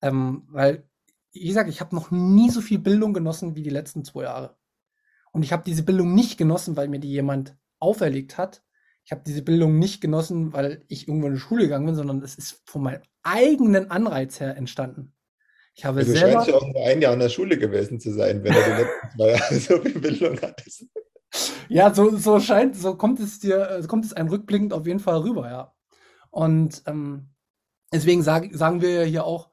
Ähm, 0.00 0.46
weil, 0.48 0.88
wie 1.34 1.48
gesagt, 1.48 1.68
ich 1.68 1.80
habe 1.80 1.94
noch 1.94 2.10
nie 2.10 2.50
so 2.50 2.60
viel 2.60 2.78
Bildung 2.78 3.12
genossen 3.12 3.56
wie 3.56 3.62
die 3.62 3.70
letzten 3.70 4.04
zwei 4.04 4.22
Jahre. 4.22 4.56
Und 5.32 5.42
ich 5.42 5.52
habe 5.52 5.64
diese 5.66 5.82
Bildung 5.82 6.14
nicht 6.14 6.38
genossen, 6.38 6.76
weil 6.76 6.88
mir 6.88 7.00
die 7.00 7.10
jemand 7.10 7.56
auferlegt 7.80 8.38
hat. 8.38 8.62
Ich 9.04 9.10
habe 9.10 9.22
diese 9.26 9.42
Bildung 9.42 9.78
nicht 9.78 10.00
genossen, 10.00 10.52
weil 10.52 10.84
ich 10.88 11.08
irgendwo 11.08 11.26
in 11.26 11.34
die 11.34 11.40
Schule 11.40 11.64
gegangen 11.64 11.86
bin, 11.86 11.96
sondern 11.96 12.22
es 12.22 12.36
ist 12.36 12.62
von 12.64 12.82
meinem 12.82 13.02
eigenen 13.22 13.90
Anreiz 13.90 14.38
her 14.38 14.56
entstanden. 14.56 15.12
Ich 15.74 15.84
habe 15.84 16.00
also 16.00 16.12
du 16.12 16.18
selber, 16.18 16.34
scheinst 16.34 16.48
ja 16.48 16.54
auch 16.54 16.72
nur 16.72 16.86
ein 16.86 17.02
Jahr 17.02 17.12
in 17.14 17.18
der 17.18 17.28
Schule 17.28 17.58
gewesen 17.58 17.98
zu 17.98 18.12
sein, 18.12 18.44
wenn 18.44 18.52
du 18.52 18.60
die 18.60 18.82
letzten 18.82 19.16
zwei 19.16 19.30
Jahre 19.30 19.54
so 19.58 19.80
viel 19.80 20.00
Bildung 20.00 20.40
hattest. 20.40 20.86
Ja, 21.68 21.92
so, 21.92 22.16
so 22.16 22.38
scheint, 22.38 22.76
so 22.76 22.94
kommt 22.94 23.18
es 23.18 23.40
dir, 23.40 23.78
so 23.80 23.88
kommt 23.88 24.04
es 24.04 24.12
einem 24.12 24.28
rückblickend 24.28 24.72
auf 24.72 24.86
jeden 24.86 25.00
Fall 25.00 25.18
rüber, 25.18 25.50
ja. 25.50 25.74
Und 26.30 26.82
ähm, 26.86 27.30
deswegen 27.92 28.22
sag, 28.22 28.54
sagen 28.54 28.80
wir 28.80 28.90
ja 28.90 29.02
hier 29.02 29.24
auch, 29.24 29.50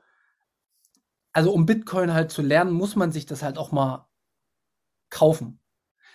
also 1.34 1.52
um 1.54 1.66
Bitcoin 1.66 2.14
halt 2.14 2.32
zu 2.32 2.42
lernen, 2.42 2.74
muss 2.74 2.96
man 2.96 3.12
sich 3.12 3.26
das 3.26 3.44
halt 3.44 3.58
auch 3.58 3.72
mal 3.72 4.08
kaufen. 5.10 5.60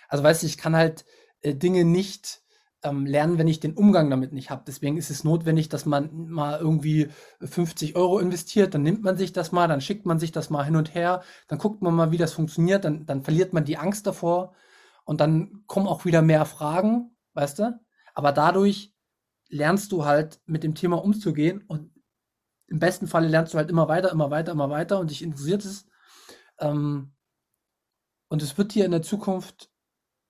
Also 0.09 0.23
weißt 0.23 0.43
du, 0.43 0.47
ich 0.47 0.57
kann 0.57 0.75
halt 0.75 1.05
äh, 1.41 1.55
Dinge 1.55 1.85
nicht 1.85 2.41
ähm, 2.83 3.05
lernen, 3.05 3.37
wenn 3.37 3.47
ich 3.47 3.59
den 3.59 3.73
Umgang 3.73 4.09
damit 4.09 4.33
nicht 4.33 4.49
habe. 4.49 4.63
Deswegen 4.65 4.97
ist 4.97 5.09
es 5.09 5.23
notwendig, 5.23 5.69
dass 5.69 5.85
man 5.85 6.29
mal 6.29 6.59
irgendwie 6.59 7.09
50 7.41 7.95
Euro 7.95 8.19
investiert, 8.19 8.73
dann 8.73 8.83
nimmt 8.83 9.03
man 9.03 9.17
sich 9.17 9.33
das 9.33 9.51
mal, 9.51 9.67
dann 9.67 9.81
schickt 9.81 10.05
man 10.05 10.19
sich 10.19 10.31
das 10.31 10.49
mal 10.49 10.63
hin 10.63 10.75
und 10.75 10.93
her, 10.93 11.23
dann 11.47 11.59
guckt 11.59 11.81
man 11.81 11.95
mal, 11.95 12.11
wie 12.11 12.17
das 12.17 12.33
funktioniert, 12.33 12.85
dann, 12.85 13.05
dann 13.05 13.23
verliert 13.23 13.53
man 13.53 13.65
die 13.65 13.77
Angst 13.77 14.05
davor 14.07 14.53
und 15.05 15.21
dann 15.21 15.63
kommen 15.67 15.87
auch 15.87 16.05
wieder 16.05 16.21
mehr 16.21 16.45
Fragen, 16.45 17.15
weißt 17.33 17.59
du? 17.59 17.79
Aber 18.13 18.31
dadurch 18.31 18.93
lernst 19.49 19.91
du 19.91 20.05
halt 20.05 20.41
mit 20.45 20.63
dem 20.63 20.75
Thema 20.75 21.03
umzugehen 21.03 21.63
und 21.67 21.91
im 22.67 22.79
besten 22.79 23.07
Falle 23.07 23.27
lernst 23.27 23.53
du 23.53 23.57
halt 23.57 23.69
immer 23.69 23.87
weiter, 23.87 24.11
immer 24.11 24.29
weiter, 24.29 24.51
immer 24.51 24.69
weiter 24.69 24.99
und 24.99 25.09
dich 25.09 25.21
interessiert 25.21 25.63
es. 25.65 25.87
Ähm, 26.59 27.13
und 28.29 28.41
es 28.41 28.57
wird 28.57 28.73
dir 28.73 28.85
in 28.85 28.91
der 28.91 29.01
Zukunft 29.01 29.71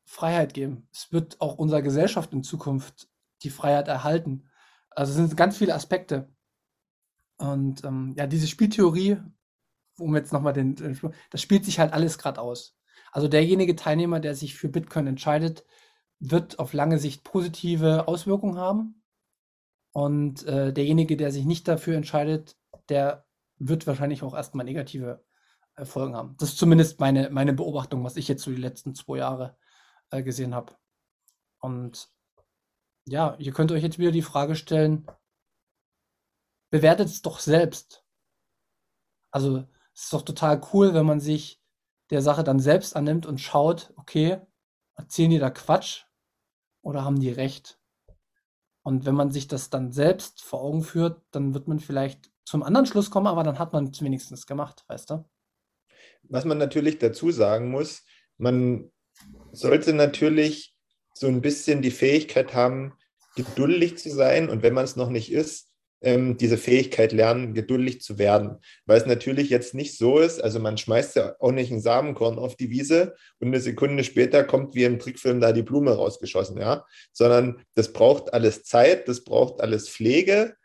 Freiheit 0.05 0.53
geben. 0.53 0.87
Es 0.91 1.11
wird 1.11 1.41
auch 1.41 1.57
unserer 1.57 1.81
Gesellschaft 1.81 2.31
in 2.33 2.43
Zukunft 2.43 3.09
die 3.43 3.49
Freiheit 3.49 3.87
erhalten. 3.87 4.49
Also 4.89 5.11
es 5.11 5.17
sind 5.17 5.35
ganz 5.37 5.57
viele 5.57 5.75
Aspekte. 5.75 6.29
Und 7.37 7.83
ähm, 7.83 8.13
ja, 8.17 8.27
diese 8.27 8.47
Spieltheorie, 8.47 9.17
um 9.99 10.15
jetzt 10.15 10.33
nochmal 10.33 10.53
den, 10.53 10.75
das 11.29 11.41
spielt 11.41 11.65
sich 11.65 11.79
halt 11.79 11.93
alles 11.93 12.17
gerade 12.17 12.41
aus. 12.41 12.77
Also 13.11 13.27
derjenige 13.27 13.75
Teilnehmer, 13.75 14.19
der 14.19 14.35
sich 14.35 14.55
für 14.55 14.69
Bitcoin 14.69 15.07
entscheidet, 15.07 15.65
wird 16.19 16.59
auf 16.59 16.73
lange 16.73 16.99
Sicht 16.99 17.23
positive 17.23 18.07
Auswirkungen 18.07 18.57
haben. 18.57 19.03
Und 19.97 20.45
äh, 20.45 20.71
derjenige, 20.71 21.17
der 21.17 21.31
sich 21.31 21.43
nicht 21.43 21.67
dafür 21.67 21.97
entscheidet, 21.97 22.55
der 22.87 23.25
wird 23.57 23.87
wahrscheinlich 23.87 24.21
auch 24.21 24.35
erstmal 24.35 24.63
negative 24.63 25.25
Folgen 25.81 26.15
haben. 26.15 26.35
Das 26.37 26.49
ist 26.49 26.59
zumindest 26.59 26.99
meine, 26.99 27.31
meine 27.31 27.51
Beobachtung, 27.51 28.03
was 28.03 28.15
ich 28.15 28.27
jetzt 28.27 28.43
so 28.43 28.51
die 28.51 28.61
letzten 28.61 28.93
zwei 28.93 29.17
Jahre 29.17 29.57
äh, 30.11 30.21
gesehen 30.21 30.53
habe. 30.53 30.75
Und 31.57 32.11
ja, 33.07 33.35
ihr 33.39 33.51
könnt 33.53 33.71
euch 33.71 33.81
jetzt 33.81 33.97
wieder 33.97 34.11
die 34.11 34.21
Frage 34.21 34.55
stellen, 34.55 35.07
bewertet 36.69 37.07
es 37.07 37.23
doch 37.23 37.39
selbst. 37.39 38.05
Also 39.31 39.65
es 39.95 40.03
ist 40.03 40.13
doch 40.13 40.21
total 40.21 40.61
cool, 40.73 40.93
wenn 40.93 41.07
man 41.07 41.19
sich 41.19 41.59
der 42.11 42.21
Sache 42.21 42.43
dann 42.43 42.59
selbst 42.59 42.95
annimmt 42.95 43.25
und 43.25 43.41
schaut, 43.41 43.95
okay, 43.95 44.41
erzählen 44.93 45.31
die 45.31 45.39
da 45.39 45.49
Quatsch 45.49 46.05
oder 46.83 47.03
haben 47.03 47.19
die 47.19 47.31
recht? 47.31 47.79
Und 48.87 49.05
wenn 49.05 49.15
man 49.15 49.31
sich 49.31 49.49
das 49.49 49.69
dann 49.69 49.91
selbst 49.91 50.41
vor 50.41 50.61
Augen 50.61 50.81
führt, 50.81 51.21
dann 51.31 51.53
wird 51.53 51.67
man 51.67 51.81
vielleicht 51.81 52.31
zum 52.45 52.63
anderen 52.63 52.85
Schluss 52.85 53.11
kommen, 53.11 53.27
aber 53.27 53.43
dann 53.43 53.59
hat 53.59 53.73
man 53.73 53.87
es 53.87 54.01
wenigstens 54.01 54.47
gemacht, 54.47 54.85
weißt 54.87 55.09
du? 55.09 55.25
Was 56.23 56.45
man 56.45 56.57
natürlich 56.57 56.97
dazu 56.97 57.31
sagen 57.31 57.69
muss, 57.69 58.05
man 58.37 58.89
sollte 59.51 59.91
natürlich 59.91 60.73
so 61.13 61.27
ein 61.27 61.41
bisschen 61.41 61.81
die 61.81 61.91
Fähigkeit 61.91 62.53
haben, 62.53 62.93
geduldig 63.35 63.97
zu 63.97 64.09
sein 64.09 64.47
und 64.47 64.63
wenn 64.63 64.73
man 64.73 64.85
es 64.85 64.95
noch 64.95 65.09
nicht 65.09 65.33
ist, 65.33 65.66
ähm, 66.01 66.37
diese 66.37 66.57
Fähigkeit 66.57 67.11
lernen, 67.11 67.53
geduldig 67.53 68.01
zu 68.01 68.17
werden. 68.17 68.57
Weil 68.85 68.99
es 68.99 69.05
natürlich 69.05 69.49
jetzt 69.49 69.73
nicht 69.73 69.97
so 69.97 70.19
ist, 70.19 70.43
also 70.43 70.59
man 70.59 70.77
schmeißt 70.77 71.15
ja 71.15 71.35
auch 71.39 71.51
nicht 71.51 71.71
ein 71.71 71.81
Samenkorn 71.81 72.37
auf 72.37 72.55
die 72.55 72.69
Wiese 72.69 73.15
und 73.39 73.47
eine 73.47 73.59
Sekunde 73.59 74.03
später 74.03 74.43
kommt 74.43 74.75
wie 74.75 74.83
im 74.83 74.99
Trickfilm 74.99 75.39
da 75.39 75.51
die 75.51 75.63
Blume 75.63 75.91
rausgeschossen, 75.91 76.59
ja, 76.59 76.85
sondern 77.11 77.63
das 77.73 77.93
braucht 77.93 78.33
alles 78.33 78.63
Zeit, 78.63 79.07
das 79.07 79.23
braucht 79.23 79.61
alles 79.61 79.89
Pflege 79.89 80.55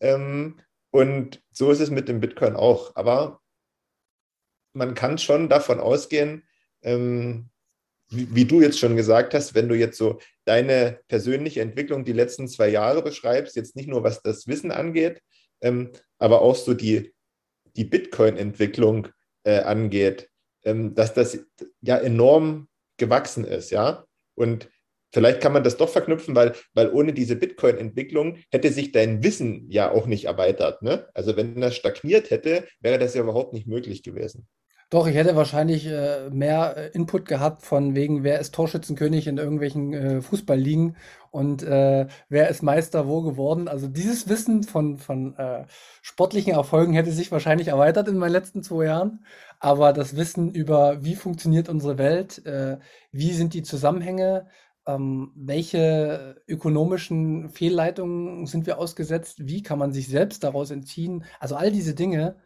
ähm, 0.00 0.58
und 0.90 1.42
so 1.52 1.70
ist 1.70 1.80
es 1.80 1.90
mit 1.90 2.08
dem 2.08 2.20
Bitcoin 2.20 2.54
auch. 2.54 2.94
Aber 2.94 3.40
man 4.74 4.94
kann 4.94 5.18
schon 5.18 5.48
davon 5.48 5.80
ausgehen, 5.80 6.46
ähm, 6.82 7.48
wie, 8.08 8.34
wie, 8.34 8.44
du 8.44 8.60
jetzt 8.60 8.78
schon 8.78 8.96
gesagt 8.96 9.32
hast, 9.32 9.54
wenn 9.54 9.68
du 9.68 9.74
jetzt 9.74 9.96
so 9.96 10.18
deine 10.44 11.00
persönliche 11.08 11.60
Entwicklung 11.60 12.04
die 12.04 12.12
letzten 12.12 12.48
zwei 12.48 12.68
Jahre 12.68 13.02
beschreibst, 13.02 13.56
jetzt 13.56 13.76
nicht 13.76 13.88
nur 13.88 14.02
was 14.02 14.22
das 14.22 14.46
Wissen 14.46 14.70
angeht, 14.70 15.20
ähm, 15.60 15.92
aber 16.18 16.42
auch 16.42 16.56
so 16.56 16.74
die, 16.74 17.12
die 17.76 17.84
Bitcoin-Entwicklung 17.84 19.08
äh, 19.44 19.60
angeht, 19.60 20.28
ähm, 20.64 20.94
dass 20.94 21.14
das 21.14 21.38
ja 21.80 21.98
enorm 21.98 22.68
gewachsen 22.98 23.44
ist, 23.44 23.70
ja. 23.70 24.04
Und 24.34 24.68
vielleicht 25.12 25.40
kann 25.40 25.52
man 25.52 25.64
das 25.64 25.76
doch 25.76 25.88
verknüpfen, 25.88 26.34
weil, 26.34 26.54
weil 26.74 26.90
ohne 26.90 27.12
diese 27.12 27.36
Bitcoin-Entwicklung 27.36 28.38
hätte 28.50 28.72
sich 28.72 28.92
dein 28.92 29.22
Wissen 29.22 29.70
ja 29.70 29.90
auch 29.90 30.06
nicht 30.06 30.24
erweitert. 30.24 30.82
Ne? 30.82 31.08
Also 31.14 31.36
wenn 31.36 31.60
das 31.60 31.76
stagniert 31.76 32.30
hätte, 32.30 32.66
wäre 32.80 32.98
das 32.98 33.14
ja 33.14 33.22
überhaupt 33.22 33.52
nicht 33.52 33.66
möglich 33.66 34.02
gewesen. 34.02 34.48
Doch, 34.92 35.06
ich 35.06 35.14
hätte 35.14 35.36
wahrscheinlich 35.36 35.86
äh, 35.86 36.28
mehr 36.28 36.76
äh, 36.76 36.88
Input 36.90 37.24
gehabt 37.24 37.62
von 37.62 37.94
wegen, 37.94 38.24
wer 38.24 38.38
ist 38.40 38.54
Torschützenkönig 38.54 39.26
in 39.26 39.38
irgendwelchen 39.38 39.94
äh, 39.94 40.20
Fußballligen 40.20 40.98
und 41.30 41.62
äh, 41.62 42.08
wer 42.28 42.48
ist 42.50 42.62
Meister 42.62 43.08
wo 43.08 43.22
geworden. 43.22 43.68
Also 43.68 43.88
dieses 43.88 44.28
Wissen 44.28 44.64
von, 44.64 44.98
von 44.98 45.34
äh, 45.38 45.64
sportlichen 46.02 46.52
Erfolgen 46.52 46.92
hätte 46.92 47.10
sich 47.10 47.32
wahrscheinlich 47.32 47.68
erweitert 47.68 48.08
in 48.08 48.18
meinen 48.18 48.32
letzten 48.32 48.62
zwei 48.62 48.84
Jahren. 48.84 49.24
Aber 49.60 49.94
das 49.94 50.14
Wissen 50.14 50.52
über, 50.52 51.02
wie 51.02 51.14
funktioniert 51.14 51.70
unsere 51.70 51.96
Welt, 51.96 52.44
äh, 52.44 52.78
wie 53.12 53.32
sind 53.32 53.54
die 53.54 53.62
Zusammenhänge, 53.62 54.46
ähm, 54.86 55.32
welche 55.36 56.42
ökonomischen 56.46 57.48
Fehlleitungen 57.48 58.44
sind 58.44 58.66
wir 58.66 58.78
ausgesetzt, 58.78 59.38
wie 59.46 59.62
kann 59.62 59.78
man 59.78 59.92
sich 59.94 60.08
selbst 60.08 60.44
daraus 60.44 60.70
entziehen. 60.70 61.24
Also 61.40 61.56
all 61.56 61.72
diese 61.72 61.94
Dinge 61.94 62.36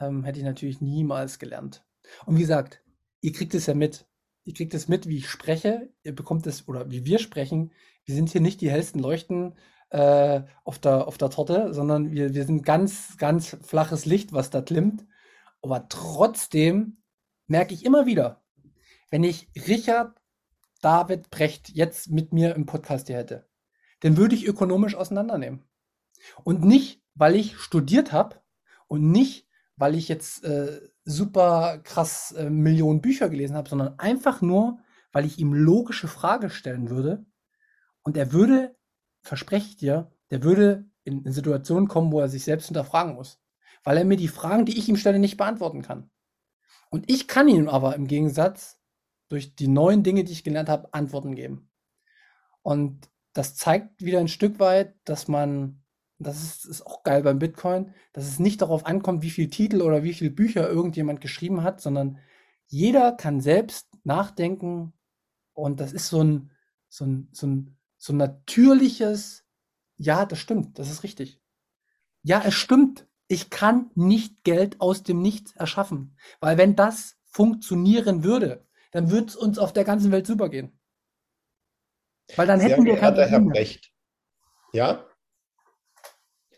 ähm, 0.00 0.24
hätte 0.24 0.38
ich 0.38 0.46
natürlich 0.46 0.80
niemals 0.80 1.38
gelernt. 1.38 1.84
Und 2.26 2.36
wie 2.36 2.40
gesagt, 2.40 2.82
ihr 3.20 3.32
kriegt 3.32 3.54
es 3.54 3.66
ja 3.66 3.74
mit. 3.74 4.06
Ihr 4.44 4.54
kriegt 4.54 4.74
es 4.74 4.88
mit, 4.88 5.08
wie 5.08 5.18
ich 5.18 5.28
spreche. 5.28 5.92
Ihr 6.02 6.14
bekommt 6.14 6.46
es, 6.46 6.66
oder 6.68 6.90
wie 6.90 7.04
wir 7.04 7.18
sprechen. 7.18 7.72
Wir 8.04 8.14
sind 8.14 8.30
hier 8.30 8.40
nicht 8.40 8.60
die 8.60 8.70
hellsten 8.70 9.00
Leuchten 9.00 9.54
äh, 9.90 10.42
auf, 10.64 10.78
der, 10.78 11.06
auf 11.06 11.18
der 11.18 11.30
Torte, 11.30 11.74
sondern 11.74 12.12
wir, 12.12 12.34
wir 12.34 12.44
sind 12.44 12.64
ganz, 12.64 13.16
ganz 13.18 13.56
flaches 13.62 14.06
Licht, 14.06 14.32
was 14.32 14.50
da 14.50 14.62
klimmt. 14.62 15.06
Aber 15.62 15.88
trotzdem 15.88 17.02
merke 17.46 17.74
ich 17.74 17.84
immer 17.84 18.06
wieder, 18.06 18.42
wenn 19.10 19.24
ich 19.24 19.48
Richard 19.66 20.20
David 20.80 21.30
Brecht 21.30 21.68
jetzt 21.70 22.10
mit 22.10 22.32
mir 22.32 22.54
im 22.54 22.66
Podcast 22.66 23.08
hier 23.08 23.16
hätte, 23.16 23.48
den 24.02 24.16
würde 24.16 24.34
ich 24.34 24.46
ökonomisch 24.46 24.94
auseinandernehmen. 24.94 25.64
Und 26.44 26.64
nicht, 26.64 27.02
weil 27.14 27.36
ich 27.36 27.58
studiert 27.58 28.12
habe 28.12 28.36
und 28.86 29.10
nicht, 29.10 29.46
weil 29.76 29.94
ich 29.94 30.08
jetzt 30.08 30.44
äh, 30.44 30.80
super 31.10 31.78
krass 31.84 32.32
äh, 32.32 32.50
Millionen 32.50 33.00
Bücher 33.00 33.28
gelesen 33.28 33.56
habe, 33.56 33.68
sondern 33.68 33.98
einfach 33.98 34.40
nur, 34.40 34.78
weil 35.12 35.24
ich 35.24 35.38
ihm 35.38 35.52
logische 35.52 36.08
Frage 36.08 36.50
stellen 36.50 36.90
würde 36.90 37.24
und 38.02 38.16
er 38.16 38.32
würde, 38.32 38.76
verspreche 39.22 39.68
ich 39.68 39.76
dir, 39.76 40.12
der 40.30 40.42
würde 40.42 40.88
in, 41.04 41.24
in 41.24 41.32
Situationen 41.32 41.88
kommen, 41.88 42.12
wo 42.12 42.20
er 42.20 42.28
sich 42.28 42.44
selbst 42.44 42.66
hinterfragen 42.66 43.14
muss, 43.14 43.40
weil 43.82 43.98
er 43.98 44.04
mir 44.04 44.16
die 44.16 44.28
Fragen, 44.28 44.64
die 44.64 44.78
ich 44.78 44.88
ihm 44.88 44.96
stelle, 44.96 45.18
nicht 45.18 45.36
beantworten 45.36 45.82
kann. 45.82 46.10
Und 46.90 47.10
ich 47.10 47.28
kann 47.28 47.48
ihm 47.48 47.68
aber 47.68 47.94
im 47.96 48.06
Gegensatz 48.06 48.80
durch 49.28 49.54
die 49.54 49.68
neuen 49.68 50.02
Dinge, 50.02 50.24
die 50.24 50.32
ich 50.32 50.44
gelernt 50.44 50.68
habe, 50.68 50.92
Antworten 50.92 51.34
geben. 51.34 51.70
Und 52.62 53.08
das 53.32 53.54
zeigt 53.54 54.04
wieder 54.04 54.18
ein 54.18 54.28
Stück 54.28 54.58
weit, 54.58 54.94
dass 55.04 55.28
man 55.28 55.82
das 56.26 56.42
ist, 56.42 56.64
ist 56.66 56.86
auch 56.86 57.02
geil 57.02 57.22
beim 57.22 57.38
Bitcoin, 57.38 57.94
dass 58.12 58.26
es 58.26 58.38
nicht 58.38 58.60
darauf 58.60 58.86
ankommt, 58.86 59.22
wie 59.22 59.30
viel 59.30 59.48
Titel 59.48 59.80
oder 59.80 60.02
wie 60.02 60.12
viele 60.12 60.30
Bücher 60.30 60.68
irgendjemand 60.68 61.20
geschrieben 61.20 61.62
hat, 61.62 61.80
sondern 61.80 62.18
jeder 62.66 63.12
kann 63.12 63.40
selbst 63.40 63.88
nachdenken 64.04 64.92
und 65.54 65.80
das 65.80 65.92
ist 65.92 66.08
so 66.08 66.22
ein, 66.22 66.50
so 66.88 67.06
ein, 67.06 67.28
so 67.32 67.46
ein, 67.46 67.78
so 67.96 68.12
ein 68.12 68.18
natürliches, 68.18 69.46
ja, 69.96 70.26
das 70.26 70.38
stimmt, 70.38 70.78
das 70.78 70.90
ist 70.90 71.02
richtig. 71.02 71.40
Ja, 72.22 72.42
es 72.44 72.54
stimmt. 72.54 73.06
Ich 73.26 73.48
kann 73.48 73.90
nicht 73.94 74.44
Geld 74.44 74.80
aus 74.80 75.02
dem 75.02 75.22
Nichts 75.22 75.52
erschaffen. 75.52 76.16
Weil 76.40 76.58
wenn 76.58 76.76
das 76.76 77.16
funktionieren 77.26 78.24
würde, 78.24 78.66
dann 78.90 79.10
würde 79.10 79.28
es 79.28 79.36
uns 79.36 79.58
auf 79.58 79.72
der 79.72 79.84
ganzen 79.84 80.10
Welt 80.10 80.26
super 80.26 80.48
gehen. 80.48 80.78
Weil 82.36 82.46
dann 82.46 82.60
Sehr 82.60 82.70
hätten 82.70 82.84
wir 82.84 82.96
kein 82.96 83.14
Herr 83.14 83.40
Brecht. 83.40 83.92
Ja? 84.72 85.06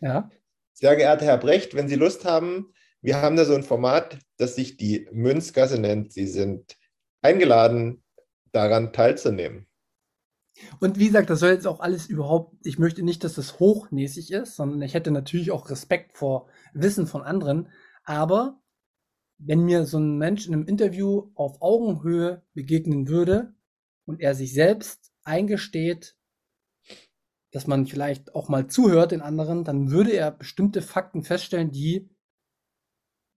Ja. 0.03 0.31
Sehr 0.75 0.97
geehrter 0.97 1.25
Herr 1.25 1.39
Brecht, 1.39 1.75
wenn 1.75 1.89
Sie 1.89 1.95
Lust 1.95 2.25
haben, 2.25 2.75
wir 3.01 3.21
haben 3.21 3.37
da 3.37 3.45
so 3.45 3.55
ein 3.55 3.63
Format, 3.63 4.19
das 4.37 4.57
sich 4.57 4.77
die 4.77 5.09
Münzgasse 5.13 5.79
nennt. 5.81 6.13
Sie 6.13 6.27
sind 6.27 6.77
eingeladen, 7.21 8.03
daran 8.53 8.93
teilzunehmen. 8.93 9.67
Und 10.81 10.99
wie 10.99 11.07
gesagt, 11.07 11.31
das 11.31 11.41
soll 11.41 11.51
jetzt 11.51 11.67
auch 11.67 11.81
alles 11.81 12.07
überhaupt, 12.07 12.55
ich 12.65 12.79
möchte 12.79 13.03
nicht, 13.03 13.25
dass 13.25 13.35
das 13.35 13.59
hochnäsig 13.59 14.31
ist, 14.33 14.55
sondern 14.55 14.83
ich 14.83 14.95
hätte 14.95 15.11
natürlich 15.11 15.51
auch 15.51 15.71
Respekt 15.71 16.17
vor 16.17 16.49
Wissen 16.75 17.07
von 17.07 17.23
anderen. 17.23 17.69
Aber 18.05 18.61
wenn 19.39 19.65
mir 19.65 19.87
so 19.87 19.99
ein 19.99 20.19
Mensch 20.19 20.47
in 20.47 20.53
einem 20.53 20.67
Interview 20.67 21.31
auf 21.35 21.61
Augenhöhe 21.63 22.43
begegnen 22.55 23.09
würde 23.09 23.55
und 24.05 24.21
er 24.21 24.35
sich 24.35 24.53
selbst 24.53 25.13
eingesteht, 25.25 26.17
dass 27.53 27.67
man 27.67 27.87
vielleicht 27.87 28.35
auch 28.35 28.49
mal 28.49 28.67
zuhört 28.67 29.13
den 29.13 29.21
anderen, 29.21 29.63
dann 29.63 29.91
würde 29.91 30.13
er 30.13 30.31
bestimmte 30.31 30.83
Fakten 30.83 31.23
feststellen, 31.23 31.71
die, 31.71 32.11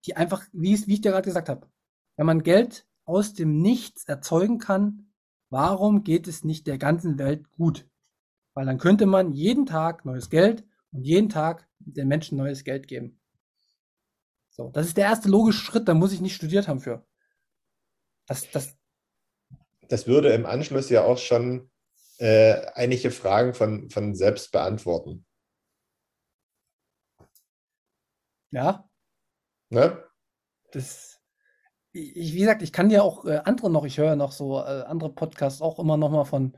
die 0.05 0.15
einfach, 0.15 0.43
wie, 0.53 0.73
es, 0.73 0.87
wie 0.87 0.93
ich 0.95 1.01
dir 1.01 1.11
gerade 1.11 1.25
gesagt 1.25 1.49
habe, 1.49 1.67
wenn 2.15 2.25
man 2.25 2.41
Geld 2.41 2.87
aus 3.03 3.33
dem 3.33 3.61
Nichts 3.61 4.05
erzeugen 4.05 4.57
kann, 4.57 5.11
warum 5.49 6.03
geht 6.03 6.27
es 6.27 6.43
nicht 6.43 6.65
der 6.65 6.77
ganzen 6.77 7.19
Welt 7.19 7.51
gut? 7.51 7.87
Weil 8.53 8.65
dann 8.65 8.77
könnte 8.77 9.05
man 9.05 9.33
jeden 9.33 9.65
Tag 9.65 10.05
neues 10.05 10.29
Geld 10.29 10.63
und 10.91 11.03
jeden 11.03 11.29
Tag 11.29 11.67
den 11.79 12.07
Menschen 12.07 12.37
neues 12.37 12.63
Geld 12.63 12.87
geben. 12.87 13.19
So, 14.49 14.69
das 14.69 14.87
ist 14.87 14.95
der 14.95 15.05
erste 15.05 15.27
logische 15.27 15.59
Schritt, 15.59 15.89
da 15.89 15.93
muss 15.93 16.13
ich 16.13 16.21
nicht 16.21 16.35
studiert 16.35 16.69
haben 16.69 16.79
für. 16.79 17.05
Das, 18.25 18.49
das, 18.51 18.77
das 19.89 20.07
würde 20.07 20.29
im 20.29 20.45
Anschluss 20.45 20.89
ja 20.89 21.03
auch 21.03 21.17
schon 21.17 21.69
äh, 22.17 22.65
einige 22.73 23.11
Fragen 23.11 23.53
von, 23.53 23.89
von 23.89 24.15
selbst 24.15 24.51
beantworten. 24.51 25.25
Ja. 28.51 28.89
Ne? 29.69 30.03
Das, 30.71 31.19
ich, 31.91 32.33
wie 32.33 32.39
gesagt, 32.39 32.61
ich 32.61 32.71
kann 32.71 32.89
ja 32.89 33.01
auch 33.01 33.25
äh, 33.25 33.41
andere 33.43 33.69
noch, 33.69 33.85
ich 33.85 33.97
höre 33.97 34.15
noch 34.15 34.31
so 34.31 34.59
äh, 34.59 34.83
andere 34.83 35.13
Podcasts 35.13 35.61
auch 35.61 35.79
immer 35.79 35.97
noch 35.97 36.11
mal 36.11 36.25
von, 36.25 36.55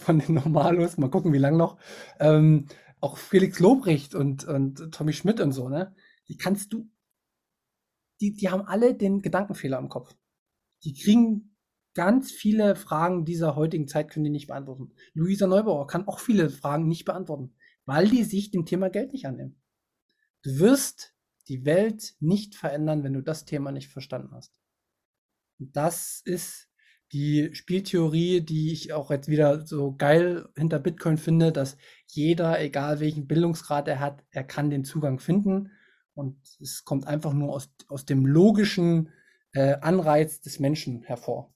von 0.00 0.18
den 0.18 0.34
Normalos, 0.34 0.96
mal 0.96 1.10
gucken, 1.10 1.32
wie 1.32 1.38
lang 1.38 1.56
noch. 1.56 1.78
Ähm, 2.20 2.68
auch 3.00 3.18
Felix 3.18 3.58
Lobrecht 3.58 4.14
und, 4.14 4.44
und 4.44 4.92
Tommy 4.92 5.12
Schmidt 5.12 5.40
und 5.40 5.52
so, 5.52 5.68
ne? 5.68 5.94
Die 6.28 6.36
kannst 6.36 6.72
du, 6.72 6.88
die, 8.20 8.32
die 8.32 8.48
haben 8.48 8.62
alle 8.62 8.94
den 8.94 9.20
Gedankenfehler 9.20 9.78
im 9.78 9.88
Kopf. 9.88 10.14
Die 10.84 10.94
kriegen 10.94 11.53
ganz 11.94 12.30
viele 12.32 12.76
Fragen 12.76 13.24
dieser 13.24 13.56
heutigen 13.56 13.88
Zeit 13.88 14.10
können 14.10 14.24
die 14.24 14.30
nicht 14.30 14.48
beantworten. 14.48 14.92
Luisa 15.14 15.46
Neubauer 15.46 15.86
kann 15.86 16.06
auch 16.06 16.18
viele 16.18 16.50
Fragen 16.50 16.88
nicht 16.88 17.04
beantworten, 17.04 17.54
weil 17.86 18.08
die 18.08 18.24
sich 18.24 18.50
dem 18.50 18.66
Thema 18.66 18.90
Geld 18.90 19.12
nicht 19.12 19.26
annehmen. 19.26 19.60
Du 20.42 20.58
wirst 20.58 21.14
die 21.48 21.64
Welt 21.64 22.14
nicht 22.20 22.54
verändern, 22.54 23.04
wenn 23.04 23.12
du 23.12 23.22
das 23.22 23.44
Thema 23.44 23.70
nicht 23.70 23.88
verstanden 23.88 24.34
hast. 24.34 24.60
Und 25.58 25.76
das 25.76 26.20
ist 26.24 26.68
die 27.12 27.54
Spieltheorie, 27.54 28.40
die 28.40 28.72
ich 28.72 28.92
auch 28.92 29.10
jetzt 29.10 29.28
wieder 29.28 29.64
so 29.64 29.94
geil 29.94 30.48
hinter 30.56 30.80
Bitcoin 30.80 31.16
finde, 31.16 31.52
dass 31.52 31.76
jeder, 32.08 32.60
egal 32.60 32.98
welchen 32.98 33.28
Bildungsgrad 33.28 33.86
er 33.86 34.00
hat, 34.00 34.24
er 34.30 34.44
kann 34.44 34.70
den 34.70 34.84
Zugang 34.84 35.20
finden. 35.20 35.70
Und 36.14 36.36
es 36.60 36.84
kommt 36.84 37.06
einfach 37.06 37.32
nur 37.32 37.52
aus, 37.52 37.70
aus 37.88 38.04
dem 38.04 38.26
logischen 38.26 39.10
äh, 39.52 39.74
Anreiz 39.80 40.40
des 40.40 40.58
Menschen 40.58 41.02
hervor. 41.02 41.53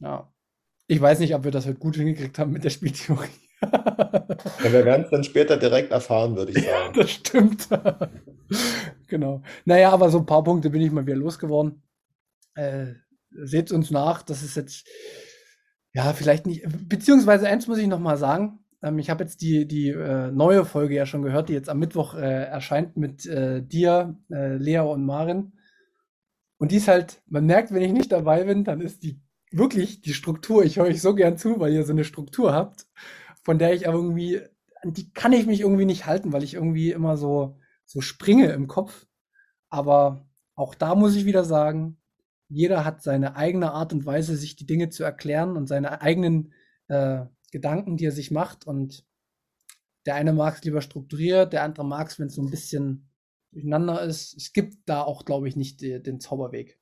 Ja. 0.00 0.32
Ich 0.86 1.00
weiß 1.00 1.20
nicht, 1.20 1.34
ob 1.34 1.44
wir 1.44 1.50
das 1.50 1.66
heute 1.66 1.78
gut 1.78 1.96
hingekriegt 1.96 2.38
haben 2.38 2.52
mit 2.52 2.64
der 2.64 2.70
Spieltheorie. 2.70 3.28
ja, 3.62 4.72
wir 4.72 4.84
werden 4.84 5.04
es 5.04 5.10
dann 5.10 5.22
später 5.22 5.56
direkt 5.56 5.92
erfahren, 5.92 6.34
würde 6.34 6.52
ich 6.52 6.64
sagen. 6.64 6.94
Ja, 6.94 7.02
das 7.02 7.10
stimmt. 7.10 7.68
genau. 9.06 9.42
Naja, 9.64 9.90
aber 9.92 10.10
so 10.10 10.18
ein 10.18 10.26
paar 10.26 10.42
Punkte 10.42 10.70
bin 10.70 10.80
ich 10.80 10.90
mal 10.90 11.06
wieder 11.06 11.16
losgeworden. 11.16 11.82
Äh, 12.54 12.94
Seht 13.32 13.70
uns 13.70 13.92
nach, 13.92 14.22
das 14.22 14.42
ist 14.42 14.56
jetzt, 14.56 14.88
ja, 15.92 16.12
vielleicht 16.12 16.46
nicht, 16.46 16.64
beziehungsweise 16.88 17.46
eins 17.46 17.68
muss 17.68 17.78
ich 17.78 17.86
noch 17.86 18.00
mal 18.00 18.16
sagen. 18.16 18.58
Ähm, 18.82 18.98
ich 18.98 19.08
habe 19.08 19.22
jetzt 19.22 19.40
die, 19.40 19.68
die 19.68 19.90
äh, 19.90 20.32
neue 20.32 20.64
Folge 20.64 20.96
ja 20.96 21.06
schon 21.06 21.22
gehört, 21.22 21.48
die 21.48 21.52
jetzt 21.52 21.68
am 21.68 21.78
Mittwoch 21.78 22.14
äh, 22.14 22.44
erscheint 22.44 22.96
mit 22.96 23.26
äh, 23.26 23.62
dir, 23.62 24.16
äh, 24.32 24.56
Lea 24.56 24.80
und 24.80 25.04
Marin. 25.04 25.52
Und 26.58 26.72
die 26.72 26.76
ist 26.76 26.88
halt, 26.88 27.22
man 27.26 27.46
merkt, 27.46 27.72
wenn 27.72 27.82
ich 27.82 27.92
nicht 27.92 28.10
dabei 28.10 28.42
bin, 28.44 28.64
dann 28.64 28.80
ist 28.80 29.04
die 29.04 29.20
wirklich 29.50 30.00
die 30.00 30.14
Struktur, 30.14 30.64
ich 30.64 30.78
höre 30.78 30.86
euch 30.86 31.00
so 31.02 31.14
gern 31.14 31.36
zu, 31.36 31.60
weil 31.60 31.72
ihr 31.72 31.84
so 31.84 31.92
eine 31.92 32.04
Struktur 32.04 32.52
habt, 32.52 32.86
von 33.42 33.58
der 33.58 33.74
ich 33.74 33.88
aber 33.88 33.98
irgendwie, 33.98 34.40
die 34.84 35.12
kann 35.12 35.32
ich 35.32 35.46
mich 35.46 35.60
irgendwie 35.60 35.84
nicht 35.84 36.06
halten, 36.06 36.32
weil 36.32 36.44
ich 36.44 36.54
irgendwie 36.54 36.90
immer 36.90 37.16
so, 37.16 37.58
so 37.84 38.00
springe 38.00 38.52
im 38.52 38.68
Kopf. 38.68 39.06
Aber 39.68 40.28
auch 40.54 40.74
da 40.74 40.94
muss 40.94 41.16
ich 41.16 41.24
wieder 41.24 41.44
sagen, 41.44 41.98
jeder 42.48 42.84
hat 42.84 43.02
seine 43.02 43.36
eigene 43.36 43.72
Art 43.72 43.92
und 43.92 44.06
Weise, 44.06 44.36
sich 44.36 44.56
die 44.56 44.66
Dinge 44.66 44.90
zu 44.90 45.04
erklären 45.04 45.56
und 45.56 45.68
seine 45.68 46.02
eigenen 46.02 46.52
äh, 46.88 47.26
Gedanken, 47.52 47.96
die 47.96 48.06
er 48.06 48.12
sich 48.12 48.30
macht. 48.30 48.66
Und 48.66 49.06
der 50.04 50.16
eine 50.16 50.32
mag 50.32 50.56
es 50.56 50.64
lieber 50.64 50.82
strukturiert, 50.82 51.52
der 51.52 51.62
andere 51.62 51.84
mag 51.84 52.08
es, 52.08 52.18
wenn 52.18 52.26
es 52.26 52.34
so 52.34 52.42
ein 52.42 52.50
bisschen 52.50 53.08
durcheinander 53.52 54.02
ist. 54.02 54.36
Es 54.36 54.52
gibt 54.52 54.78
da 54.86 55.02
auch, 55.02 55.24
glaube 55.24 55.48
ich, 55.48 55.54
nicht 55.54 55.80
die, 55.80 56.02
den 56.02 56.18
Zauberweg. 56.18 56.79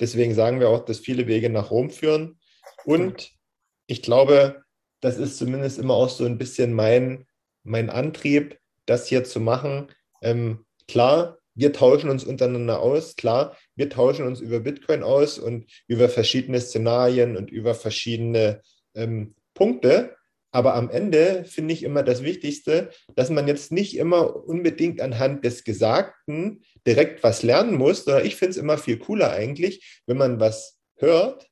Deswegen 0.00 0.34
sagen 0.34 0.60
wir 0.60 0.68
auch, 0.68 0.84
dass 0.84 0.98
viele 0.98 1.26
Wege 1.26 1.50
nach 1.50 1.70
Rom 1.70 1.90
führen. 1.90 2.38
Und 2.84 3.30
ich 3.86 4.02
glaube, 4.02 4.62
das 5.00 5.18
ist 5.18 5.38
zumindest 5.38 5.78
immer 5.78 5.94
auch 5.94 6.08
so 6.08 6.24
ein 6.24 6.38
bisschen 6.38 6.72
mein, 6.72 7.26
mein 7.62 7.90
Antrieb, 7.90 8.58
das 8.86 9.06
hier 9.06 9.24
zu 9.24 9.40
machen. 9.40 9.92
Ähm, 10.22 10.64
klar, 10.88 11.38
wir 11.54 11.72
tauschen 11.72 12.10
uns 12.10 12.24
untereinander 12.24 12.80
aus. 12.80 13.16
Klar, 13.16 13.56
wir 13.76 13.88
tauschen 13.88 14.26
uns 14.26 14.40
über 14.40 14.60
Bitcoin 14.60 15.02
aus 15.02 15.38
und 15.38 15.66
über 15.86 16.08
verschiedene 16.08 16.60
Szenarien 16.60 17.36
und 17.36 17.50
über 17.50 17.74
verschiedene 17.74 18.62
ähm, 18.94 19.34
Punkte. 19.54 20.16
Aber 20.54 20.76
am 20.76 20.88
Ende 20.88 21.44
finde 21.44 21.74
ich 21.74 21.82
immer 21.82 22.04
das 22.04 22.22
Wichtigste, 22.22 22.90
dass 23.16 23.28
man 23.28 23.48
jetzt 23.48 23.72
nicht 23.72 23.96
immer 23.96 24.46
unbedingt 24.46 25.00
anhand 25.00 25.44
des 25.44 25.64
Gesagten 25.64 26.62
direkt 26.86 27.24
was 27.24 27.42
lernen 27.42 27.74
muss, 27.76 28.04
sondern 28.04 28.24
ich 28.24 28.36
finde 28.36 28.52
es 28.52 28.56
immer 28.56 28.78
viel 28.78 29.00
cooler 29.00 29.32
eigentlich, 29.32 30.00
wenn 30.06 30.16
man 30.16 30.38
was 30.38 30.78
hört 30.94 31.50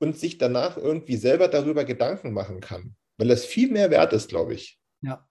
und 0.00 0.18
sich 0.18 0.38
danach 0.38 0.76
irgendwie 0.76 1.16
selber 1.16 1.46
darüber 1.46 1.84
Gedanken 1.84 2.32
machen 2.32 2.58
kann, 2.58 2.96
weil 3.16 3.28
das 3.28 3.44
viel 3.44 3.70
mehr 3.70 3.92
wert 3.92 4.12
ist, 4.12 4.28
glaube 4.28 4.54
ich. 4.54 4.80
Ja. 5.02 5.24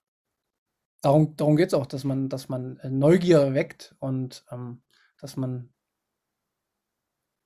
Darum, 1.01 1.35
darum 1.35 1.57
geht 1.57 1.67
es 1.67 1.73
auch, 1.73 1.87
dass 1.87 2.05
man, 2.05 2.29
dass 2.29 2.47
man 2.47 2.77
äh, 2.77 2.89
Neugier 2.89 3.53
weckt 3.53 3.93
und 3.99 4.45
ähm, 4.49 4.83
dass 5.19 5.35
man 5.35 5.73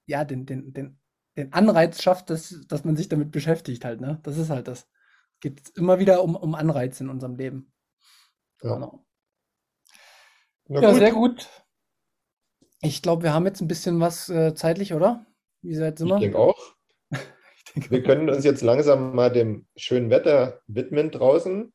ja 0.06 0.26
den, 0.26 0.46
den, 0.46 0.74
den, 0.74 1.00
den 1.36 1.54
Anreiz 1.54 2.04
schafft, 2.04 2.30
dass, 2.30 2.56
dass 2.68 2.84
man 2.84 2.96
sich 2.96 3.10
damit 3.10 3.32
beschäftigt 3.32 3.84
halt, 3.84 4.00
ne? 4.00 4.20
Das 4.22 4.38
ist 4.38 4.52
halt 4.52 4.68
das. 4.68 4.88
Es 5.40 5.42
geht 5.42 5.78
immer 5.78 6.00
wieder 6.00 6.22
um, 6.22 6.36
um 6.36 6.54
Anreiz 6.54 7.00
in 7.00 7.08
unserem 7.08 7.36
Leben. 7.36 7.72
Ja. 8.62 8.74
Genau. 8.74 9.06
Ja, 10.68 10.92
gut. 10.92 11.00
sehr 11.00 11.12
gut. 11.14 11.50
Ich 12.82 13.02
glaube, 13.02 13.24
wir 13.24 13.34
haben 13.34 13.46
jetzt 13.46 13.62
ein 13.62 13.70
bisschen 13.70 14.02
was 14.02 14.28
äh, 14.28 14.54
zeitlich, 14.54 14.94
oder? 14.94 15.26
Wie 15.62 15.76
seid 15.76 16.02
ihr? 16.02 16.14
Ich 16.16 16.20
denke 16.20 16.38
auch. 16.38 16.76
Wir 17.76 18.04
können 18.04 18.30
uns 18.30 18.44
jetzt 18.44 18.62
langsam 18.64 19.16
mal 19.16 19.32
dem 19.32 19.66
schönen 19.78 20.10
Wetter 20.10 20.62
widmen 20.68 21.12
draußen. 21.12 21.72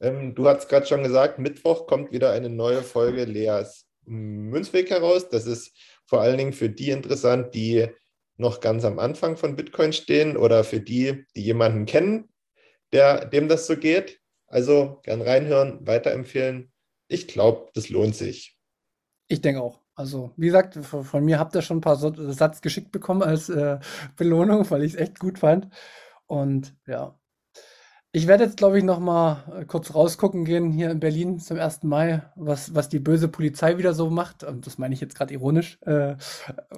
Ähm, 0.00 0.34
du 0.34 0.46
hast 0.46 0.68
gerade 0.68 0.86
schon 0.86 1.02
gesagt, 1.02 1.38
Mittwoch 1.38 1.86
kommt 1.86 2.12
wieder 2.12 2.32
eine 2.32 2.50
neue 2.50 2.82
Folge 2.82 3.24
Leas 3.24 3.86
Münzweg 4.04 4.90
heraus. 4.90 5.30
Das 5.30 5.46
ist 5.46 5.74
vor 6.04 6.20
allen 6.20 6.36
Dingen 6.36 6.52
für 6.52 6.68
die 6.68 6.90
interessant, 6.90 7.54
die 7.54 7.88
noch 8.36 8.60
ganz 8.60 8.84
am 8.84 8.98
Anfang 8.98 9.38
von 9.38 9.56
Bitcoin 9.56 9.94
stehen 9.94 10.36
oder 10.36 10.64
für 10.64 10.80
die, 10.80 11.24
die 11.34 11.42
jemanden 11.42 11.86
kennen, 11.86 12.28
der, 12.92 13.26
dem 13.26 13.48
das 13.48 13.66
so 13.66 13.76
geht. 13.76 14.20
Also 14.46 15.00
gern 15.02 15.22
reinhören, 15.22 15.86
weiterempfehlen. 15.86 16.72
Ich 17.08 17.28
glaube, 17.28 17.70
das 17.74 17.88
lohnt 17.88 18.14
sich. 18.14 18.56
Ich 19.28 19.40
denke 19.40 19.60
auch. 19.60 19.80
Also, 19.94 20.32
wie 20.36 20.46
gesagt, 20.46 20.76
von 20.76 21.24
mir 21.24 21.38
habt 21.38 21.54
ihr 21.54 21.62
schon 21.62 21.78
ein 21.78 21.82
paar 21.82 21.96
Satz 21.96 22.60
geschickt 22.60 22.92
bekommen 22.92 23.22
als 23.22 23.48
äh, 23.48 23.78
Belohnung, 24.14 24.70
weil 24.70 24.82
ich 24.82 24.94
es 24.94 25.00
echt 25.00 25.18
gut 25.18 25.38
fand. 25.38 25.68
Und 26.26 26.76
ja, 26.86 27.18
ich 28.16 28.26
werde 28.26 28.44
jetzt, 28.44 28.56
glaube 28.56 28.78
ich, 28.78 28.84
noch 28.84 28.98
mal 28.98 29.44
äh, 29.54 29.64
kurz 29.66 29.94
rausgucken 29.94 30.46
gehen 30.46 30.72
hier 30.72 30.90
in 30.90 31.00
Berlin 31.00 31.38
zum 31.38 31.58
1. 31.58 31.82
Mai, 31.82 32.22
was, 32.34 32.74
was 32.74 32.88
die 32.88 32.98
böse 32.98 33.28
Polizei 33.28 33.76
wieder 33.78 33.92
so 33.92 34.08
macht. 34.08 34.42
Und 34.42 34.66
das 34.66 34.78
meine 34.78 34.94
ich 34.94 35.02
jetzt 35.02 35.14
gerade 35.14 35.34
ironisch. 35.34 35.78
Äh, 35.82 36.16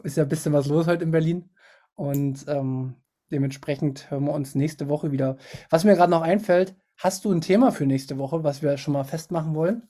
ist 0.03 0.17
ja 0.17 0.25
ein 0.25 0.29
bisschen 0.29 0.53
was 0.53 0.67
los 0.67 0.89
heute 0.89 1.05
in 1.05 1.13
Berlin. 1.13 1.51
Und 1.95 2.45
ähm, 2.49 2.97
dementsprechend 3.31 4.11
hören 4.11 4.25
wir 4.25 4.33
uns 4.33 4.55
nächste 4.55 4.89
Woche 4.89 5.13
wieder. 5.13 5.37
Was 5.71 5.85
mir 5.85 5.97
gerade 5.97 6.11
noch 6.11 6.23
einfällt, 6.23 6.75
hast 6.97 7.25
du 7.25 7.33
ein 7.33 7.41
Thema 7.41 7.73
für 7.73 7.87
nächste 7.87 8.19
Woche, 8.19 8.45
was 8.45 8.63
wir 8.63 8.77
schon 8.77 8.95
mal 8.95 9.05
festmachen 9.05 9.55
wollen? 9.55 9.89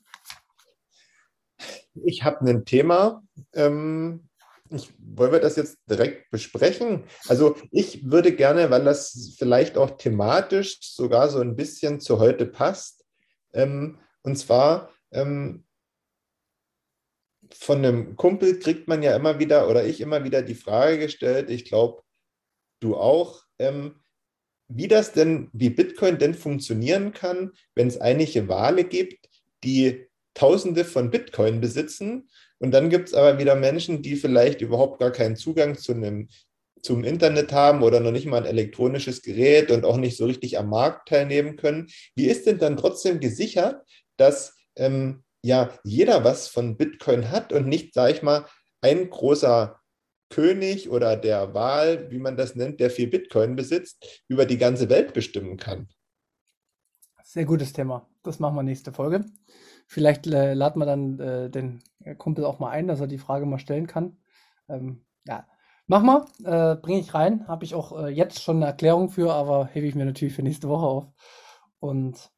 Ich 2.03 2.23
habe 2.23 2.45
ein 2.49 2.65
Thema. 2.65 3.23
Ähm, 3.53 4.29
ich, 4.69 4.93
wollen 4.99 5.31
wir 5.31 5.39
das 5.39 5.55
jetzt 5.55 5.79
direkt 5.89 6.29
besprechen? 6.29 7.03
Also 7.27 7.55
ich 7.71 8.09
würde 8.09 8.35
gerne, 8.35 8.69
weil 8.69 8.83
das 8.83 9.35
vielleicht 9.37 9.77
auch 9.77 9.97
thematisch 9.97 10.79
sogar 10.81 11.29
so 11.29 11.39
ein 11.39 11.55
bisschen 11.55 11.99
zu 11.99 12.19
heute 12.19 12.45
passt, 12.45 13.03
ähm, 13.53 13.97
und 14.21 14.35
zwar 14.37 14.91
ähm, 15.11 15.65
von 17.51 17.79
einem 17.79 18.15
Kumpel 18.15 18.59
kriegt 18.59 18.87
man 18.87 19.01
ja 19.01 19.15
immer 19.15 19.39
wieder 19.39 19.67
oder 19.69 19.83
ich 19.85 20.01
immer 20.01 20.23
wieder 20.23 20.43
die 20.43 20.55
Frage 20.55 20.99
gestellt, 20.99 21.49
ich 21.49 21.65
glaube, 21.65 22.03
du 22.79 22.95
auch, 22.95 23.43
ähm, 23.59 23.95
wie 24.67 24.87
das 24.87 25.13
denn, 25.13 25.49
wie 25.51 25.69
Bitcoin 25.69 26.17
denn 26.17 26.35
funktionieren 26.35 27.11
kann, 27.11 27.51
wenn 27.75 27.87
es 27.87 27.99
einige 27.99 28.47
Wale 28.47 28.83
gibt, 28.83 29.27
die 29.63 30.07
Tausende 30.35 30.85
von 30.85 31.09
Bitcoin 31.09 31.59
besitzen. 31.59 32.29
Und 32.59 32.71
dann 32.71 32.89
gibt 32.89 33.09
es 33.09 33.13
aber 33.13 33.39
wieder 33.39 33.55
Menschen, 33.55 34.01
die 34.01 34.15
vielleicht 34.15 34.61
überhaupt 34.61 34.99
gar 34.99 35.11
keinen 35.11 35.35
Zugang 35.35 35.77
zu 35.77 35.93
einem, 35.93 36.29
zum 36.81 37.03
Internet 37.03 37.51
haben 37.51 37.83
oder 37.83 37.99
noch 37.99 38.11
nicht 38.11 38.25
mal 38.25 38.37
ein 38.37 38.45
elektronisches 38.45 39.21
Gerät 39.21 39.69
und 39.71 39.83
auch 39.85 39.97
nicht 39.97 40.15
so 40.15 40.25
richtig 40.25 40.57
am 40.57 40.69
Markt 40.69 41.09
teilnehmen 41.09 41.57
können. 41.57 41.87
Wie 42.15 42.27
ist 42.27 42.45
denn 42.45 42.57
dann 42.57 42.77
trotzdem 42.77 43.19
gesichert, 43.19 43.81
dass 44.17 44.55
ähm, 44.77 45.23
ja 45.41 45.77
jeder 45.83 46.23
was 46.23 46.47
von 46.47 46.77
Bitcoin 46.77 47.31
hat 47.31 47.51
und 47.51 47.67
nicht, 47.67 47.93
sage 47.93 48.13
ich 48.13 48.21
mal, 48.21 48.45
ein 48.81 49.09
großer 49.09 49.78
König 50.29 50.89
oder 50.89 51.15
der 51.15 51.53
Wahl, 51.53 52.09
wie 52.11 52.19
man 52.19 52.37
das 52.37 52.55
nennt, 52.55 52.79
der 52.79 52.89
viel 52.89 53.07
Bitcoin 53.07 53.55
besitzt, 53.55 54.23
über 54.27 54.45
die 54.45 54.57
ganze 54.57 54.89
Welt 54.89 55.13
bestimmen 55.13 55.57
kann? 55.57 55.89
Sehr 57.23 57.45
gutes 57.45 57.73
Thema. 57.73 58.07
Das 58.23 58.39
machen 58.39 58.55
wir 58.55 58.63
nächste 58.63 58.91
Folge. 58.91 59.25
Vielleicht 59.85 60.27
äh, 60.27 60.53
laden 60.53 60.79
wir 60.79 60.85
dann 60.85 61.19
äh, 61.19 61.49
den 61.49 61.83
Kumpel 62.17 62.45
auch 62.45 62.59
mal 62.59 62.69
ein, 62.69 62.87
dass 62.87 62.99
er 62.99 63.07
die 63.07 63.17
Frage 63.17 63.45
mal 63.45 63.59
stellen 63.59 63.87
kann. 63.87 64.17
Ähm, 64.67 65.05
ja, 65.25 65.47
mach 65.87 66.01
mal, 66.01 66.25
äh, 66.43 66.75
bringe 66.75 66.99
ich 66.99 67.13
rein. 67.13 67.47
Habe 67.47 67.65
ich 67.65 67.75
auch 67.75 67.99
äh, 67.99 68.09
jetzt 68.09 68.41
schon 68.41 68.57
eine 68.57 68.65
Erklärung 68.65 69.09
für, 69.09 69.33
aber 69.33 69.65
hebe 69.65 69.87
ich 69.87 69.95
mir 69.95 70.05
natürlich 70.05 70.33
für 70.33 70.43
nächste 70.43 70.69
Woche 70.69 70.85
auf. 70.85 71.07
Und 71.79 72.31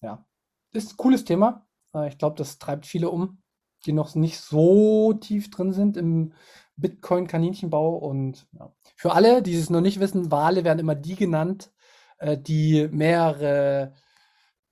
ja, 0.00 0.26
ist 0.72 0.92
ein 0.92 0.96
cooles 0.96 1.24
Thema. 1.24 1.66
Äh, 1.94 2.08
ich 2.08 2.18
glaube, 2.18 2.36
das 2.36 2.58
treibt 2.58 2.86
viele 2.86 3.10
um, 3.10 3.42
die 3.86 3.92
noch 3.92 4.14
nicht 4.14 4.40
so 4.40 5.12
tief 5.14 5.50
drin 5.50 5.72
sind 5.72 5.96
im 5.96 6.32
Bitcoin-Kaninchenbau. 6.76 7.96
Und 7.96 8.46
ja. 8.52 8.72
für 8.96 9.12
alle, 9.12 9.42
die 9.42 9.54
es 9.54 9.70
noch 9.70 9.80
nicht 9.80 10.00
wissen, 10.00 10.30
Wale 10.30 10.64
werden 10.64 10.78
immer 10.78 10.94
die 10.94 11.16
genannt, 11.16 11.72
äh, 12.18 12.38
die 12.38 12.88
mehrere 12.90 13.94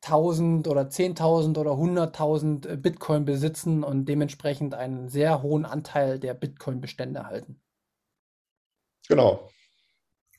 1000 0.03 0.67
oder 0.67 0.83
10.000 0.83 1.59
oder 1.59 1.73
100.000 1.73 2.69
äh, 2.69 2.77
Bitcoin 2.77 3.25
besitzen 3.25 3.85
und 3.85 4.07
dementsprechend 4.07 4.75
einen 4.75 5.09
sehr 5.09 5.43
hohen 5.43 5.65
Anteil 5.65 6.19
der 6.19 6.35
Bitcoin-Bestände 6.35 7.25
halten. 7.27 7.61
Genau. 9.09 9.49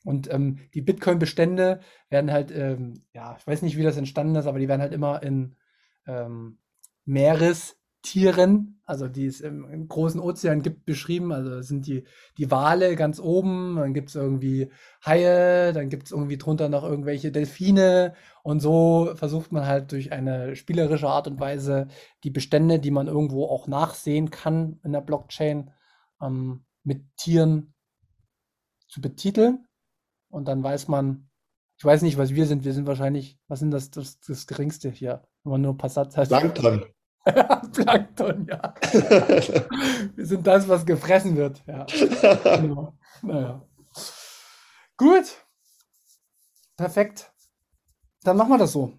Und 0.03 0.31
ähm, 0.31 0.59
die 0.73 0.81
Bitcoin-Bestände 0.81 1.79
werden 2.09 2.31
halt, 2.31 2.51
ähm, 2.51 3.05
ja, 3.13 3.37
ich 3.39 3.47
weiß 3.47 3.61
nicht, 3.61 3.77
wie 3.77 3.83
das 3.83 3.95
entstanden 3.95 4.35
ist, 4.35 4.47
aber 4.47 4.59
die 4.59 4.67
werden 4.67 4.81
halt 4.81 4.93
immer 4.93 5.23
in 5.23 5.55
ähm, 6.07 6.59
Meeres, 7.05 7.77
Tieren, 8.03 8.81
also 8.85 9.07
die 9.07 9.25
es 9.25 9.41
im, 9.41 9.65
im, 9.65 9.87
großen 9.87 10.19
Ozean 10.19 10.61
gibt, 10.61 10.85
beschrieben. 10.85 11.31
Also 11.31 11.61
sind 11.61 11.87
die, 11.87 12.03
die 12.37 12.51
Wale 12.51 12.95
ganz 12.95 13.19
oben, 13.19 13.77
dann 13.77 13.93
gibt 13.93 14.09
es 14.09 14.15
irgendwie 14.15 14.69
Haie, 15.03 15.73
dann 15.73 15.89
gibt 15.89 16.05
es 16.05 16.11
irgendwie 16.11 16.37
drunter 16.37 16.69
noch 16.69 16.83
irgendwelche 16.83 17.31
Delfine 17.31 18.13
und 18.43 18.59
so 18.59 19.13
versucht 19.15 19.53
man 19.53 19.65
halt 19.65 19.93
durch 19.93 20.11
eine 20.11 20.55
spielerische 20.57 21.07
Art 21.07 21.27
und 21.27 21.39
Weise 21.39 21.87
die 22.25 22.29
Bestände, 22.29 22.79
die 22.79 22.91
man 22.91 23.07
irgendwo 23.07 23.45
auch 23.45 23.67
nachsehen 23.67 24.29
kann 24.29 24.79
in 24.83 24.91
der 24.91 25.01
Blockchain, 25.01 25.71
ähm, 26.21 26.65
mit 26.83 27.03
Tieren 27.15 27.73
zu 28.89 28.99
betiteln. 28.99 29.65
Und 30.29 30.49
dann 30.49 30.61
weiß 30.61 30.89
man, 30.89 31.29
ich 31.77 31.85
weiß 31.85 32.01
nicht, 32.01 32.17
was 32.17 32.35
wir 32.35 32.45
sind. 32.45 32.65
Wir 32.65 32.73
sind 32.73 32.85
wahrscheinlich, 32.85 33.39
was 33.47 33.59
sind 33.59 33.71
das, 33.71 33.91
das, 33.91 34.19
das 34.19 34.45
geringste 34.45 34.89
hier, 34.89 35.23
wenn 35.43 35.51
man 35.51 35.61
nur 35.61 35.77
Passat 35.77 36.15
heißt. 36.17 36.29
Plankton. 36.29 36.85
Plankton, 37.73 38.47
ja. 38.49 38.73
Wir 40.15 40.25
sind 40.25 40.45
das, 40.45 40.67
was 40.67 40.85
gefressen 40.85 41.35
wird. 41.37 41.63
Ja. 41.65 41.85
Genau. 42.57 42.97
Naja. 43.21 43.65
Gut. 44.97 45.45
Perfekt. 46.75 47.31
Dann 48.23 48.37
machen 48.37 48.49
wir 48.49 48.57
das 48.57 48.71
so. 48.71 48.93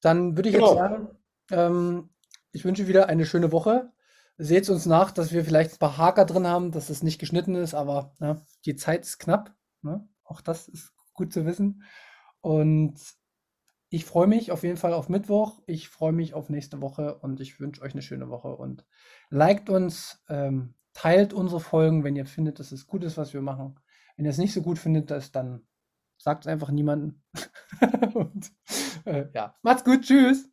Dann 0.00 0.36
würde 0.36 0.48
ich 0.48 0.54
genau. 0.54 0.68
jetzt 0.68 0.78
sagen, 0.78 1.08
ähm, 1.50 2.10
ich 2.52 2.64
wünsche 2.64 2.88
wieder 2.88 3.08
eine 3.08 3.26
schöne 3.26 3.52
Woche. 3.52 3.92
Seht 4.38 4.70
uns 4.70 4.86
nach, 4.86 5.10
dass 5.10 5.32
wir 5.32 5.44
vielleicht 5.44 5.72
ein 5.72 5.78
paar 5.78 5.98
Haker 5.98 6.24
drin 6.24 6.46
haben, 6.46 6.72
dass 6.72 6.88
es 6.88 7.02
nicht 7.02 7.18
geschnitten 7.18 7.54
ist, 7.54 7.74
aber 7.74 8.14
ne, 8.18 8.42
die 8.64 8.76
Zeit 8.76 9.04
ist 9.04 9.18
knapp. 9.18 9.54
Ne? 9.82 10.08
Auch 10.24 10.40
das 10.40 10.68
ist 10.68 10.94
gut 11.12 11.32
zu 11.32 11.44
wissen. 11.44 11.82
Und 12.40 12.98
ich 13.90 14.04
freue 14.04 14.28
mich 14.28 14.52
auf 14.52 14.62
jeden 14.62 14.76
Fall 14.76 14.92
auf 14.92 15.08
Mittwoch. 15.08 15.60
Ich 15.66 15.88
freue 15.88 16.12
mich 16.12 16.32
auf 16.32 16.48
nächste 16.48 16.80
Woche 16.80 17.16
und 17.18 17.40
ich 17.40 17.58
wünsche 17.58 17.82
euch 17.82 17.92
eine 17.92 18.02
schöne 18.02 18.30
Woche 18.30 18.48
und 18.48 18.84
liked 19.30 19.68
uns, 19.68 20.22
ähm, 20.28 20.74
teilt 20.94 21.32
unsere 21.32 21.60
Folgen, 21.60 22.04
wenn 22.04 22.14
ihr 22.14 22.26
findet, 22.26 22.60
dass 22.60 22.70
es 22.70 22.86
gut 22.86 23.02
ist, 23.02 23.16
was 23.18 23.34
wir 23.34 23.42
machen. 23.42 23.80
Wenn 24.16 24.24
ihr 24.24 24.30
es 24.30 24.38
nicht 24.38 24.52
so 24.52 24.62
gut 24.62 24.78
findet, 24.78 25.10
das, 25.10 25.32
dann 25.32 25.66
sagt 26.18 26.44
es 26.44 26.46
einfach 26.46 26.70
niemandem. 26.70 27.20
und 28.14 28.52
äh, 29.06 29.26
ja, 29.34 29.56
macht's 29.62 29.84
gut, 29.84 30.02
tschüss. 30.02 30.48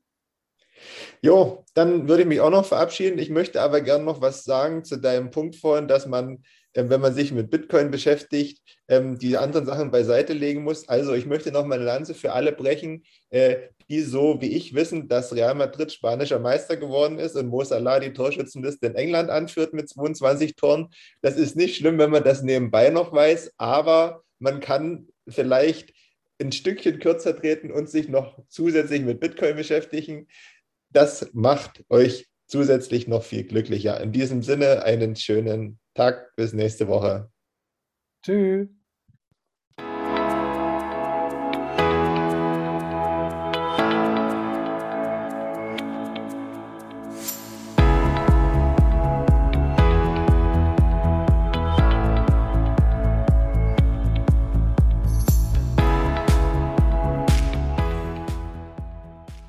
Jo, 1.22 1.64
dann 1.76 2.08
würde 2.08 2.24
ich 2.24 2.28
mich 2.28 2.42
auch 2.42 2.50
noch 2.50 2.66
verabschieden. 2.66 3.20
Ich 3.20 3.30
möchte 3.30 3.62
aber 3.62 3.82
gerne 3.82 4.04
noch 4.04 4.22
was 4.22 4.44
sagen 4.44 4.84
zu 4.84 4.98
deinem 4.98 5.30
Punkt 5.30 5.56
vorhin, 5.56 5.88
dass 5.88 6.08
man 6.08 6.44
wenn 6.78 7.02
man 7.02 7.14
sich 7.14 7.32
mit 7.32 7.50
Bitcoin 7.50 7.90
beschäftigt, 7.90 8.62
ähm, 8.88 9.18
die 9.18 9.36
anderen 9.36 9.66
Sachen 9.66 9.90
beiseite 9.90 10.34
legen 10.34 10.64
muss. 10.64 10.88
Also 10.88 11.14
ich 11.14 11.26
möchte 11.26 11.52
noch 11.52 11.66
mal 11.66 11.76
eine 11.76 11.86
Lanze 11.86 12.14
für 12.14 12.34
alle 12.34 12.52
brechen, 12.52 13.04
äh, 13.30 13.58
die 13.90 14.02
so 14.02 14.42
wie 14.42 14.56
ich 14.56 14.76
wissen, 14.76 15.08
dass 15.08 15.34
Real 15.34 15.56
Madrid 15.56 15.92
spanischer 15.92 16.40
Meister 16.40 16.78
geworden 16.78 17.20
ist 17.20 17.36
und 17.36 17.48
Mo 17.48 17.64
Salah 17.64 18.00
die 18.00 18.14
Torschützenliste 18.14 18.88
in 18.88 18.96
England 18.96 19.30
anführt 19.30 19.74
mit 19.74 19.90
22 19.90 20.56
Toren. 20.56 20.90
Das 21.22 21.36
ist 21.38 21.56
nicht 21.56 21.78
schlimm, 21.78 21.98
wenn 21.98 22.12
man 22.12 22.24
das 22.24 22.44
nebenbei 22.44 22.90
noch 22.90 23.12
weiß, 23.12 23.54
aber 23.58 24.24
man 24.40 24.60
kann 24.60 25.08
vielleicht 25.28 25.94
ein 26.40 26.52
Stückchen 26.52 27.00
kürzer 27.00 27.36
treten 27.36 27.72
und 27.72 27.90
sich 27.90 28.08
noch 28.08 28.38
zusätzlich 28.50 29.02
mit 29.02 29.20
Bitcoin 29.20 29.56
beschäftigen. 29.56 30.28
Das 30.92 31.30
macht 31.34 31.84
euch 31.90 32.28
zusätzlich 32.46 33.08
noch 33.08 33.24
viel 33.24 33.44
glücklicher. 33.44 34.00
In 34.00 34.12
diesem 34.12 34.44
Sinne 34.44 34.84
einen 34.84 35.16
schönen 35.16 35.80
Tag. 35.98 36.34
Bis 36.38 36.54
nächste 36.54 36.88
Woche. 36.88 37.30
Tschüss. 38.24 38.77